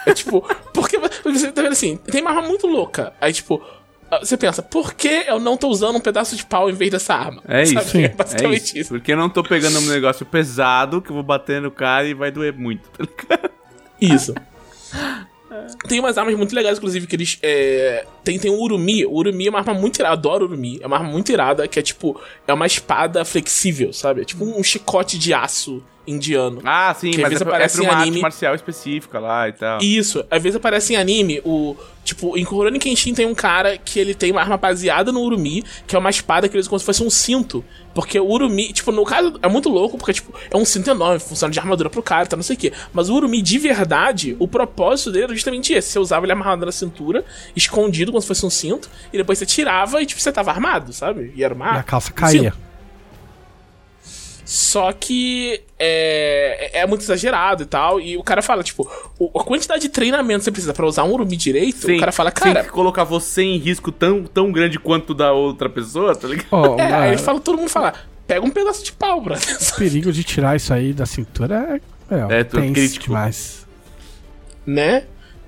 [0.06, 3.14] É tipo, porque você tá vendo assim, tem uma arma muito louca.
[3.20, 3.62] Aí, tipo,
[4.20, 7.14] você pensa, por que eu não tô usando um pedaço de pau em vez dessa
[7.14, 7.42] arma?
[7.46, 7.74] É isso.
[7.74, 7.86] Sabe?
[7.86, 8.04] sim.
[8.04, 8.78] É basicamente é isso.
[8.78, 8.88] isso.
[8.90, 12.14] Porque eu não tô pegando um negócio pesado que eu vou bater no cara e
[12.14, 13.50] vai doer muito, tá ligado?
[14.00, 14.34] Isso.
[15.88, 17.38] Tem umas armas muito legais, inclusive, que eles.
[17.42, 18.04] É...
[18.24, 19.06] Tem, tem o Urumi.
[19.06, 20.14] O Urumi é uma arma muito irada.
[20.14, 20.78] Adoro o Urumi.
[20.82, 22.20] É uma arma muito irada que é tipo.
[22.46, 24.22] É uma espada flexível, sabe?
[24.22, 26.60] É tipo um chicote de aço indiano.
[26.64, 28.10] Ah, sim, Que às mas vezes é, é aparece pra em uma anime.
[28.16, 29.78] arte marcial específica lá e tal.
[29.80, 31.76] Isso, às vezes aparece em anime, o.
[32.04, 35.64] Tipo, em Kuronin Kenshin tem um cara que ele tem uma arma baseada no Urumi,
[35.86, 37.64] que é uma espada que ele usa como se fosse um cinto.
[37.94, 41.18] Porque o Urumi, tipo, no caso, é muito louco, porque, tipo, é um cinto enorme,
[41.18, 42.72] funciona de armadura pro cara, tá, não sei o quê.
[42.92, 45.92] Mas o Urumi, de verdade, o propósito dele era justamente esse.
[45.92, 47.24] Você usava ele amarrado na cintura,
[47.56, 50.92] escondido, como se fosse um cinto, e depois você tirava e, tipo, você tava armado,
[50.92, 51.32] sabe?
[51.34, 52.52] E era uma E a calça caía.
[52.52, 52.58] cinto.
[54.44, 57.98] Só que é, é muito exagerado e tal.
[58.00, 58.86] E o cara fala, tipo,
[59.18, 62.00] o- a quantidade de treinamento que você precisa pra usar um Urumi direito, Sim, o
[62.00, 62.64] cara fala, Tem cara.
[62.64, 66.48] que colocar você em risco tão, tão grande quanto da outra pessoa, tá ligado?
[66.52, 67.94] Ó, É, aí ele fala, todo mundo fala,
[68.26, 69.42] pega um pedaço de pau, brother.
[69.72, 71.80] o perigo de tirar isso aí da cintura
[72.10, 73.06] é, é, É, tudo crítico.
[73.06, 73.66] demais.
[74.66, 75.04] né?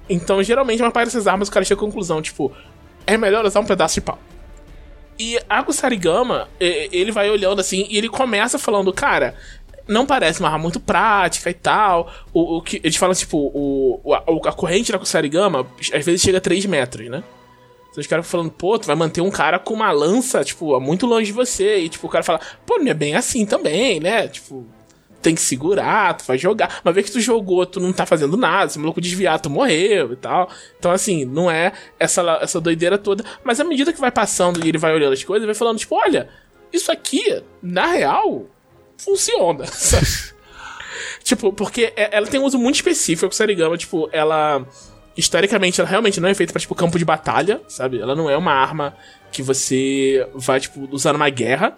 [0.08, 2.52] Então, geralmente, uma parte dessas armas, o cara chega à conclusão, tipo,
[3.06, 4.18] é melhor usar um pedaço de pau.
[5.18, 9.34] E a Kusarigama, e- ele vai olhando assim, e ele começa falando, cara,
[9.88, 12.12] não parece uma arma muito prática e tal.
[12.34, 14.18] O, o que eles falam, tipo, o- a,
[14.48, 17.22] a corrente da Kusarigama às vezes chega a 3 metros, né?
[17.90, 21.06] Então os caras falando, pô, tu vai manter um cara com uma lança, tipo, muito
[21.06, 21.78] longe de você.
[21.78, 24.28] E, tipo, o cara fala, pô, não é bem assim também, né?
[24.28, 24.66] Tipo,
[25.26, 26.80] tem que segurar, tu vai jogar.
[26.84, 29.50] Uma vez que tu jogou, tu não tá fazendo nada, se o maluco desviar, tu
[29.50, 30.48] morreu e tal.
[30.78, 33.24] Então, assim, não é essa, essa doideira toda.
[33.42, 35.80] Mas à medida que vai passando e ele vai olhando as coisas, ele vai falando,
[35.80, 36.28] tipo, olha,
[36.72, 38.46] isso aqui, na real,
[38.96, 39.64] funciona.
[41.24, 44.64] tipo, porque é- ela tem um uso muito específico, a Sarigama, tipo, ela.
[45.16, 48.00] Historicamente, ela realmente não é feita pra, tipo, campo de batalha, sabe?
[48.00, 48.94] Ela não é uma arma
[49.32, 51.76] que você vai, tipo, usar numa guerra.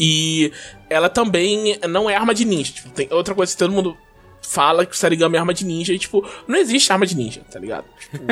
[0.00, 0.50] E
[0.92, 2.72] ela também não é arma de ninja.
[2.72, 3.96] Tipo, tem outra coisa que todo mundo
[4.40, 7.42] fala que o Sarigama é arma de ninja e, tipo, não existe arma de ninja,
[7.50, 7.84] tá ligado?
[7.98, 8.24] Tipo,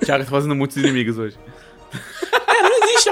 [0.04, 1.36] Thiago tá fazendo muitos inimigos hoje.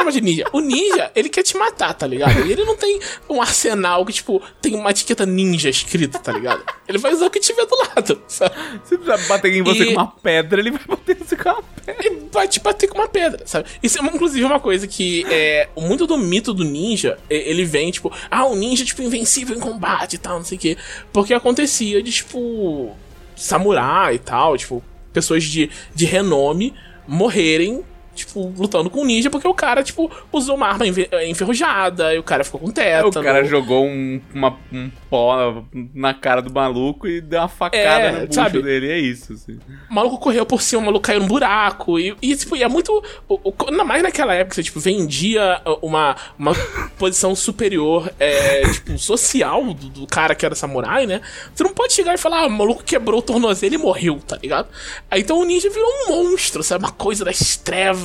[0.02, 0.44] Arma de ninja.
[0.52, 2.46] O ninja, ele quer te matar, tá ligado?
[2.46, 6.62] E ele não tem um arsenal que, tipo, tem uma etiqueta ninja escrita, tá ligado?
[6.88, 8.54] Ele vai usar o que tiver do lado, sabe?
[8.84, 11.48] Se precisar bater em você E- com uma pedra, ele vai bater em você com
[11.48, 12.06] uma pedra.
[12.06, 13.68] Ele vai te bater com uma pedra, sabe?
[13.82, 15.68] Isso é, inclusive, uma coisa que é.
[15.76, 20.14] Muito do mito do ninja, ele vem, tipo, ah, o ninja, tipo, invencível em combate
[20.14, 20.76] e tal, não sei o quê.
[21.12, 22.94] Porque acontecia de, tipo,
[23.36, 26.74] samurai e tal, tipo, pessoas de, de renome
[27.06, 27.84] morrerem.
[28.14, 32.18] Tipo, lutando com o ninja, porque o cara, tipo, usou uma arma enve- enferrujada, e
[32.18, 33.24] o cara ficou com O tétano.
[33.24, 35.64] cara jogou um, uma, um pó
[35.94, 38.62] na cara do maluco e deu uma facada É, no bucho sabe?
[38.62, 38.90] dele.
[38.90, 39.58] É isso, assim.
[39.90, 41.98] O maluco correu por cima, o maluco caiu num buraco.
[41.98, 43.02] E, e tipo, e é muito.
[43.28, 46.52] o- o- Ainda mais naquela época, você, tipo, vendia uma, uma
[46.98, 51.20] posição superior, é, tipo, social do, do cara que era samurai, né?
[51.54, 54.36] Você não pode chegar e falar, ah, o maluco quebrou o tornozelo e morreu, tá
[54.36, 54.68] ligado?
[55.10, 56.84] Aí então o ninja virou um monstro, sabe?
[56.84, 58.01] Uma coisa das trevas,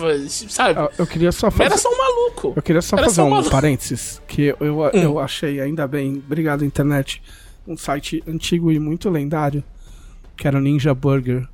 [0.50, 0.80] sabe?
[0.80, 1.64] Eu, eu queria só fazer.
[1.66, 2.54] era só um maluco.
[2.56, 5.88] Eu queria só Era fazer só um uma- parênteses, que eu, eu, eu achei, ainda
[5.88, 7.22] bem, obrigado internet,
[7.68, 9.64] um site antigo e muito lendário,
[10.38, 11.48] que era o Ninja Burger.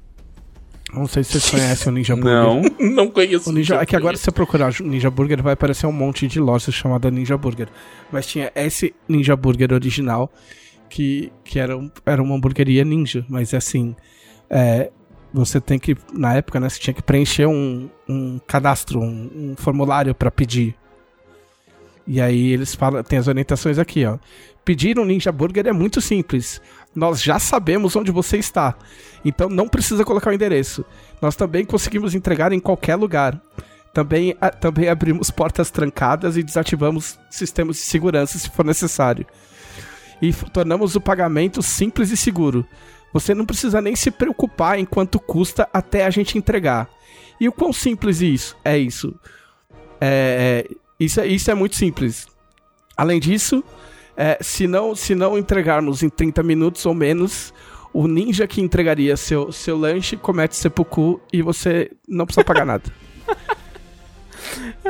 [0.94, 2.32] Não sei se vocês conhecem o Ninja Burger.
[2.32, 2.62] Não.
[2.96, 3.50] Não conheço.
[3.50, 6.40] O Ninja, é que agora se você procurar Ninja Burger vai aparecer um monte de
[6.40, 7.68] lojas chamada Ninja Burger.
[8.12, 10.32] Mas tinha esse Ninja Burger original,
[10.90, 13.96] que, que era, um- era uma hamburgueria ninja, mas assim,
[14.48, 14.92] é,
[15.34, 19.56] você tem que, na época, né, você tinha que preencher um, um cadastro, um, um
[19.58, 20.76] formulário para pedir.
[22.06, 24.20] E aí eles falam, tem as orientações aqui, ó.
[24.64, 26.62] Pedir um Ninja Burger é muito simples.
[26.96, 28.76] Nós já sabemos onde você está.
[29.26, 30.86] Então não precisa colocar o endereço.
[31.22, 33.42] Nós também conseguimos entregar em qualquer lugar.
[33.94, 39.26] Também, a, também abrimos portas trancadas e desativamos sistemas de segurança se for necessário.
[40.22, 42.66] E tornamos o pagamento simples e seguro.
[43.14, 46.90] Você não precisa nem se preocupar em quanto custa até a gente entregar.
[47.40, 49.14] E o quão simples isso é isso?
[50.02, 50.68] É,
[51.00, 52.28] isso, é, isso é muito simples.
[52.98, 53.64] Além disso,
[54.18, 57.54] é, se, não, se não entregarmos em 30 minutos ou menos,
[57.94, 62.84] o ninja que entregaria seu, seu lanche comete seppuku e você não precisa pagar nada.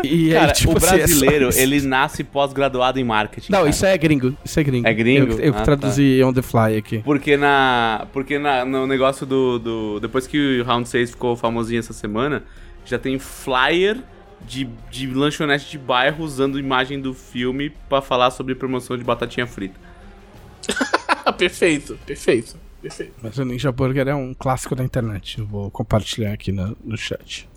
[0.03, 3.51] E Cara, aí, tipo, o assim, é brasileiro, é ele nasce pós-graduado em marketing.
[3.51, 3.69] Não, cara.
[3.69, 4.35] isso é gringo.
[4.43, 4.87] Isso é gringo.
[4.87, 5.33] É gringo?
[5.33, 6.27] Eu, eu ah, traduzi tá.
[6.27, 6.99] on the fly aqui.
[6.99, 8.07] Porque na.
[8.11, 9.99] Porque na, no negócio do, do.
[9.99, 12.43] Depois que o Round 6 ficou famosinho essa semana,
[12.85, 13.97] já tem flyer
[14.47, 19.47] de, de lanchonete de bairro usando imagem do filme para falar sobre promoção de batatinha
[19.47, 19.79] frita.
[21.37, 23.13] perfeito, perfeito, perfeito.
[23.21, 25.39] Mas o Ninja Burger é um clássico da internet.
[25.39, 27.47] Eu vou compartilhar aqui no, no chat.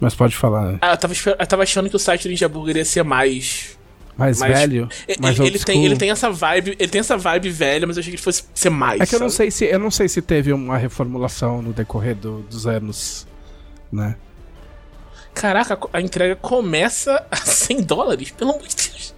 [0.00, 0.78] Mas pode falar.
[0.80, 3.78] Ah, eu tava, eu tava achando que o site do Ninja Burger ia ser mais.
[4.16, 4.88] Mais, mais velho?
[5.18, 8.12] Mais ele, tem, ele tem essa vibe, ele tem essa vibe velha, mas eu achei
[8.12, 9.00] que ele fosse ser mais.
[9.00, 12.14] É que eu não sei se eu não sei se teve uma reformulação no decorrer
[12.14, 13.26] do, dos anos,
[13.90, 14.16] né?
[15.34, 19.14] Caraca, a entrega começa a 100 dólares, pelo amor de Deus.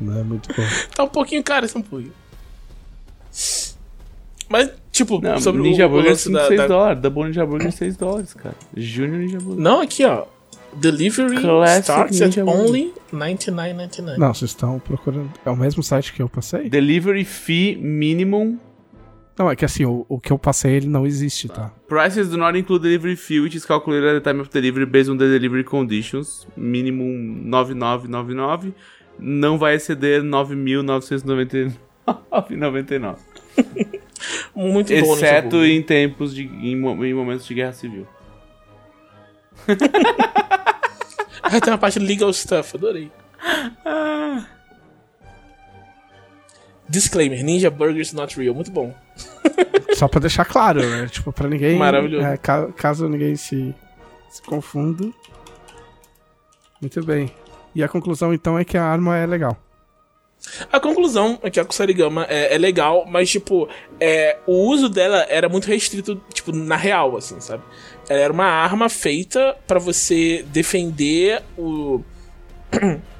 [0.00, 0.62] Não é muito bom.
[0.94, 2.12] tá um pouquinho caro esse hambúrguer.
[4.48, 6.66] Mas, tipo, não, sobre Ninja o, Burger o 5, da, 6 da...
[6.66, 7.02] dólares.
[7.02, 8.54] Double Ninja Burger 6 dólares, cara.
[8.76, 9.62] Junior Ninja Burger.
[9.62, 10.24] Não, aqui, ó.
[10.74, 12.60] Delivery Classic starts Ninja at Burger.
[12.60, 14.16] only 99.99.
[14.16, 15.30] Não, vocês estão procurando.
[15.44, 16.68] É o mesmo site que eu passei?
[16.68, 18.58] Delivery fee minimum.
[19.38, 21.72] Não, é que assim, o, o que eu passei ele não existe, tá?
[21.88, 25.10] Prices do not include delivery fee, which is calculated at the time of delivery based
[25.10, 26.46] on the delivery conditions.
[26.56, 28.72] Minimum 9999.
[29.18, 33.16] Não vai exceder 9.999,99.
[34.54, 36.44] Muito bom Exceto em tempos de.
[36.44, 38.06] Em, em, momentos de guerra civil.
[41.42, 43.10] ah, tem uma parte de legal stuff, adorei.
[43.84, 44.44] Ah.
[46.88, 48.54] Disclaimer: Ninja Burgers not real.
[48.54, 48.94] Muito bom.
[49.96, 51.08] Só pra deixar claro, né?
[51.08, 51.76] Tipo, pra ninguém.
[51.76, 52.26] Maravilhoso.
[52.26, 53.74] É, caso ninguém se,
[54.30, 55.10] se confunda.
[56.80, 57.32] Muito bem.
[57.74, 59.56] E a conclusão então é que a arma é legal.
[60.72, 63.68] A conclusão é que a Kusarigama é, é legal, mas, tipo,
[64.00, 67.62] é, o uso dela era muito restrito, tipo, na real, assim, sabe?
[68.08, 72.00] Ela era uma arma feita para você defender o.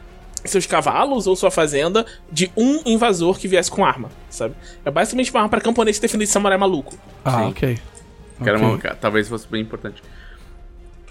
[0.45, 4.57] seus cavalos ou sua fazenda de um invasor que viesse com arma, sabe?
[4.85, 6.99] É basicamente uma arma para camponês defender esse samurai maluco.
[7.25, 7.49] Ah, Sim.
[7.51, 7.79] ok.
[8.43, 8.55] Que okay.
[8.57, 10.03] Uma, talvez fosse bem importante.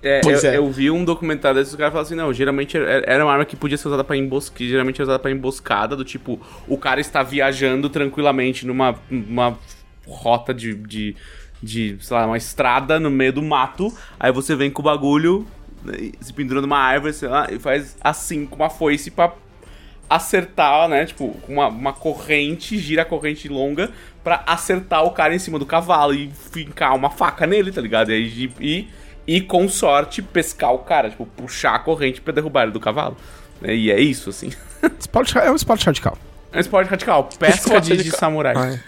[0.03, 0.57] É, eu, é.
[0.57, 3.77] eu, vi um documentário desses caras falando assim, não, geralmente era uma arma que podia
[3.77, 7.87] ser usada pra emboscada, geralmente era usada pra emboscada, do tipo, o cara está viajando
[7.87, 9.57] tranquilamente numa uma
[10.07, 11.15] rota de, de,
[11.61, 15.45] de, sei lá, uma estrada no meio do mato, aí você vem com o bagulho,
[15.83, 19.33] né, se pendurando numa árvore, sei lá, e faz assim, com uma foice pra
[20.09, 23.91] acertar, né, tipo, com uma, uma corrente, gira a corrente longa,
[24.23, 28.11] pra acertar o cara em cima do cavalo e fincar uma faca nele, tá ligado?
[28.11, 28.87] E aí, e
[29.27, 33.15] e com sorte pescar o cara, tipo, puxar a corrente para derrubar ele do cavalo.
[33.63, 34.51] E é isso, assim.
[34.99, 36.17] Esporte, é um esporte radical.
[36.51, 37.29] É um esporte radical.
[37.37, 38.55] Pesca de, de, samurai.
[38.55, 38.79] Ah, é.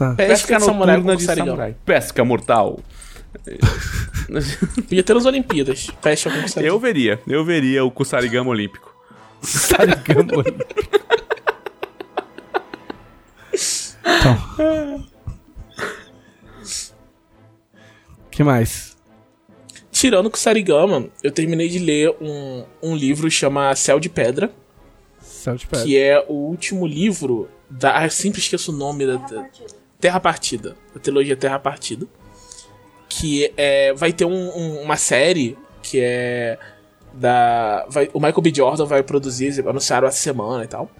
[0.00, 0.14] ah.
[0.14, 1.76] Pesca, Pesca noturna samurai de samurai.
[1.84, 2.80] Pesca mortal.
[4.88, 5.88] Podia ter as Olimpíadas.
[6.02, 7.20] Pesca com Eu veria.
[7.26, 8.94] Eu veria o Kusarigama Olímpico.
[9.40, 10.74] Kusarigama Olímpico.
[14.02, 15.06] então.
[18.30, 18.91] que mais?
[20.02, 24.50] Tirando com Sarigama, eu terminei de ler um, um livro chama Céu de Pedra.
[25.20, 25.86] Céu de Pedra.
[25.86, 27.98] Que é o último livro da.
[27.98, 29.36] Ah, eu sempre esqueço o nome Terra da.
[29.36, 29.74] Partida.
[30.00, 30.76] Terra Partida.
[30.92, 32.08] Da trilogia Terra Partida.
[33.08, 33.92] Que é.
[33.94, 36.58] Vai ter um, um, uma série que é.
[37.12, 37.86] Da.
[37.88, 38.52] Vai, o Michael B.
[38.52, 40.90] Jordan vai produzir, anunciaram essa semana e tal.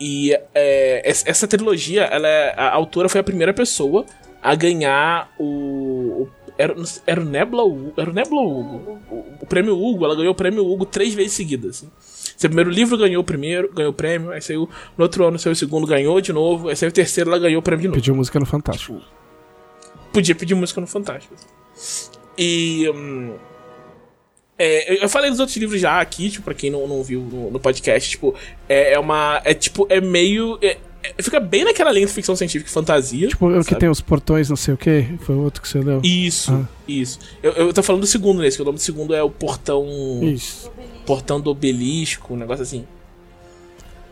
[0.00, 4.06] E é, essa trilogia, ela é, a autora foi a primeira pessoa
[4.42, 6.26] a ganhar o
[6.60, 6.74] era,
[7.06, 7.92] era o Nebula Hugo.
[7.96, 8.98] Era o Nebula Hugo.
[9.10, 11.76] O, o, prêmio Hugo, ela ganhou o prêmio Hugo três vezes seguidas.
[11.76, 11.90] Assim.
[12.36, 14.68] Seu primeiro livro ganhou o primeiro, ganhou o prêmio, aí saiu.
[14.96, 17.60] No outro ano saiu o segundo, ganhou de novo, aí saiu o terceiro, ela ganhou
[17.60, 18.00] o prêmio de novo.
[18.00, 19.00] Pediu música no Fantástico.
[20.12, 21.34] Podia pedir música no Fantástico.
[22.36, 22.88] E.
[22.94, 23.34] Hum,
[24.62, 27.50] é, eu falei dos outros livros já aqui, tipo, pra quem não, não viu no,
[27.50, 28.34] no podcast, tipo,
[28.68, 29.40] é, é, uma.
[29.42, 30.58] É tipo, é meio.
[30.60, 30.76] É,
[31.22, 33.28] fica bem naquela linha de ficção científica e fantasia.
[33.28, 35.06] Tipo, o que tem os portões, não sei o que.
[35.20, 36.00] Foi o outro que você leu.
[36.04, 36.68] Isso, Ah.
[36.86, 37.18] isso.
[37.42, 39.86] Eu, eu tô falando do segundo nesse, que o nome do segundo é o Portão.
[40.22, 40.70] Isso.
[41.06, 42.84] Portão do Obelisco, um negócio assim.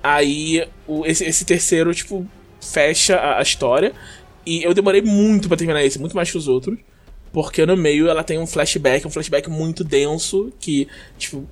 [0.02, 2.26] Aí, o- esse, esse terceiro, tipo,
[2.60, 3.92] fecha a, a história.
[4.46, 6.78] E eu demorei muito pra terminar esse, muito mais que os outros.
[7.32, 10.88] Porque no meio ela tem um flashback, um flashback muito denso, que,
[11.18, 11.46] tipo,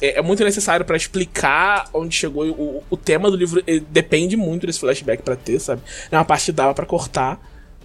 [0.00, 2.46] é, é muito necessário pra explicar onde chegou.
[2.46, 5.82] O, o tema do livro depende muito desse flashback pra ter, sabe?
[6.10, 7.40] É uma parte que dava pra cortar,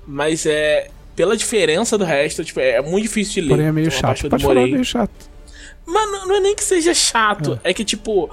[0.05, 0.89] mas é.
[1.15, 3.49] Pela diferença do resto, tipo, é, é muito difícil de ler.
[3.49, 4.29] Porém é meio Então, chato.
[4.29, 5.11] Pode falar, é meio chato.
[5.85, 8.29] Mas não, é nem que seja chato, é, que, tipo,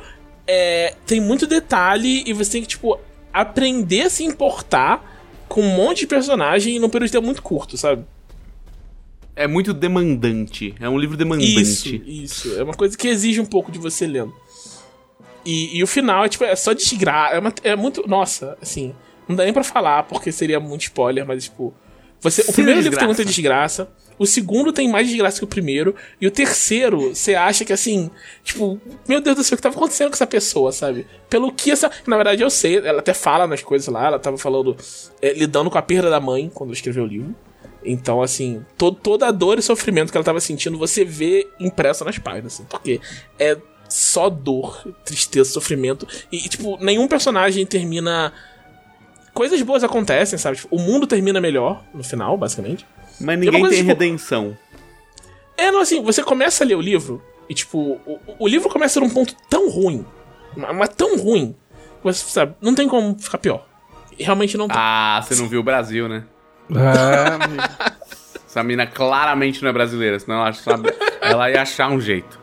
[0.47, 2.97] é, tem muito detalhe e você tem que, tipo,
[3.33, 5.03] aprender a se importar
[5.49, 8.05] com um monte de personagem num período de tempo muito curto, sabe?
[9.37, 10.75] É muito demandante.
[10.81, 11.61] É um livro demandante.
[11.61, 12.59] Isso, isso.
[12.59, 14.35] É uma coisa que exige um pouco de você lendo.
[15.45, 17.37] E, e o final é, tipo, é só desgraça.
[17.63, 18.03] É, é muito.
[18.09, 18.95] Nossa, assim.
[19.29, 21.75] Não dá nem pra falar porque seria muito spoiler, mas, tipo.
[22.21, 23.07] Você, o primeiro livro tem desgraça.
[23.07, 23.89] muita desgraça.
[24.19, 25.95] O segundo tem mais desgraça que o primeiro.
[26.19, 28.11] E o terceiro, você acha que assim.
[28.43, 31.07] Tipo, meu Deus do céu, o que tava acontecendo com essa pessoa, sabe?
[31.29, 31.91] Pelo que essa.
[32.07, 34.07] Na verdade, eu sei, ela até fala nas coisas lá.
[34.07, 34.75] Ela tava falando.
[35.21, 37.35] é, lidando com a perda da mãe quando escreveu o livro.
[37.87, 42.05] Então, assim, to toda a dor e sofrimento que ela tava sentindo, você vê impresso
[42.05, 43.01] nas páginas, assim, porque
[43.39, 43.57] é
[43.89, 46.07] só dor, tristeza, sofrimento.
[46.31, 48.33] E, tipo, nenhum personagem termina.
[49.33, 50.57] Coisas boas acontecem, sabe?
[50.57, 52.85] Tipo, o mundo termina melhor no final, basicamente.
[53.21, 54.59] Mas uma ninguém coisa, tem tipo, redenção.
[55.57, 58.99] É, não, assim, você começa a ler o livro e, tipo, o, o livro começa
[58.99, 60.05] num ponto tão ruim,
[60.57, 61.55] mas, mas tão ruim,
[61.99, 63.67] que você sabe, não tem como ficar pior.
[64.19, 64.77] Realmente não tem.
[64.79, 66.25] Ah, você não viu o Brasil, né?
[66.71, 67.63] É, amigo.
[68.47, 72.39] Essa mina claramente não é brasileira, senão ela, sabe, ela ia achar um jeito.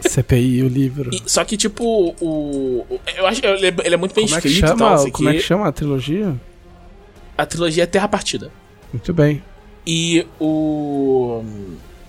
[0.00, 1.10] CPI, o livro.
[1.12, 2.86] E- só que, tipo, o.
[3.16, 5.10] eu acho que ele é, ele é muito bem Como é que escrito tal, chama?
[5.10, 5.38] Como é quê.
[5.38, 6.34] que chama a trilogia?
[7.36, 8.50] A trilogia é Terra Partida.
[8.92, 9.42] Muito bem.
[9.86, 11.42] E o.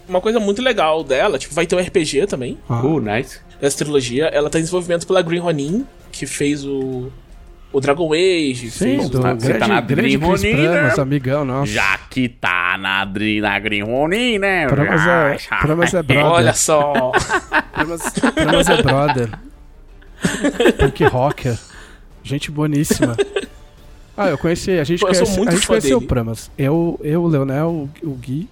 [0.08, 2.60] Uma coisa muito legal dela, tipo, vai ter um RPG também.
[2.70, 2.86] Ah.
[2.86, 3.40] Uh, nice.
[3.60, 7.12] Essa trilogia, ela tá em desenvolvimento pela Green Ronin, que fez o.
[7.74, 9.22] O Dragon Age, Sim, fez do o.
[9.22, 9.82] tá- você grande, tá na
[10.18, 10.68] Ronin, né?
[10.80, 11.72] Pramas, amigão nosso.
[11.74, 13.06] Já que tá na,
[13.42, 14.68] na Green Ronin, né?
[14.68, 16.26] Pramas é, Pramas é brother.
[16.26, 17.12] Olha só.
[17.74, 18.02] Pramas,
[18.34, 19.30] Pramas é brother.
[20.80, 21.58] Punk rocker.
[22.24, 23.16] Gente boníssima.
[24.18, 26.06] Ah, eu conheci, a gente Pô, eu sou conhece, muito a gente conheceu dele.
[26.06, 26.50] o Pramas.
[26.58, 28.48] Eu, eu, o Leonel, o, o Gui.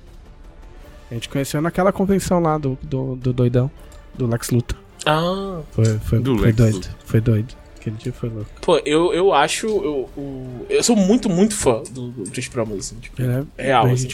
[1.10, 3.72] A gente conheceu naquela convenção lá do, do, do doidão,
[4.14, 4.78] do Lex Luthor.
[5.06, 5.62] ah.
[5.72, 6.76] Foi, foi, Do foi Lex doido.
[6.76, 6.92] Luthor.
[7.06, 7.54] Foi doido.
[7.84, 8.50] Aquele dia foi louco.
[8.62, 9.68] Pô, eu, eu acho.
[9.68, 13.22] Eu, o- eu sou muito, muito fã do, do Chris Pramas, assim, tipo.
[13.22, 14.08] Ele é Real, bem assim.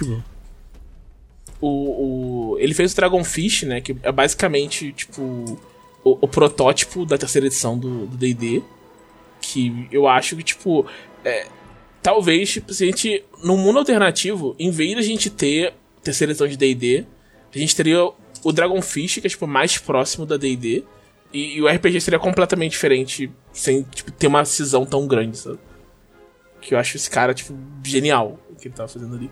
[1.61, 1.67] o,
[2.53, 3.81] o- ele fez o Dragonfish, né?
[3.81, 5.21] Que é basicamente, tipo,
[6.03, 8.63] o, o protótipo da terceira edição do D&D.
[9.41, 10.85] que eu acho que, tipo,
[11.23, 11.47] é,
[12.01, 15.73] talvez, tipo, se a gente, no mundo alternativo, em vez de a gente ter
[16.03, 17.05] terceira edição de D&D,
[17.53, 18.03] a gente teria
[18.43, 20.83] o Dragonfish, que é, tipo, mais próximo da D&D,
[21.31, 25.59] e, e o RPG seria completamente diferente, sem, tipo, ter uma cisão tão grande, sabe?
[26.61, 27.53] Que eu acho esse cara, tipo,
[27.83, 29.31] genial, o que ele tava fazendo ali.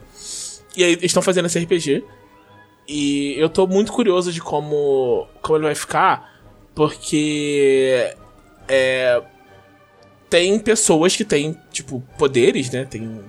[0.76, 2.04] E aí, eles estão fazendo esse RPG,
[2.88, 6.42] e eu tô muito curioso de como, como ele vai ficar,
[6.74, 8.16] porque
[8.68, 9.22] é,
[10.30, 12.86] tem pessoas que têm, tipo, poderes, né?
[12.86, 13.22] Tem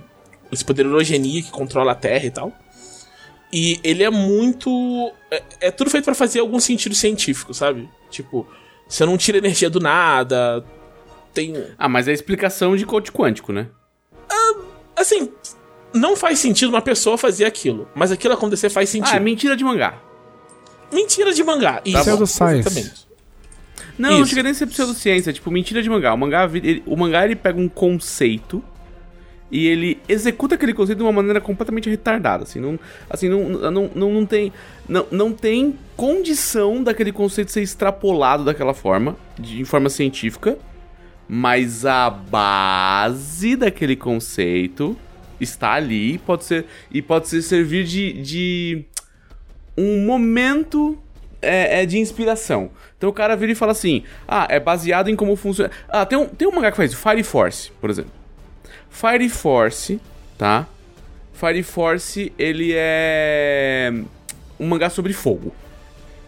[0.52, 2.52] esse poder orogenia que controla a Terra e tal.
[3.52, 5.12] E ele é muito.
[5.30, 7.88] É, é tudo feito pra fazer algum sentido científico, sabe?
[8.10, 8.46] Tipo,
[8.86, 10.64] você não tira energia do nada.
[11.32, 11.54] Tem.
[11.78, 13.68] Ah, mas é a explicação de coach quântico, né?
[14.98, 15.30] Assim,
[15.94, 17.88] não faz sentido uma pessoa fazer aquilo.
[17.94, 19.14] Mas aquilo acontecer faz sentido.
[19.14, 19.94] Ah, é mentira de mangá.
[20.92, 21.80] Mentira de mangá.
[21.84, 22.58] Isso, Pseudoscience.
[22.68, 23.08] exatamente.
[23.96, 24.30] Não, não Isso.
[24.30, 26.12] chega nem a ser pseudociência, é tipo mentira de mangá.
[26.14, 28.62] O mangá, ele, o mangá ele pega um conceito
[29.50, 33.90] e ele executa aquele conceito de uma maneira completamente retardada, assim, não, assim, não, não,
[33.94, 34.52] não, não tem
[34.88, 40.58] não, não tem condição daquele conceito ser extrapolado daquela forma, de em forma científica,
[41.28, 44.96] mas a base daquele conceito
[45.40, 48.84] está ali pode ser e pode ser servir de, de
[49.76, 50.98] um momento
[51.40, 52.70] é, é de inspiração.
[52.96, 55.70] Então o cara vira e fala assim: ah, é baseado em como funciona.
[55.88, 58.17] Ah, tem um, tem um mangá que faz Fire Force, por exemplo.
[58.90, 60.00] Fire Force,
[60.36, 60.66] tá?
[61.32, 63.92] Fire Force, ele é
[64.58, 65.54] um mangá sobre fogo.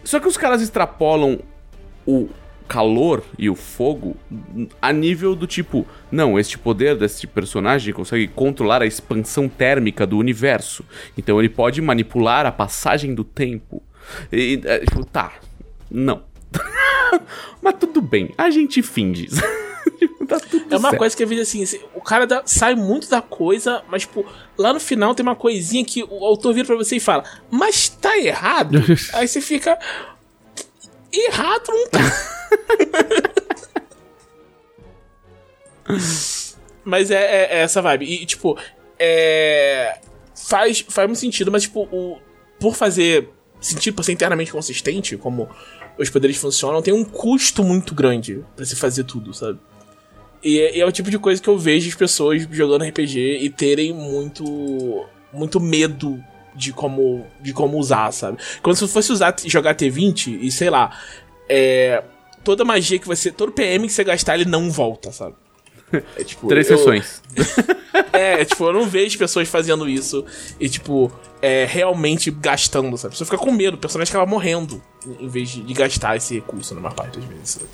[0.04, 1.40] Só que os caras extrapolam
[2.06, 2.28] o
[2.70, 4.16] calor e o fogo
[4.80, 10.16] a nível do tipo, não, este poder desse personagem consegue controlar a expansão térmica do
[10.16, 10.84] universo.
[11.18, 13.82] Então ele pode manipular a passagem do tempo.
[14.32, 15.32] E, é, tipo, tá,
[15.90, 16.22] não.
[17.60, 19.26] Mas tudo bem, a gente finge.
[20.31, 20.98] Tá tudo É uma certo.
[20.98, 24.24] coisa que eu vejo assim, o cara dá- sai muito da coisa, mas, tipo,
[24.57, 27.89] lá no final tem uma coisinha que o autor vira pra você e fala, mas
[27.89, 28.78] tá errado?
[29.15, 29.78] Aí você fica.
[31.12, 31.98] Errado não tá.
[36.85, 38.05] mas é, é- é essa vibe.
[38.07, 38.59] E, tipo,
[38.98, 39.98] é.
[40.35, 42.19] Faz, faz muito sentido, mas, tipo, o,
[42.59, 43.28] por fazer
[43.61, 45.48] sentido, por ser internamente consistente, como
[45.98, 49.59] os poderes funcionam, tem um custo muito grande pra se fazer tudo, sabe?
[50.42, 53.38] E é, e é o tipo de coisa que eu vejo as pessoas jogando RPG
[53.42, 56.22] e terem muito muito medo
[56.54, 58.38] de como de como usar, sabe?
[58.62, 60.98] Quando se fosse usar jogar T20 e sei lá,
[61.48, 62.02] é,
[62.42, 65.34] toda magia que você, todo PM que você gastar ele não volta, sabe?
[66.16, 67.22] É, tipo, Três eu- sessões.
[68.12, 70.24] É, tipo, eu não vejo pessoas fazendo isso
[70.60, 71.10] e, tipo,
[71.42, 73.08] é, realmente gastando, sabe?
[73.08, 74.80] A pessoa fica com medo, o personagem acaba morrendo
[75.18, 77.48] em vez de, de gastar esse recurso na maior parte das vezes.
[77.50, 77.66] sabe?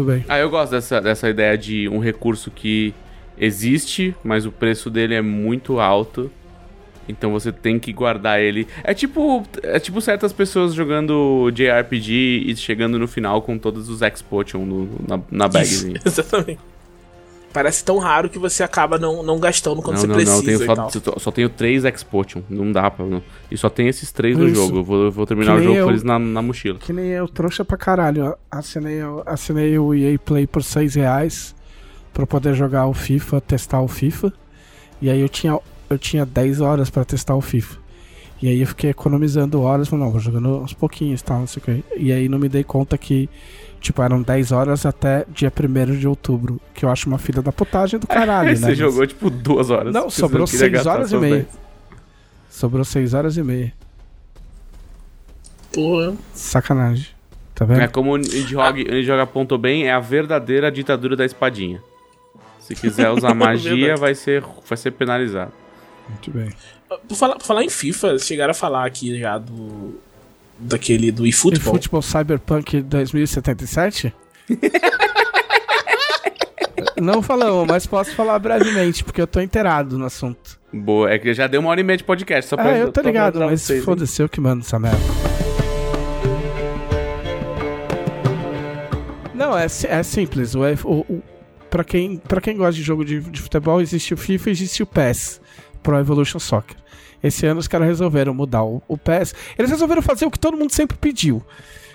[0.00, 0.24] Tudo bem.
[0.28, 2.94] Ah, eu gosto dessa, dessa ideia de um recurso que
[3.38, 6.30] existe, mas o preço dele é muito alto.
[7.08, 8.68] Então você tem que guardar ele.
[8.84, 14.00] É tipo, é tipo certas pessoas jogando JRPG e chegando no final com todos os
[14.00, 16.00] X-Potion no- na, na bagzinha.
[16.04, 16.60] Exatamente.
[17.52, 20.40] Parece tão raro que você acaba não, não gastando quando Não, você não, precisa não,
[20.40, 20.90] eu tenho e só, tal.
[20.90, 22.42] só- só tenho três X-Potion.
[22.48, 23.04] Não dá pra.
[23.04, 23.20] Não.
[23.50, 24.54] E só tem esses três no Isso.
[24.54, 24.78] jogo.
[24.78, 25.84] Eu vou, eu vou terminar Que o jogo eu.
[25.86, 26.78] com eles na, na mochila.
[26.78, 28.36] Que nem eu, trouxa pra caralho.
[28.50, 31.54] Assinei, assinei o EA Play por 6 reais
[32.14, 34.32] pra poder jogar o FIFA, testar o FIFA.
[35.02, 35.58] E aí eu tinha,
[35.88, 37.78] eu tinha 10 horas pra testar o FIFA.
[38.40, 41.46] E aí eu fiquei economizando horas, falei, não, vou jogando uns pouquinhos e tal, não
[41.46, 41.84] sei o que.
[41.96, 43.28] E aí não me dei conta que,
[43.80, 46.60] tipo, eram 10 horas até dia 1 de outubro.
[46.74, 48.54] Que eu acho uma filha da putagem do caralho, né?
[48.56, 49.92] Você Mas- jogou tipo duas horas.
[49.92, 51.34] Não, sobrou queria 6 gastar horas e meia.
[51.36, 51.46] 10.
[52.50, 53.72] Sobrou 6 horas e meia.
[55.72, 56.14] Porra.
[56.34, 57.06] Sacanagem.
[57.54, 57.80] Tá vendo?
[57.80, 61.82] É como o Nidhogg Nidhogg apontou bem, é a verdadeira ditadura da espadinha.
[62.58, 64.00] Se quiser usar magia, Verdade.
[64.00, 65.52] vai ser, vai ser penalizado.
[66.08, 66.50] Muito bem.
[67.08, 69.94] Por falar, por falar em FIFA, chegaram a falar aqui já do.
[70.60, 71.74] Daquele do eFootball.
[71.74, 74.14] Futebol Cyberpunk 2077?
[77.00, 80.60] Não falamos, mas posso falar brevemente, porque eu tô inteirado no assunto.
[80.72, 82.50] Boa, é que já deu uma hora e meia de podcast.
[82.50, 84.98] Só pra, Ah, eu tô ligado, mas foda-se, eu que mando essa merda.
[89.34, 90.54] Não, é, é simples.
[90.54, 91.22] O, o, o,
[91.70, 94.82] pra, quem, pra quem gosta de jogo de, de futebol, existe o FIFA e existe
[94.82, 95.40] o PES,
[95.82, 96.76] Pro Evolution Soccer.
[97.22, 99.34] Esse ano os caras resolveram mudar o, o PES.
[99.58, 101.42] Eles resolveram fazer o que todo mundo sempre pediu.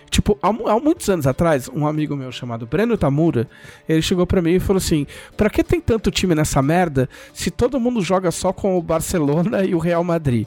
[0.09, 3.47] Tipo, há, há muitos anos atrás, um amigo meu chamado Breno Tamura,
[3.89, 7.49] ele chegou pra mim e falou assim: Pra que tem tanto time nessa merda se
[7.49, 10.45] todo mundo joga só com o Barcelona e o Real Madrid?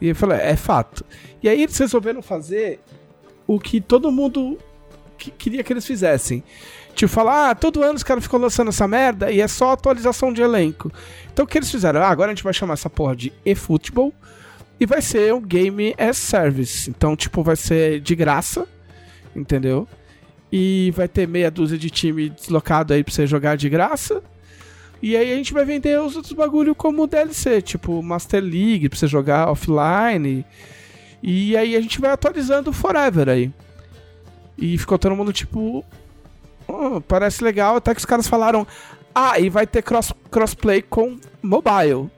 [0.00, 1.04] E eu falei: É fato.
[1.42, 2.78] E aí eles resolveram fazer
[3.46, 4.58] o que todo mundo
[5.16, 6.44] que- queria que eles fizessem.
[7.00, 10.30] Tipo, falar, ah, todo ano os caras ficam lançando essa merda e é só atualização
[10.30, 10.92] de elenco.
[11.32, 12.02] Então o que eles fizeram?
[12.02, 14.12] Ah, agora a gente vai chamar essa porra de eFootball
[14.78, 16.90] e vai ser um Game as Service.
[16.90, 18.68] Então, tipo, vai ser de graça,
[19.34, 19.88] entendeu?
[20.52, 24.22] E vai ter meia dúzia de time deslocado aí pra você jogar de graça.
[25.00, 28.98] E aí a gente vai vender os outros bagulho como DLC, tipo Master League pra
[28.98, 30.44] você jogar offline.
[31.22, 33.50] E aí a gente vai atualizando forever aí.
[34.58, 35.82] E ficou todo mundo tipo.
[36.70, 38.66] "Oh, parece legal, até que os caras falaram.
[39.14, 42.08] Ah, e vai ter cross, crossplay com mobile.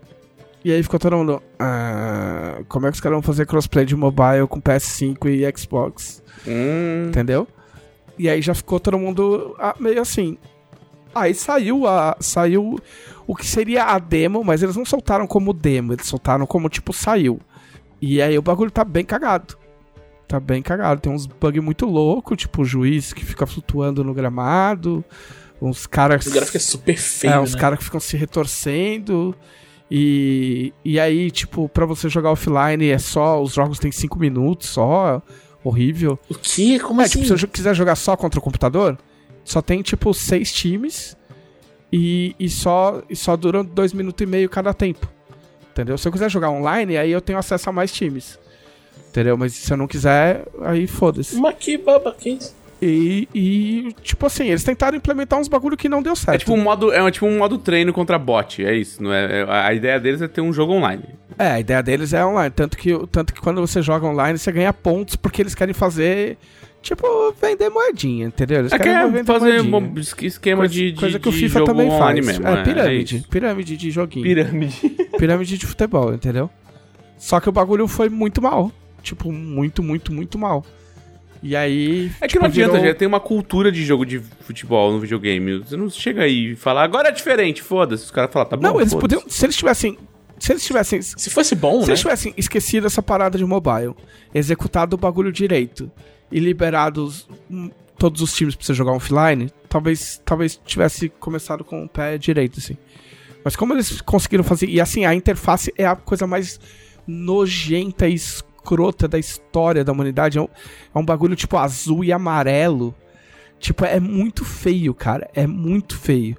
[0.64, 1.42] E aí ficou todo mundo.
[1.58, 6.22] "Ah, como é que os caras vão fazer crossplay de mobile com PS5 e Xbox?
[6.46, 7.48] Hum, Entendeu?
[8.18, 10.36] E aí já ficou todo mundo ah, meio assim.
[11.14, 12.16] Aí saiu a.
[12.20, 12.78] Saiu
[13.26, 16.92] o que seria a demo, mas eles não soltaram como demo, eles soltaram como tipo
[16.92, 17.40] saiu.
[18.00, 19.56] E aí o bagulho tá bem cagado.
[20.28, 21.00] Tá bem cagado.
[21.00, 25.04] Tem uns bugs muito loucos, tipo o juiz que fica flutuando no gramado.
[25.60, 26.26] Uns caras.
[26.26, 27.34] O gráfico é super feio.
[27.34, 27.60] É, uns né?
[27.60, 29.34] caras que ficam se retorcendo.
[29.90, 33.42] E, e aí, tipo, pra você jogar offline é só.
[33.42, 35.22] Os jogos têm 5 minutos só.
[35.62, 36.18] Horrível.
[36.28, 36.80] O que?
[36.80, 37.12] Como é, assim?
[37.20, 38.98] tipo, se eu jo- quiser jogar só contra o computador,
[39.44, 41.16] só tem, tipo, seis times.
[41.92, 45.06] E, e só, e só duram dois minutos e meio cada tempo.
[45.70, 45.96] Entendeu?
[45.98, 48.38] Se eu quiser jogar online, aí eu tenho acesso a mais times.
[49.12, 49.36] Entendeu?
[49.36, 51.36] Mas se eu não quiser, aí foda-se.
[51.36, 52.56] Mas que baba, que isso?
[52.80, 56.34] E, e, tipo assim, eles tentaram implementar uns bagulho que não deu certo.
[56.34, 59.01] é tipo um modo, é um- tipo um modo treino contra bot, é isso.
[59.02, 61.05] Não é, é- a ideia deles é ter um jogo online.
[61.39, 62.51] É, a ideia deles é online.
[62.51, 66.36] Tanto que, tanto que quando você joga online, você ganha pontos porque eles querem fazer,
[66.82, 67.06] tipo,
[67.40, 68.60] vender moedinha, entendeu?
[68.60, 71.59] Eles É que querem é fazer um esquema Coisa, de, de, coisa que o FIFA
[71.60, 72.39] jogo também online faz.
[72.39, 72.48] mesmo.
[72.52, 73.16] é, pirâmide.
[73.18, 73.28] isso.
[73.28, 74.24] pirâmide de joguinho.
[74.24, 74.89] Pirâmide.
[75.18, 76.51] pirâmide de futebol, entendeu?
[77.16, 78.72] Só que o bagulho foi muito mal.
[79.02, 80.64] Tipo, muito, muito, muito mal.
[81.42, 82.10] E aí.
[82.20, 85.00] É que tipo, não adianta, virou- já tem uma cultura de jogo de futebol no
[85.00, 85.58] videogame.
[85.58, 88.04] Você não chega aí e fala, agora é diferente, foda-se.
[88.04, 88.62] Os caras falam, tá bom.
[88.62, 89.00] Não, eles foda-se.
[89.16, 89.28] podiam.
[89.30, 89.98] Se eles tivessem.
[90.38, 91.02] Se eles tivessem.
[91.02, 91.86] Se Se fosse bom, né?
[91.88, 93.94] eles tivessem esquecido essa parada de mobile,
[94.32, 95.90] executado o bagulho direito
[96.30, 101.64] e liberado os- hum, todos os times pra você jogar offline, talvez, talvez tivesse começado
[101.64, 102.76] com o pé direito, assim.
[103.44, 104.68] Mas como eles conseguiram fazer.
[104.68, 106.60] E assim, a interface é a coisa mais
[107.06, 108.16] nojenta e
[108.62, 110.39] escrota da história da humanidade.
[110.39, 110.48] É um,
[110.94, 112.94] é um bagulho tipo azul e amarelo.
[113.59, 115.28] Tipo, é muito feio, cara.
[115.34, 116.36] É muito feio.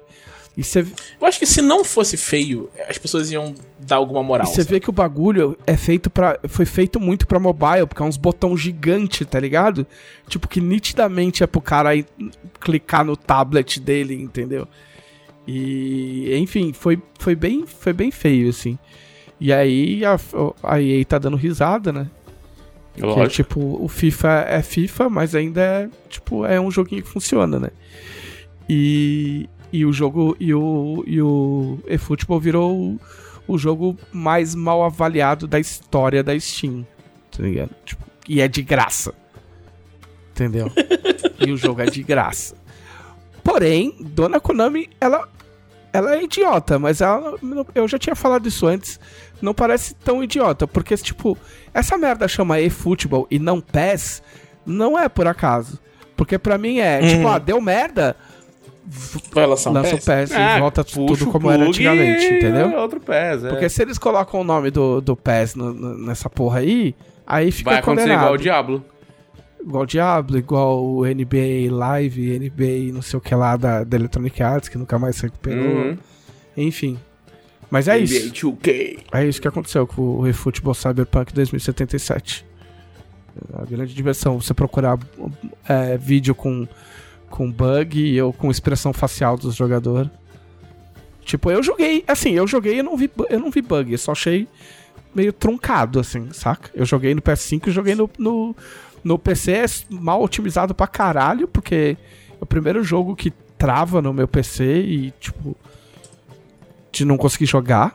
[0.56, 0.86] E você
[1.20, 4.46] Eu acho que se não fosse feio, as pessoas iam dar alguma moral.
[4.46, 8.02] E você vê que o bagulho é feito para foi feito muito pra mobile, porque
[8.02, 9.84] é uns botão gigante, tá ligado?
[10.28, 12.06] Tipo que nitidamente é pro cara ir
[12.60, 14.68] clicar no tablet dele, entendeu?
[15.46, 18.78] E enfim, foi, foi bem foi bem feio assim.
[19.40, 20.18] E aí a,
[20.62, 22.08] a EA tá dando risada, né?
[22.94, 27.08] Que é, tipo, o FIFA é FIFA, mas ainda é, tipo, é um joguinho que
[27.08, 27.70] funciona, né?
[28.68, 33.00] E, e o jogo e o e o eFootball virou o,
[33.48, 36.86] o jogo mais mal avaliado da história da Steam,
[37.36, 37.70] tá ligado?
[37.84, 39.12] Tipo, e é de graça.
[40.30, 40.70] Entendeu?
[41.44, 42.56] e o jogo é de graça.
[43.42, 45.28] Porém, Dona Konami, ela
[45.94, 47.34] ela é idiota, mas ela
[47.74, 49.00] eu já tinha falado isso antes,
[49.40, 51.38] não parece tão idiota, porque tipo,
[51.72, 54.22] essa merda chama eFootball e não PES,
[54.66, 55.78] não é por acaso.
[56.16, 58.14] Porque pra mim é, tipo, ah, deu merda,
[59.32, 60.04] Vai lançar um lança o PES?
[60.04, 62.68] PES Ah, e volta puxa tudo como era antigamente, entendeu?
[62.70, 63.48] é Outro PES, é.
[63.48, 66.94] Porque se eles colocam o nome do, do PES no- no- nessa porra aí,
[67.26, 68.22] aí fica Vai acontecer condenado.
[68.24, 68.84] igual o Diablo.
[69.66, 73.96] Igual o Diablo, igual o NBA Live, NBA não sei o que lá da, da
[73.96, 75.64] Electronic Arts, que nunca mais se recuperou.
[75.64, 75.98] Uhum.
[76.54, 76.98] Enfim.
[77.70, 78.14] Mas é isso.
[78.14, 78.98] NBA 2K.
[79.10, 82.44] É isso que aconteceu com o eFootball Cyberpunk 2077.
[83.54, 84.98] A grande diversão, você procurar
[85.66, 86.68] é, vídeo com,
[87.30, 90.10] com bug ou com expressão facial dos jogadores.
[91.24, 94.12] Tipo, eu joguei, assim, eu joguei e não vi, eu não vi bug, eu só
[94.12, 94.46] achei
[95.14, 96.70] meio truncado, assim, saca?
[96.74, 98.54] Eu joguei no PS5 e joguei no, no,
[99.04, 101.96] no PC é mal otimizado pra caralho, porque
[102.30, 105.56] é o primeiro jogo que trava no meu PC e, tipo,
[106.90, 107.94] de não conseguir jogar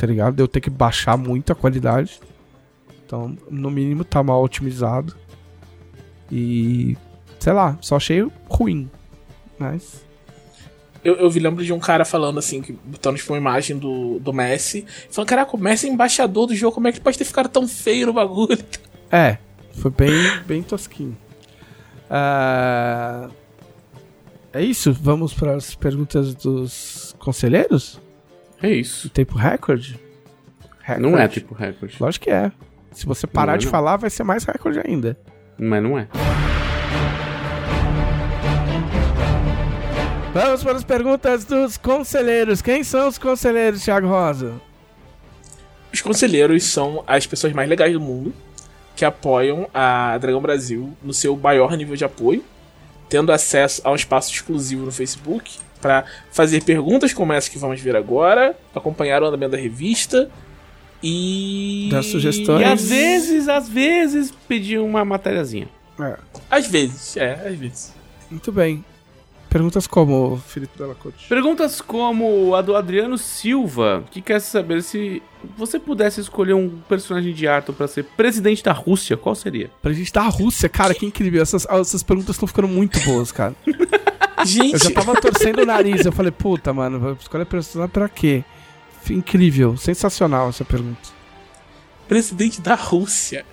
[0.00, 0.34] tá ligado?
[0.34, 2.20] De eu ter que baixar muito a qualidade.
[3.04, 5.14] Então, no mínimo, tá mal otimizado.
[6.32, 6.96] E.
[7.38, 8.90] Sei lá, só achei ruim.
[9.58, 10.02] Mas.
[11.04, 14.18] Eu, eu vi, lembro de um cara falando assim, que botando tipo, uma imagem do,
[14.20, 17.16] do Messi, falando, caraca, o Messi é embaixador do jogo, como é que ele pode
[17.16, 18.58] ter ficado tão feio no bagulho?
[19.10, 19.38] É,
[19.80, 20.12] foi bem,
[20.46, 21.16] bem tosquinho.
[22.08, 23.28] Ah,
[24.52, 24.92] É isso?
[24.92, 28.00] Vamos para as perguntas dos conselheiros?
[28.62, 29.08] É isso.
[29.08, 29.98] Tempo recorde?
[30.98, 31.96] Não é tipo recorde.
[32.00, 32.50] Lógico que é.
[32.90, 33.70] Se você parar é, de não.
[33.70, 35.16] falar, vai ser mais recorde ainda.
[35.56, 36.08] Mas não é.
[40.34, 42.60] Vamos para as perguntas dos conselheiros.
[42.60, 44.60] Quem são os conselheiros, Thiago Rosa?
[45.92, 48.32] Os conselheiros são as pessoas mais legais do mundo
[49.00, 52.44] que apoiam a Dragão Brasil no seu maior nível de apoio,
[53.08, 57.80] tendo acesso a um espaço exclusivo no Facebook para fazer perguntas como essa que vamos
[57.80, 60.30] ver agora, acompanhar o andamento da revista
[61.02, 62.60] e Dar sugestões.
[62.60, 65.70] E às vezes, às vezes, pedir uma matériazinha.
[65.98, 66.18] É,
[66.50, 67.94] às vezes, é, às vezes.
[68.30, 68.84] muito bem.
[69.50, 71.26] Perguntas como, Felipe Della Corte?
[71.28, 75.20] Perguntas como a do Adriano Silva, que quer saber se
[75.56, 79.68] você pudesse escolher um personagem de Arthur pra ser presidente da Rússia, qual seria?
[79.82, 81.42] Pra gente da Rússia, cara, que incrível.
[81.42, 83.54] Essas, essas perguntas estão ficando muito boas, cara.
[84.40, 86.06] Eu Gente, já tava torcendo o nariz.
[86.06, 88.42] Eu falei, puta, mano, escolher personagem pra quê?
[89.10, 91.10] Incrível, sensacional essa pergunta.
[92.08, 93.44] presidente da Rússia.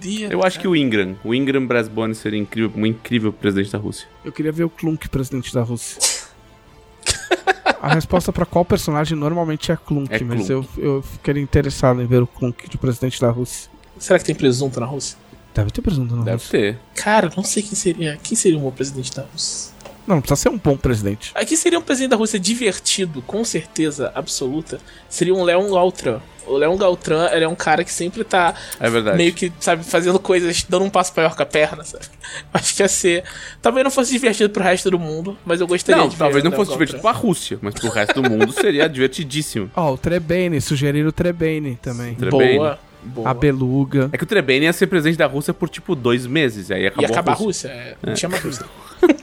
[0.00, 1.16] Doideira, Eu acho que o Ingram.
[1.24, 4.06] O Ingram Brasbone seria incrível, um incrível presidente da Rússia.
[4.24, 5.98] Eu queria ver o Klunk, presidente da Rússia.
[7.80, 10.50] A resposta pra qual personagem normalmente é Klunk, É mas Klunk.
[10.50, 13.70] eu, eu ficaria interessado em ver o Klunk de presidente da Rússia.
[13.98, 15.16] Será que tem presunto na Rússia?
[15.54, 16.50] Deve ter presunto na Deve Rússia.
[16.58, 16.78] ter.
[16.94, 18.18] Cara, não sei quem seria.
[18.22, 19.72] Quem seria um bom presidente da Rússia?
[20.06, 21.32] Não, não precisa ser um bom presidente.
[21.34, 24.78] Aqui seria um presidente da Rússia divertido, com certeza absoluta.
[25.08, 26.20] Seria um Leon Gautran.
[26.46, 29.16] O Leon Gautran, ele é um cara que sempre tá É verdade.
[29.16, 32.04] meio que, sabe, fazendo coisas, dando um passo maior com a perna, sabe?
[32.54, 33.24] Acho que ia ser.
[33.60, 36.52] Talvez não fosse divertido pro resto do mundo, mas eu gostaria Não, de talvez não
[36.52, 36.86] fosse Gautran.
[36.86, 39.68] divertido pra Rússia, mas pro resto do mundo seria divertidíssimo.
[39.74, 42.14] Ó, o Trebane, sugeriram o Trebane também.
[42.14, 42.54] Trebane.
[42.58, 43.28] Boa, boa.
[43.30, 44.08] A Beluga.
[44.12, 47.02] É que o Trebane ia ser presidente da Rússia por tipo dois meses, aí acabou
[47.02, 47.70] Ia acabar a a Rússia.
[47.70, 48.66] Rússia, é, não tinha mais Rússia.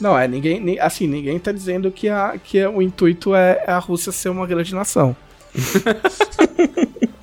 [0.00, 3.78] Não, é, ninguém, ni- assim, ninguém tá dizendo que, a, que o intuito é a
[3.78, 5.16] Rússia ser uma grande nação.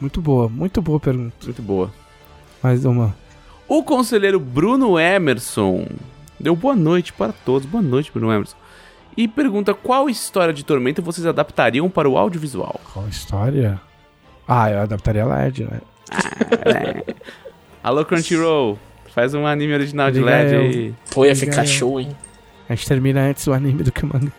[0.00, 1.34] Muito boa, muito boa pergunta.
[1.44, 1.92] Muito boa.
[2.62, 3.14] Mais uma.
[3.68, 5.86] O conselheiro Bruno Emerson
[6.38, 7.66] deu boa noite para todos.
[7.68, 8.56] Boa noite, Bruno Emerson.
[9.16, 12.80] E pergunta qual história de Tormenta vocês adaptariam para o audiovisual?
[12.92, 13.80] Qual história?
[14.46, 15.80] Ah, eu adaptaria LED, né?
[17.82, 18.78] Alô, Crunchyroll.
[19.14, 20.94] Faz um anime original de LED aí.
[21.10, 22.16] Pô, ia ficar show, hein?
[22.68, 24.32] A gente termina antes o anime do que o manga.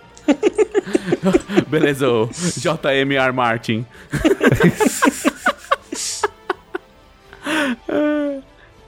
[1.68, 3.86] Beleza, o JMR Martin.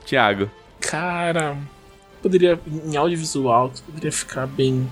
[0.04, 0.50] Tiago.
[0.80, 1.56] Cara,
[2.22, 2.58] poderia.
[2.86, 4.88] Em audiovisual, poderia ficar bem.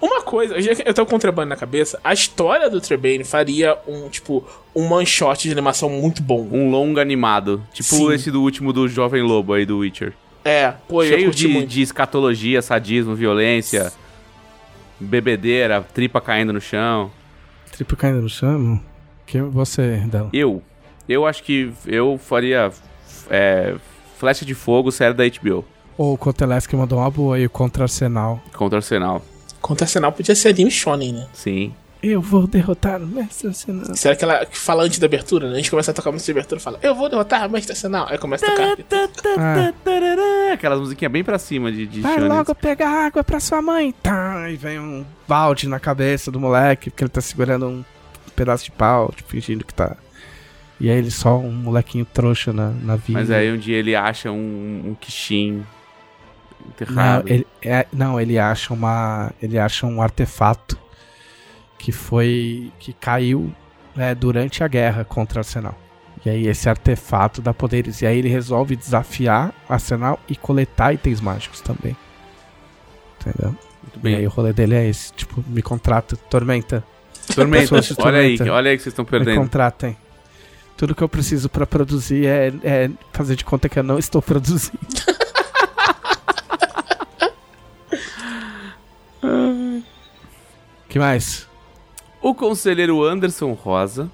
[0.00, 3.24] Uma coisa, já que eu tô com o Trebane na cabeça, a história do Trebane
[3.24, 6.48] faria um, tipo, um one shot de animação muito bom.
[6.52, 7.62] Um longa animado.
[7.72, 8.12] Tipo Sim.
[8.12, 10.12] esse do último do Jovem Lobo aí, do Witcher.
[10.44, 11.68] É, pô, Cheio de, muito.
[11.68, 13.92] de escatologia, sadismo, violência,
[15.00, 17.10] bebedeira, tripa caindo no chão.
[17.72, 18.80] Triplo caindo no chão?
[19.26, 20.28] Que você, Dela?
[20.32, 20.62] Eu,
[21.08, 22.70] eu acho que eu faria
[23.30, 23.74] é,
[24.18, 25.64] Flecha de Fogo, série da HBO,
[25.96, 28.40] Ou o Koteleski mandou uma boa aí, contra Arsenal.
[28.54, 29.22] contra o Arsenal.
[29.60, 31.26] Contra Arsenal podia ser anime shonen, né?
[31.32, 31.72] Sim.
[32.04, 33.94] Eu vou derrotar o Mestre Arsenal.
[33.94, 35.54] Será que ela fala antes da abertura, né?
[35.54, 37.50] A gente começa a tocar a música de abertura e fala, eu vou derrotar o
[37.50, 38.06] Mestre Arsenal.
[38.10, 38.76] Aí começa a tocar.
[39.38, 42.28] Ah, Aquelas musiquinhas bem pra cima de, de vai shonen.
[42.28, 43.94] logo pegar água pra sua mãe.
[44.02, 47.84] Tá, e vem um balde na cabeça do moleque, porque ele tá segurando um
[48.36, 49.96] pedaço de pau, tipo, fingindo que tá.
[50.80, 53.18] E aí ele só um molequinho trouxa na, na vida.
[53.18, 55.64] Mas aí um dia ele acha um, um Kishin
[56.90, 59.32] Não ele, é, não, ele acha uma.
[59.40, 60.78] Ele acha um artefato
[61.84, 62.72] que foi.
[62.80, 63.52] que caiu
[63.96, 65.78] é, durante a guerra contra Arsenal.
[66.24, 68.00] E aí esse artefato dá poderes.
[68.00, 71.94] E aí ele resolve desafiar Arsenal e coletar itens mágicos também.
[73.20, 73.50] Entendeu?
[73.82, 74.26] Muito E aí bem.
[74.26, 76.82] o rolê dele é esse, tipo, me contrata, tormenta.
[77.34, 78.52] Tormenta, olha aí, Tormenta.
[78.54, 79.36] olha aí que vocês estão Me perdendo.
[79.38, 79.94] contratem.
[80.78, 84.22] Tudo que eu preciso pra produzir é, é fazer de conta que eu não estou
[84.22, 84.78] produzindo.
[90.88, 91.46] que mais?
[92.24, 94.10] O conselheiro Anderson Rosa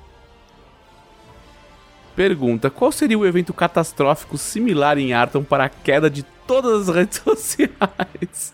[2.17, 6.97] pergunta qual seria o evento catastrófico similar em Arton para a queda de todas as
[6.97, 8.53] redes sociais.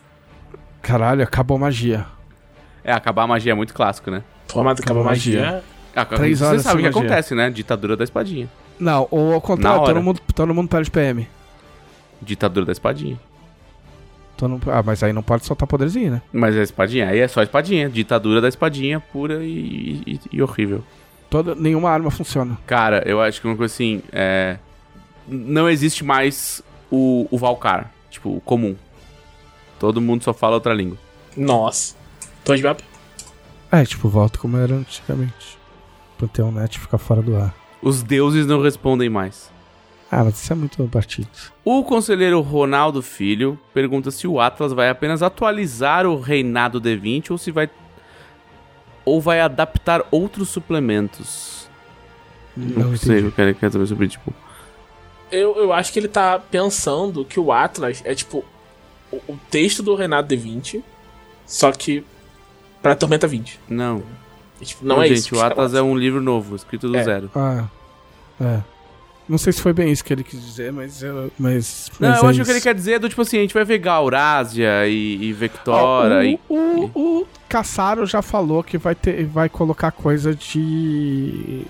[0.82, 2.04] Caralho, acabou a magia.
[2.84, 4.22] É, acabar a magia é muito clássico, né?
[4.46, 5.64] Pô, mas acaba a magia.
[5.94, 7.00] Ah, Três você horas sabe o que magia.
[7.00, 7.48] acontece, né?
[7.48, 8.50] Ditadura da espadinha.
[8.78, 11.26] Não, ou ao contrário, todo mundo, todo mundo perde PM.
[12.20, 13.18] Ditadura da espadinha.
[14.70, 16.22] Ah, mas aí não pode soltar poderzinho, né?
[16.32, 17.88] Mas é espadinha, aí é só espadinha.
[17.88, 20.82] Ditadura da espadinha pura e, e- e horrível.
[21.30, 22.56] Toda, nenhuma arma funciona.
[22.66, 24.58] Cara, eu acho que uma coisa assim, é...
[25.26, 28.76] Não existe mais o, o Valcar, tipo, o comum.
[29.78, 30.96] Todo mundo só fala outra língua.
[31.36, 31.94] Nossa.
[32.46, 32.76] Babel?
[33.72, 35.58] É, tipo, volta como era antigamente.
[36.16, 37.52] Panteão Net ficar fora do ar.
[37.82, 39.50] Os deuses não respondem mais.
[40.10, 41.26] Ah, mas isso é muito batido.
[41.64, 47.38] O conselheiro Ronaldo Filho pergunta se o Atlas vai apenas atualizar o reinado D20 ou
[47.38, 47.68] se vai
[49.04, 51.68] ou vai adaptar outros suplementos.
[52.56, 54.32] Não, Não sei, eu quero, quero saber sobre tipo.
[55.30, 58.44] Eu, eu acho que ele tá pensando que o Atlas é tipo
[59.12, 60.82] o, o texto do Renato D20,
[61.44, 62.04] só que
[62.80, 63.58] pra Tormenta 20.
[63.68, 64.02] Não,
[64.60, 65.36] E, tipo, não, é gente, isso.
[65.36, 67.02] o Atlas é um livro novo, escrito do É.
[67.04, 67.30] zero.
[67.34, 67.64] Ah,
[68.40, 68.60] é.
[69.28, 71.32] Não sei se foi bem isso que ele quis dizer, mas eu.
[71.36, 72.66] Mas, Não, mas eu é acho que o que ele isso.
[72.68, 76.20] quer dizer é do tipo assim, a gente vai ver Gaurásia e, e Ó, Vectora
[76.20, 76.38] o, e.
[76.48, 81.64] o, o Caçaro já falou que vai, ter, vai colocar coisa de.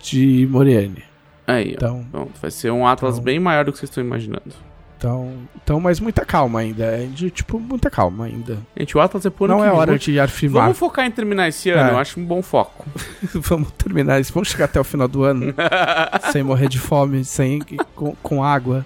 [0.00, 1.02] de Moriane.
[1.46, 1.74] Aí, ó.
[1.74, 4.54] Então, Pronto, vai ser um Atlas Então- bem maior do que vocês estão imaginando.
[5.00, 6.84] Então, então, mas muita calma ainda.
[6.84, 8.58] É de, tipo, muita calma ainda.
[8.76, 10.64] Gente, o Atlas é por Não é hora de arfimar.
[10.64, 11.92] Vamos focar em terminar esse ano, É.
[11.94, 12.84] eu acho um bom foco.
[13.32, 14.30] Vamos terminar isso.
[14.30, 15.54] Vamos chegar até o final do ano
[16.30, 17.60] sem morrer de fome, sem
[17.96, 18.84] com, com água.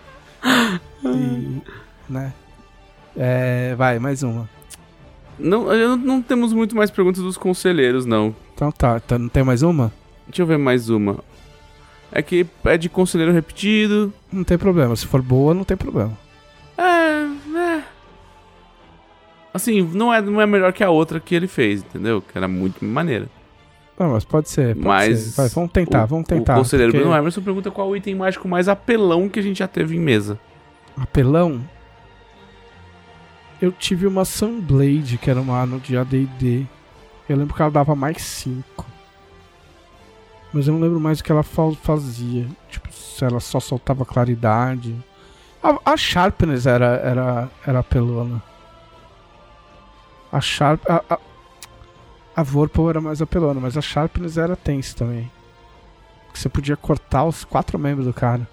[1.05, 1.61] E,
[2.09, 2.33] né?
[3.17, 4.49] É, vai, mais uma.
[5.37, 8.33] Não, não temos muito mais perguntas dos conselheiros, não.
[8.55, 9.93] Então tá, tá, não tem mais uma?
[10.29, 11.19] Deixa eu ver mais uma.
[12.15, 14.13] É que é de conselheiro repetido.
[14.33, 14.95] Não tem problema.
[14.95, 16.17] Se for boa, não tem problema.
[16.79, 16.83] É,
[17.59, 17.83] é.
[19.53, 22.23] Assim, não é, não é melhor que a outra que ele fez, entendeu?
[22.23, 23.29] Que era muito maneira.
[23.99, 24.75] Não, mas pode ser.
[24.75, 25.41] Pode Mas ser.
[25.43, 26.55] Vai, vamos tentar, o, vamos tentar.
[26.55, 29.59] O conselheiro porque Bruno Emerson pergunta qual o item mágico mais apelão que a gente
[29.59, 30.39] já teve em mesa.
[30.97, 31.61] Apelão.
[33.61, 36.67] Eu tive uma Sunblade, que era uma arma de ADD.
[37.29, 38.94] Eu lembro que ela dava mais 5.
[40.55, 42.47] Mas eu não lembro mais o que ela fa- fazia.
[42.71, 44.95] Tipo, se ela só soltava claridade.
[45.63, 48.41] A, a Sharpness era, era, era apelona.
[50.31, 50.81] A Sharp.
[50.89, 51.19] A, a,
[52.37, 55.31] a Vorpal era mais apelona, mas a Sharpness era tense também.
[56.33, 58.49] Que você podia cortar os quatro membros do cara.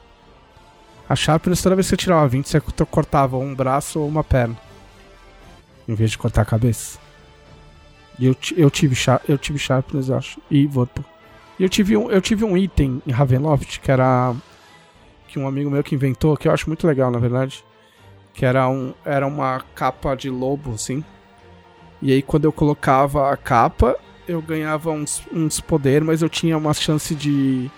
[1.07, 4.23] A Sharpness, toda vez que você tirava 20, você co- cortava um braço ou uma
[4.23, 4.57] perna.
[5.87, 6.97] Em vez de cortar a cabeça.
[8.17, 8.95] E eu, eu, tive,
[9.27, 10.39] eu tive Sharpness, acho.
[10.49, 11.03] E Vorpal.
[11.59, 14.33] E eu tive, um, eu tive um item em Ravenloft que era.
[15.27, 17.63] Que um amigo meu que inventou, que eu acho muito legal, na verdade.
[18.33, 21.03] Que era, um, era uma capa de lobo, assim.
[22.01, 23.95] E aí, quando eu colocava a capa,
[24.27, 27.69] eu ganhava uns, uns poderes, mas eu tinha uma chance de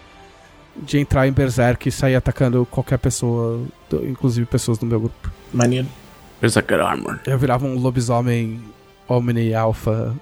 [0.75, 3.63] de entrar em Berserk e sair atacando qualquer pessoa,
[4.03, 5.31] inclusive pessoas do meu grupo.
[5.53, 5.87] Maneiro.
[6.41, 7.19] Berserker Armor.
[7.25, 8.61] Eu virava um lobisomem
[9.07, 10.13] Omni Alpha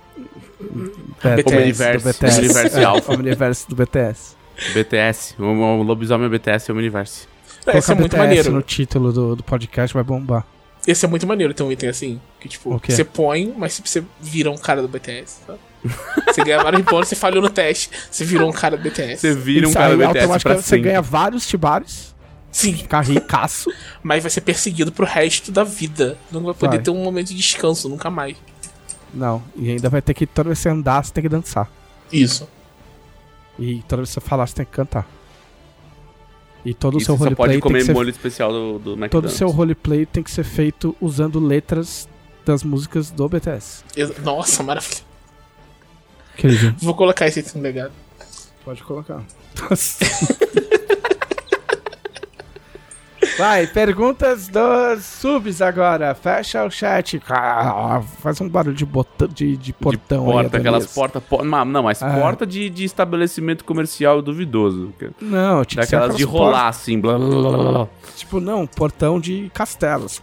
[0.60, 2.40] BTS, Omniverse, do BTS.
[2.40, 3.14] Omniverse É, Alpha.
[3.14, 4.36] Omniverse do BTS.
[4.74, 5.36] BTS.
[5.40, 7.28] O, o lobisomem BTS é o Universe.
[7.66, 8.52] É, Esse é muito BTS maneiro.
[8.52, 10.46] no título do, do podcast vai bombar.
[10.86, 12.20] Esse é muito maneiro ter um item assim.
[12.40, 15.60] Que tipo, O você põe, mas você vira um cara do BTS, sabe?
[16.28, 19.18] Você ganha vários pontos, você falhou no teste, você virou um cara do BTS.
[19.22, 20.90] Você vira um cara aí, BTS pra automaticamente você sempre.
[20.90, 22.16] ganha vários tibares,
[22.52, 23.72] Sim, ficar ricaço.
[24.04, 26.18] mas vai ser perseguido pro resto da vida.
[26.32, 26.84] Não vai poder Vai.
[26.84, 28.36] ter um momento de descanso, nunca mais.
[29.14, 31.70] Não, e ainda vai ter que, toda vez que você andar, você tem que dançar.
[32.12, 32.48] Isso.
[33.60, 35.08] E toda vez que você falar, você tem que cantar.
[36.64, 38.80] E todo o seu você só roleplay pode tem comer que ser molho especial do,
[38.80, 39.12] do McDonald's.
[39.12, 42.08] Todo o seu roleplay tem que ser feito usando letras
[42.46, 43.84] das músicas do BTS.
[44.24, 45.02] Nossa, maravilha.
[46.38, 47.92] Querido, Vou colocar esse item legado.
[48.64, 49.24] pode colocar.
[53.42, 56.14] Vai, perguntas dos subs agora.
[56.14, 57.20] Fecha o chat.
[57.28, 60.94] Ah, Faz um barulho de, botão, de, de portão de aí, porta, aquelas Adonias.
[60.94, 61.24] portas.
[61.24, 62.14] Po ma- não, mas Ah.
[62.20, 64.94] porta de, de estabelecimento comercial duvidoso.
[65.20, 67.00] Não, tinha que ser Daquelas de aquelas rolar assim.
[67.00, 67.28] Blá, blá,
[67.58, 70.22] blá, Tipo, não, portão de castelos.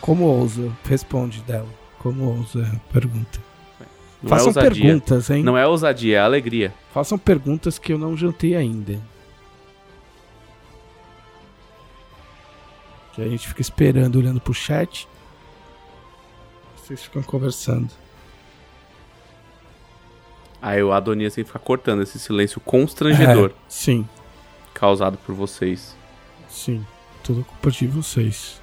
[0.00, 0.70] Como ousa?
[0.84, 1.68] Responde dela.
[2.00, 2.68] Como ousa?
[2.92, 3.38] Pergunta.
[4.20, 5.42] Não Façam é perguntas, hein?
[5.42, 6.72] Não é ousadia, é alegria.
[6.92, 8.98] Façam perguntas que eu não jantei ainda.
[13.14, 15.06] Que a gente fica esperando, olhando pro chat.
[16.76, 17.90] Vocês ficam conversando.
[20.60, 24.08] Aí o Adonias tem que ficar cortando esse silêncio constrangedor É, sim,
[24.72, 25.96] causado por vocês.
[26.48, 26.84] sim.
[27.24, 28.60] Tudo culpa de vocês.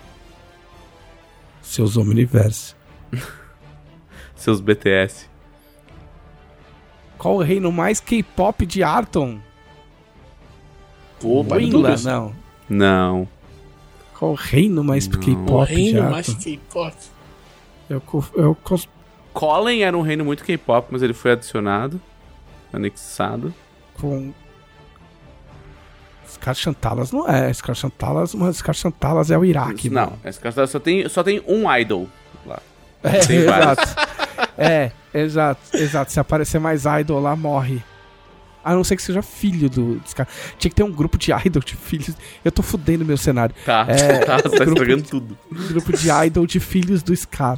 [1.62, 2.76] Seus Omniverse.
[4.36, 5.30] Seus BTS.
[7.18, 9.40] Qual o reino mais K-pop de Arton?
[11.24, 12.04] Opa, Winla, Douglas.
[12.06, 12.36] não.
[12.70, 13.28] Não.
[14.20, 16.12] Qual o reino mais K-pop reino Arton?
[16.12, 16.94] mais K-pop.
[17.90, 18.04] Eu,
[18.36, 18.88] eu cons-
[19.34, 22.00] Colin era um reino muito K-pop, mas ele foi adicionado,
[22.74, 23.54] anexado.
[23.96, 24.34] com.
[26.28, 27.52] Scar Chantalas não é.
[27.54, 29.90] Scar Chantalas, mas Scar Chantalas é o Iraque.
[29.90, 30.20] não, mano.
[30.24, 32.08] esse cara só tem, só tem um idol
[32.46, 32.60] lá.
[33.02, 33.80] É, Tem vários.
[33.80, 33.96] exato.
[34.58, 36.12] é, exato, exato.
[36.12, 37.82] Se aparecer mais idol lá, morre.
[38.64, 40.32] A não ser que seja filho do, dos caras.
[40.58, 42.16] Tinha que ter um grupo de idol de filhos.
[42.44, 43.56] Eu tô fudendo meu cenário.
[43.66, 45.38] Tá, É, tá, tá estragando de- tudo.
[45.52, 47.58] Grupo de idol de filhos do Scar.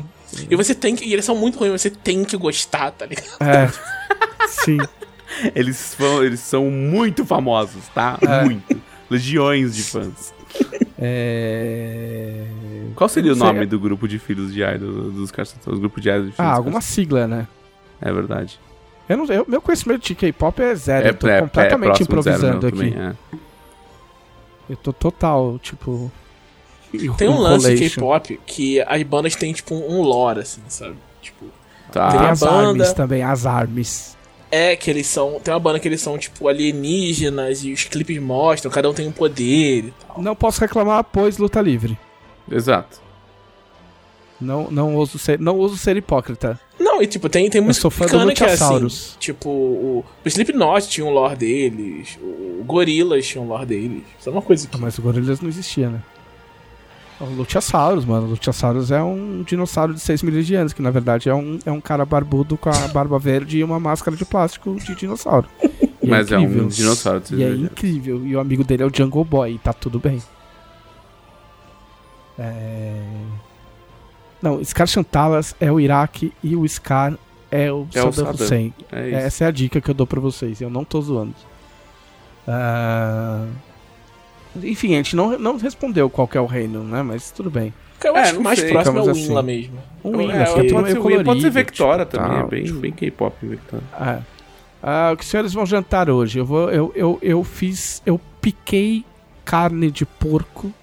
[0.49, 1.03] E você tem que.
[1.05, 3.27] E eles são muito ruins, você tem que gostar, tá ligado?
[3.41, 3.69] É.
[4.47, 4.77] Sim.
[5.55, 8.17] Eles são, eles são muito famosos, tá?
[8.21, 8.43] É.
[8.45, 8.81] Muito.
[9.09, 10.33] Legiões de fãs.
[10.97, 12.45] É.
[12.95, 15.55] Qual seria o nome do grupo de filhos de idol dos caras?
[15.65, 17.47] Os grupos de idol de filhos Ah, alguma sigla, né?
[17.99, 18.59] É verdade.
[19.09, 21.07] Eu não, eu- meu conhecimento de K-pop é zero.
[21.07, 22.91] É, eu tô é- é completamente próximo de zero, improvisando aqui.
[22.91, 23.15] também, é.
[24.69, 26.11] Eu tô total, tipo.
[27.17, 27.89] Tem um lance de.
[27.89, 30.95] K-pop que as bandas têm, tipo, um lore, assim, sabe?
[31.21, 31.45] Tipo.
[31.91, 32.09] Tá.
[32.11, 32.67] Tem Tem as banda.
[32.69, 34.17] armes também, as armes.
[34.49, 35.39] É que eles são.
[35.41, 39.07] Tem uma banda que eles são, tipo, alienígenas e os clipes mostram, cada um tem
[39.07, 40.21] um poder e tal.
[40.21, 41.97] Não posso reclamar, pois luta livre.
[42.49, 42.99] Exato.
[44.39, 46.59] Não, não, ouso ser, não ouso ser hipócrita.
[46.81, 48.87] Não, e tipo, tem, tem Eu música sou fã do bacana que é assim.
[49.19, 54.03] Tipo, o, o Slipknot tinha um lore deles, o Gorillaz tinha um lore deles.
[54.19, 54.75] Isso é uma coisa que.
[54.75, 56.01] Ah, Mas o Gorillaz não existia, né?
[57.19, 58.25] O Luchasaurus, mano.
[58.25, 61.59] O Luchasaurus é um dinossauro de 6 milhões de anos, que na verdade é um,
[61.63, 65.47] é um cara barbudo com a barba verde e uma máscara de plástico de dinossauro.
[66.03, 66.63] E Mas é incrível.
[66.63, 67.71] um dinossauro de E é 6 milhões.
[67.71, 68.25] incrível.
[68.25, 70.19] E o amigo dele é o Jungle Boy, e tá tudo bem.
[72.39, 73.03] É...
[74.41, 77.13] Não, Scar Chantalas é o Iraque e o Scar
[77.51, 78.33] é o É o Saddam.
[78.33, 78.73] Hussein.
[78.91, 79.11] É.
[79.11, 80.59] Essa é a dica que eu dou pra vocês.
[80.61, 81.35] Eu não tô zoando.
[82.47, 83.45] Ah,
[84.63, 87.01] Enfim, a gente não, não respondeu qual que é o reino, né?
[87.01, 87.73] Mas tudo bem.
[88.03, 89.43] Eu É, acho que não o mais sei, próximo é o assim.
[89.43, 89.77] mesmo.
[90.03, 92.49] Um Eu- Winla, é, Pode ser, Wii, pode ser colorido, Vectora tipo, também, tal, é
[92.49, 92.79] bem, tipo.
[92.79, 93.83] bem K-pop Vectora.
[93.93, 94.19] Ah,
[94.81, 96.39] ah, o que os senhores vão jantar hoje?
[96.39, 99.05] Eu vou, eu, eu, eu fiz, eu piquei
[99.45, 100.73] carne de porco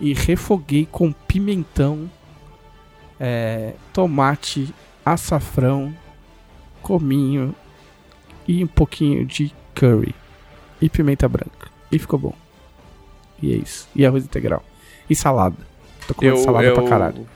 [0.00, 2.10] e refoguei com pimentão,
[3.18, 4.74] é, tomate,
[5.04, 5.94] açafrão,
[6.82, 7.54] cominho
[8.46, 10.14] e um pouquinho de curry.
[10.80, 11.70] E pimenta branca.
[11.90, 12.34] E ficou bom.
[13.42, 13.88] E é isso.
[13.94, 14.64] E arroz integral.
[15.08, 15.56] E salada.
[16.06, 17.28] Tô comendo salada pra caralho.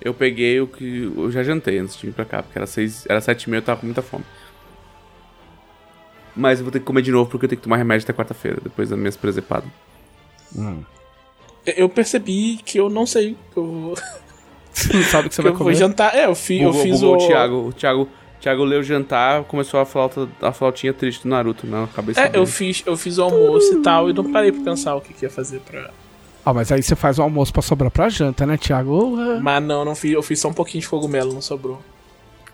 [0.00, 1.12] Eu peguei o que.
[1.16, 3.58] Eu já jantei antes de vir pra cá, porque era, seis, era sete e meia,
[3.58, 4.24] eu tava com muita fome.
[6.34, 8.12] Mas eu vou ter que comer de novo porque eu tenho que tomar remédio até
[8.12, 9.68] quarta-feira, depois das minhas presepadas.
[10.54, 10.82] Hum.
[11.64, 13.94] Eu percebi que eu não sei que eu vou,
[14.76, 15.74] Você não sabe o que você vai eu vou comer.
[15.76, 16.14] jantar.
[16.14, 17.24] É, eu, fi, eu Bugou, fiz bugou o.
[17.24, 17.56] o Thiago.
[17.68, 18.08] O Thiago, o
[18.40, 22.38] Thiago leu jantar, começou a flauta, a flautinha triste do Naruto na cabeça É, dele.
[22.42, 25.14] eu fiz, eu fiz o almoço e tal, e não parei pra pensar o que,
[25.14, 25.90] que ia fazer pra.
[26.44, 28.90] Ah, mas aí você faz o almoço pra sobrar pra janta, né, Thiago?
[28.96, 29.40] Porra.
[29.40, 31.80] Mas não, não fiz, eu fiz só um pouquinho de cogumelo, não sobrou.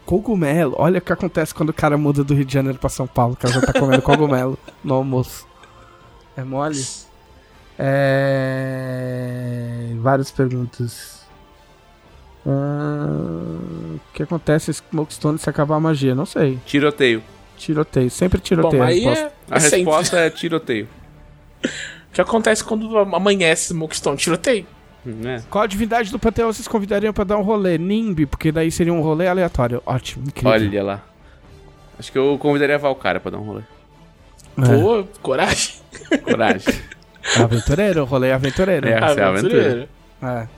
[0.07, 0.75] Cogumelo.
[0.79, 3.35] Olha o que acontece quando o cara muda do Rio de Janeiro pra São Paulo.
[3.35, 5.47] O cara já tá comendo cogumelo no almoço.
[6.37, 6.83] É mole?
[8.23, 9.93] É...
[10.01, 11.22] Várias perguntas.
[12.45, 16.15] O que acontece se Smokestone se acabar a magia?
[16.15, 16.59] Não sei.
[16.67, 17.23] Tiroteio.
[17.57, 18.11] Tiroteio.
[18.11, 19.25] Sempre Bom, tiroteio a aí resposta.
[19.25, 19.77] é, A é sempre.
[19.79, 20.89] resposta é tiroteio.
[22.13, 24.19] O que acontece quando amanhece Smokestone?
[24.19, 24.67] Tiroteio.
[25.03, 25.43] Né?
[25.49, 27.79] Qual a divindade do Panteão vocês convidariam pra dar um rolê?
[27.79, 29.83] Nimbi, porque daí seria um rolê aleatório.
[29.87, 30.51] Ótimo, incrível.
[30.53, 31.03] Olha lá.
[31.99, 33.63] Acho que eu convidaria a Valkyria pra dar um rolê.
[34.59, 34.79] É.
[34.79, 35.77] Pô, coragem.
[36.23, 36.75] Coragem.
[37.43, 38.87] Aventureiro, rolê aventureiro.
[38.87, 38.91] É.
[38.91, 39.89] É a aventura.
[40.23, 40.49] É.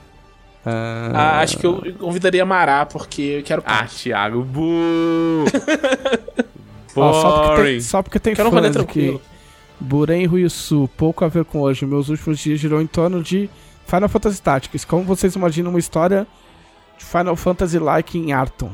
[0.65, 3.85] Ah, Ah, acho que eu convidaria Mará, porque eu quero ah.
[3.85, 4.41] Thiago.
[4.43, 5.45] Bu.
[6.95, 9.19] ó, só, porque tem, só porque tem Quero fãs aqui.
[9.81, 11.85] e Ryusu, pouco a ver com hoje.
[11.85, 13.49] Meus últimos dias girou em torno de
[13.85, 14.85] Final Fantasy Tactics.
[14.85, 16.25] Como vocês imaginam uma história
[16.97, 18.71] de Final Fantasy-like em Arton?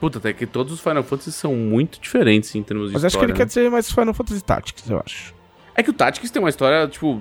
[0.00, 3.16] Puta, até que todos os Final Fantasy são muito diferentes em termos de Mas acho
[3.16, 3.32] que história.
[3.32, 3.48] ele quer né?
[3.48, 5.34] dizer mais Final Fantasy Tactics, eu acho.
[5.74, 7.20] É que o Tactics tem uma história, tipo.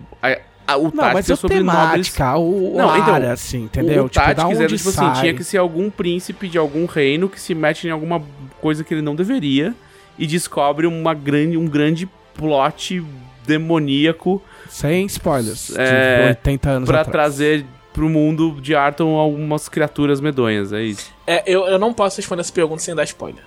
[0.67, 2.09] A- a- o Não, mas é sobre nobres.
[2.13, 4.05] temática, o, Não, então, área, assim, entendeu?
[4.05, 5.07] O tipo, da Tactics onde era tipo sai.
[5.11, 8.21] assim: tinha que ser algum príncipe de algum reino que se mete em alguma
[8.61, 9.73] coisa que ele não deveria
[10.17, 13.03] e descobre uma grande, um grande plot
[13.45, 15.75] demoníaco Sem spoilers.
[15.75, 17.11] É, de 80 anos pra atrás.
[17.35, 20.73] trazer pro mundo de Arton algumas criaturas medonhas.
[20.73, 21.11] É isso.
[21.27, 23.43] É, eu, eu não posso responder essa pergunta sem dar spoiler.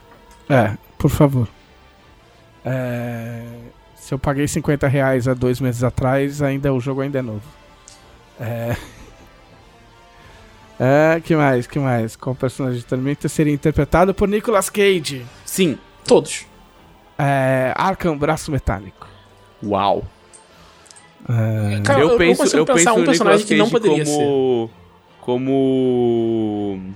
[0.49, 1.49] É, por favor.
[2.65, 3.43] É,
[4.07, 7.43] Se eu paguei 50 reais há dois meses atrás, ainda o jogo ainda é novo.
[8.39, 8.77] É.
[10.79, 12.17] É, que mais, que mais?
[12.17, 15.25] Qual personagem de Tormenta seria interpretado por Nicolas Cage?
[15.43, 15.79] Sim.
[16.05, 16.45] Todos.
[17.19, 19.09] É, Arkham Braço Metálico.
[19.65, 20.05] Uau.
[21.27, 24.71] É, Cara, eu, penso, consigo eu pensar penso um no personagem que não poderia como,
[25.23, 26.95] Como.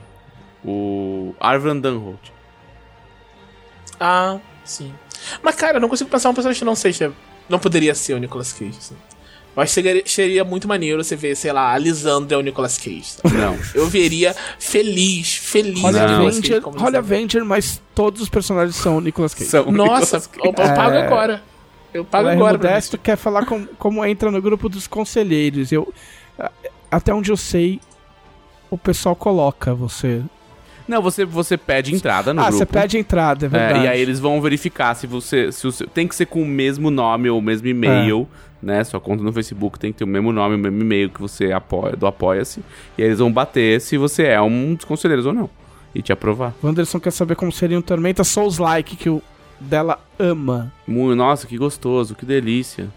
[0.63, 1.35] O.
[1.41, 2.29] Arvan Dunholt.
[3.99, 4.93] Ah, sim.
[5.43, 7.13] Mas, cara, eu não consigo pensar um personagem que não seja.
[7.49, 8.95] Não poderia ser o Nicolas Cage, assim.
[9.57, 12.79] Eu acho que seria, muito maneiro você ver, sei lá, a Lisandra é o Nicolas
[12.79, 13.05] Cage.
[13.05, 13.35] sabe?
[13.37, 13.59] Não.
[13.75, 16.99] Eu veria feliz, feliz Olha o Nicolas Avenger, Cage como olha Lisandra.
[17.01, 19.51] Avenger, mas todos os personagens são o Nicolas Cage.
[19.51, 21.07] São Nossa, Nicolas eu, eu pago É.
[21.07, 21.43] agora.
[21.93, 22.57] Eu pago o agora.
[22.57, 22.69] ver.
[22.69, 25.73] Modesto quer falar com- como entra no grupo dos conselheiros.
[25.73, 25.93] Eu,
[26.89, 27.81] até onde eu sei,
[28.71, 30.23] o pessoal coloca você.
[30.91, 32.59] Não, você, você pede entrada no ah, grupo.
[32.59, 33.85] você pede entrada, é É, verdade.
[33.85, 35.53] e aí eles vão verificar se você.
[35.53, 38.27] Se o seu- tem que ser com o mesmo nome ou o mesmo e-mail,
[38.63, 38.67] É.
[38.67, 38.85] né?
[38.85, 41.53] Sua conta no Facebook tem que ter o mesmo nome, o mesmo e-mail que você
[41.53, 42.61] apoia, do Apoia-se.
[42.99, 45.49] E aí eles vão bater se você é um dos conselheiros ou não.
[45.95, 46.55] E te aprovar.
[46.63, 49.23] O Anderson quer saber como seria um Tormenta Souls-like que o
[49.61, 50.73] dela ama.
[50.87, 52.89] Nossa, que gostoso, que delícia.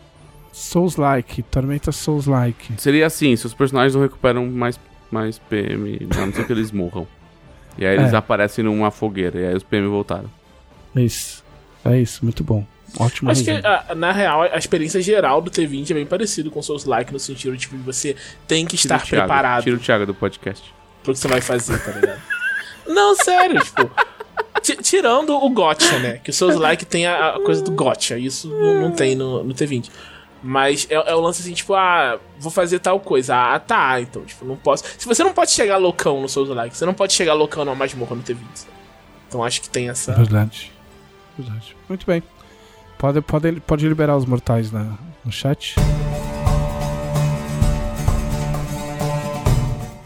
[0.52, 2.74] Souls-like, Tormenta Souls-like.
[2.78, 4.80] Seria assim, se os personagens não recuperam mais,
[5.12, 7.08] mais PM, a não ser que eles morram.
[7.78, 8.16] E aí eles É.
[8.18, 10.30] aparecem numa fogueira, e aí os PM voltaram.
[10.96, 11.44] Isso.
[11.84, 12.66] É isso, muito bom.
[13.00, 13.68] Ótimo Acho que, resumo.
[13.68, 17.12] ah, na real, a experiência geral do T20 é bem parecido com o Souls Like,
[17.12, 18.16] no sentido tipo, de você
[18.48, 20.64] tem que Tira estar o Thiago, preparado Tira o Thiago do podcast.
[21.04, 22.22] pro que você vai fazer, tá ligado?
[22.88, 23.90] Não, sério, tipo.
[24.62, 26.20] ti- Tirando o gotcha, né?
[26.24, 28.18] Que o Souls Like tem a, a coisa do gotcha.
[28.20, 29.90] Isso não, não tem no, no T20.
[30.44, 33.34] Mas é, é o lance assim, tipo, ah, vou fazer tal coisa.
[33.34, 34.84] Ah, tá, então, tipo, não posso.
[34.98, 37.76] Se você não pode chegar loucão no Souls Like, você não pode chegar loucão numa
[37.76, 38.36] masmorra no T20.
[38.54, 38.74] sabe?
[39.30, 40.14] Então acho que tem essa.
[40.14, 40.70] Verdade.
[41.38, 41.76] Verdade.
[41.88, 42.22] Muito bem.
[42.98, 45.76] Pode, pode, pode liberar os mortais na, no chat.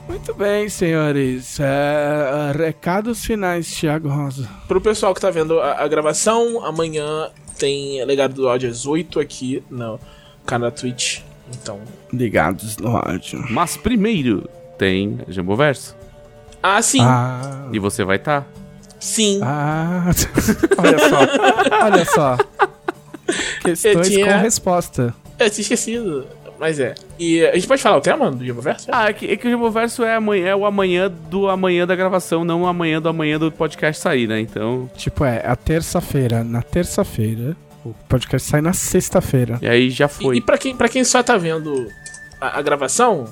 [0.07, 1.59] Muito bem, senhores.
[1.59, 4.47] É, recados finais, Thiago Rosa.
[4.68, 9.19] Pro pessoal que tá vendo a, a gravação, amanhã tem Legado do Áudio às 8
[9.19, 9.99] aqui no
[10.47, 11.19] canal da Twitch.
[11.61, 11.79] Então.
[12.11, 13.43] Ligados no áudio.
[13.49, 15.95] Mas primeiro tem Jamboverso.
[16.61, 17.01] Ah, sim.
[17.01, 18.45] Ah, E você vai estar.
[18.99, 19.39] Sim.
[19.43, 20.05] ah.
[20.77, 21.85] olha só.
[21.85, 22.37] Olha só.
[23.63, 25.13] Questões tinha- com resposta.
[25.39, 26.25] Eu tinha esquecido.
[26.59, 26.95] Mas é.
[27.19, 28.87] E a gente pode falar o tema do Jamboverso?
[28.91, 31.95] Ah, é que, é que o Jamboverso é, amanhã, é o amanhã do amanhã da
[31.95, 34.39] gravação, não o amanhã do amanhã do podcast sair, né?
[34.39, 34.89] Então.
[34.97, 36.43] Tipo, é a terça-feira.
[36.43, 37.55] Na terça-feira,
[37.91, 39.59] O podcast sai na sexta-feira.
[39.61, 40.38] E aí já E, foi.
[40.38, 41.88] e pra, quem, pra quem só tá vendo
[42.41, 43.26] a, a gravação,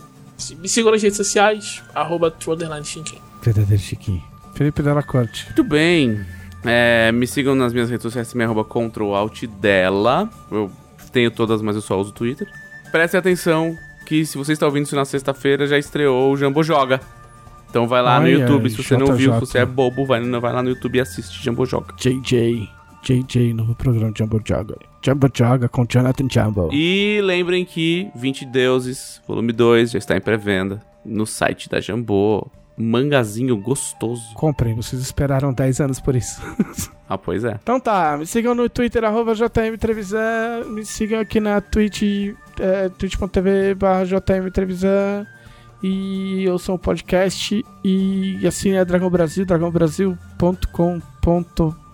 [0.59, 2.33] me sigam nas redes sociais, arroba.
[3.41, 4.23] Verdadeiro Chiquinho.
[4.53, 5.45] Felipe Della Corte.
[5.45, 6.25] Muito bem.
[6.63, 10.29] É, me sigam nas minhas redes sociais, me arroba Ctrl Alt dela.
[10.51, 10.71] Eu
[11.11, 12.47] tenho todas, mas eu só uso o Twitter.
[12.91, 13.75] Prestem atenção
[14.05, 16.99] que se você está ouvindo isso na sexta-feira, já estreou o Jambo Joga.
[17.69, 18.69] Então vai lá no YouTube.
[18.69, 21.43] Se você não viu, se você é bobo, vai, vai lá no YouTube e assiste
[21.43, 21.93] Jambo Joga.
[21.97, 22.69] JJ.
[23.05, 24.75] JJ, novo programa Jumbo Joga.
[25.05, 26.69] Jumbo Joga com Jonathan Jumbo.
[26.73, 32.47] E lembrem que 20 Deuses, volume 2, já está em pré-venda no site da Jambô.
[32.75, 34.33] Mangazinho gostoso.
[34.33, 36.41] Comprem, vocês esperaram 10 anos por isso.
[37.07, 37.59] Ah, pois é.
[37.61, 40.63] Então tá, me sigam no Twitter, arroba JM Trevisan.
[40.71, 42.01] Me sigam aqui na Twitch,
[42.59, 45.23] é, twitch.tv barra JM Trevisan.
[45.83, 51.84] E eu sou um podcast e assine a Dragão Brasil, dragãobrasil.com.br.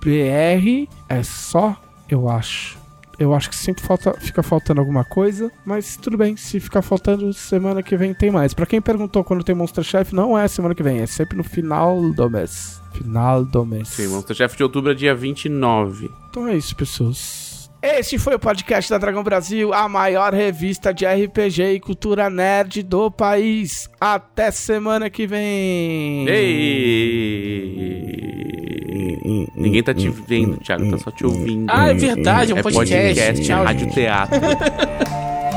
[1.08, 1.80] É só,
[2.10, 2.80] eu acho.
[3.20, 7.32] Eu acho que sempre falta, fica faltando alguma coisa, mas tudo bem, se ficar faltando,
[7.34, 8.52] semana que vem tem mais.
[8.52, 11.44] Pra quem perguntou quando tem Monster Chef, não é semana que vem, é sempre no
[11.44, 12.82] final do mês.
[12.94, 13.90] Final do mês.
[13.90, 16.10] Sim, Monster Chef de outubro é dia 29.
[16.32, 17.70] Então é isso, pessoas.
[17.84, 22.84] Este foi o podcast da Dragão Brasil, a maior revista de RPG e cultura nerd
[22.84, 23.90] do país.
[24.00, 26.28] Até semana que vem.
[26.28, 27.92] Ei!
[29.56, 31.70] Ninguém tá te vendo, Thiago, tá só te ouvindo.
[31.70, 32.98] Ah, é verdade, é um é podcast.
[32.98, 34.40] podcast, é Tchau, rádio teatro.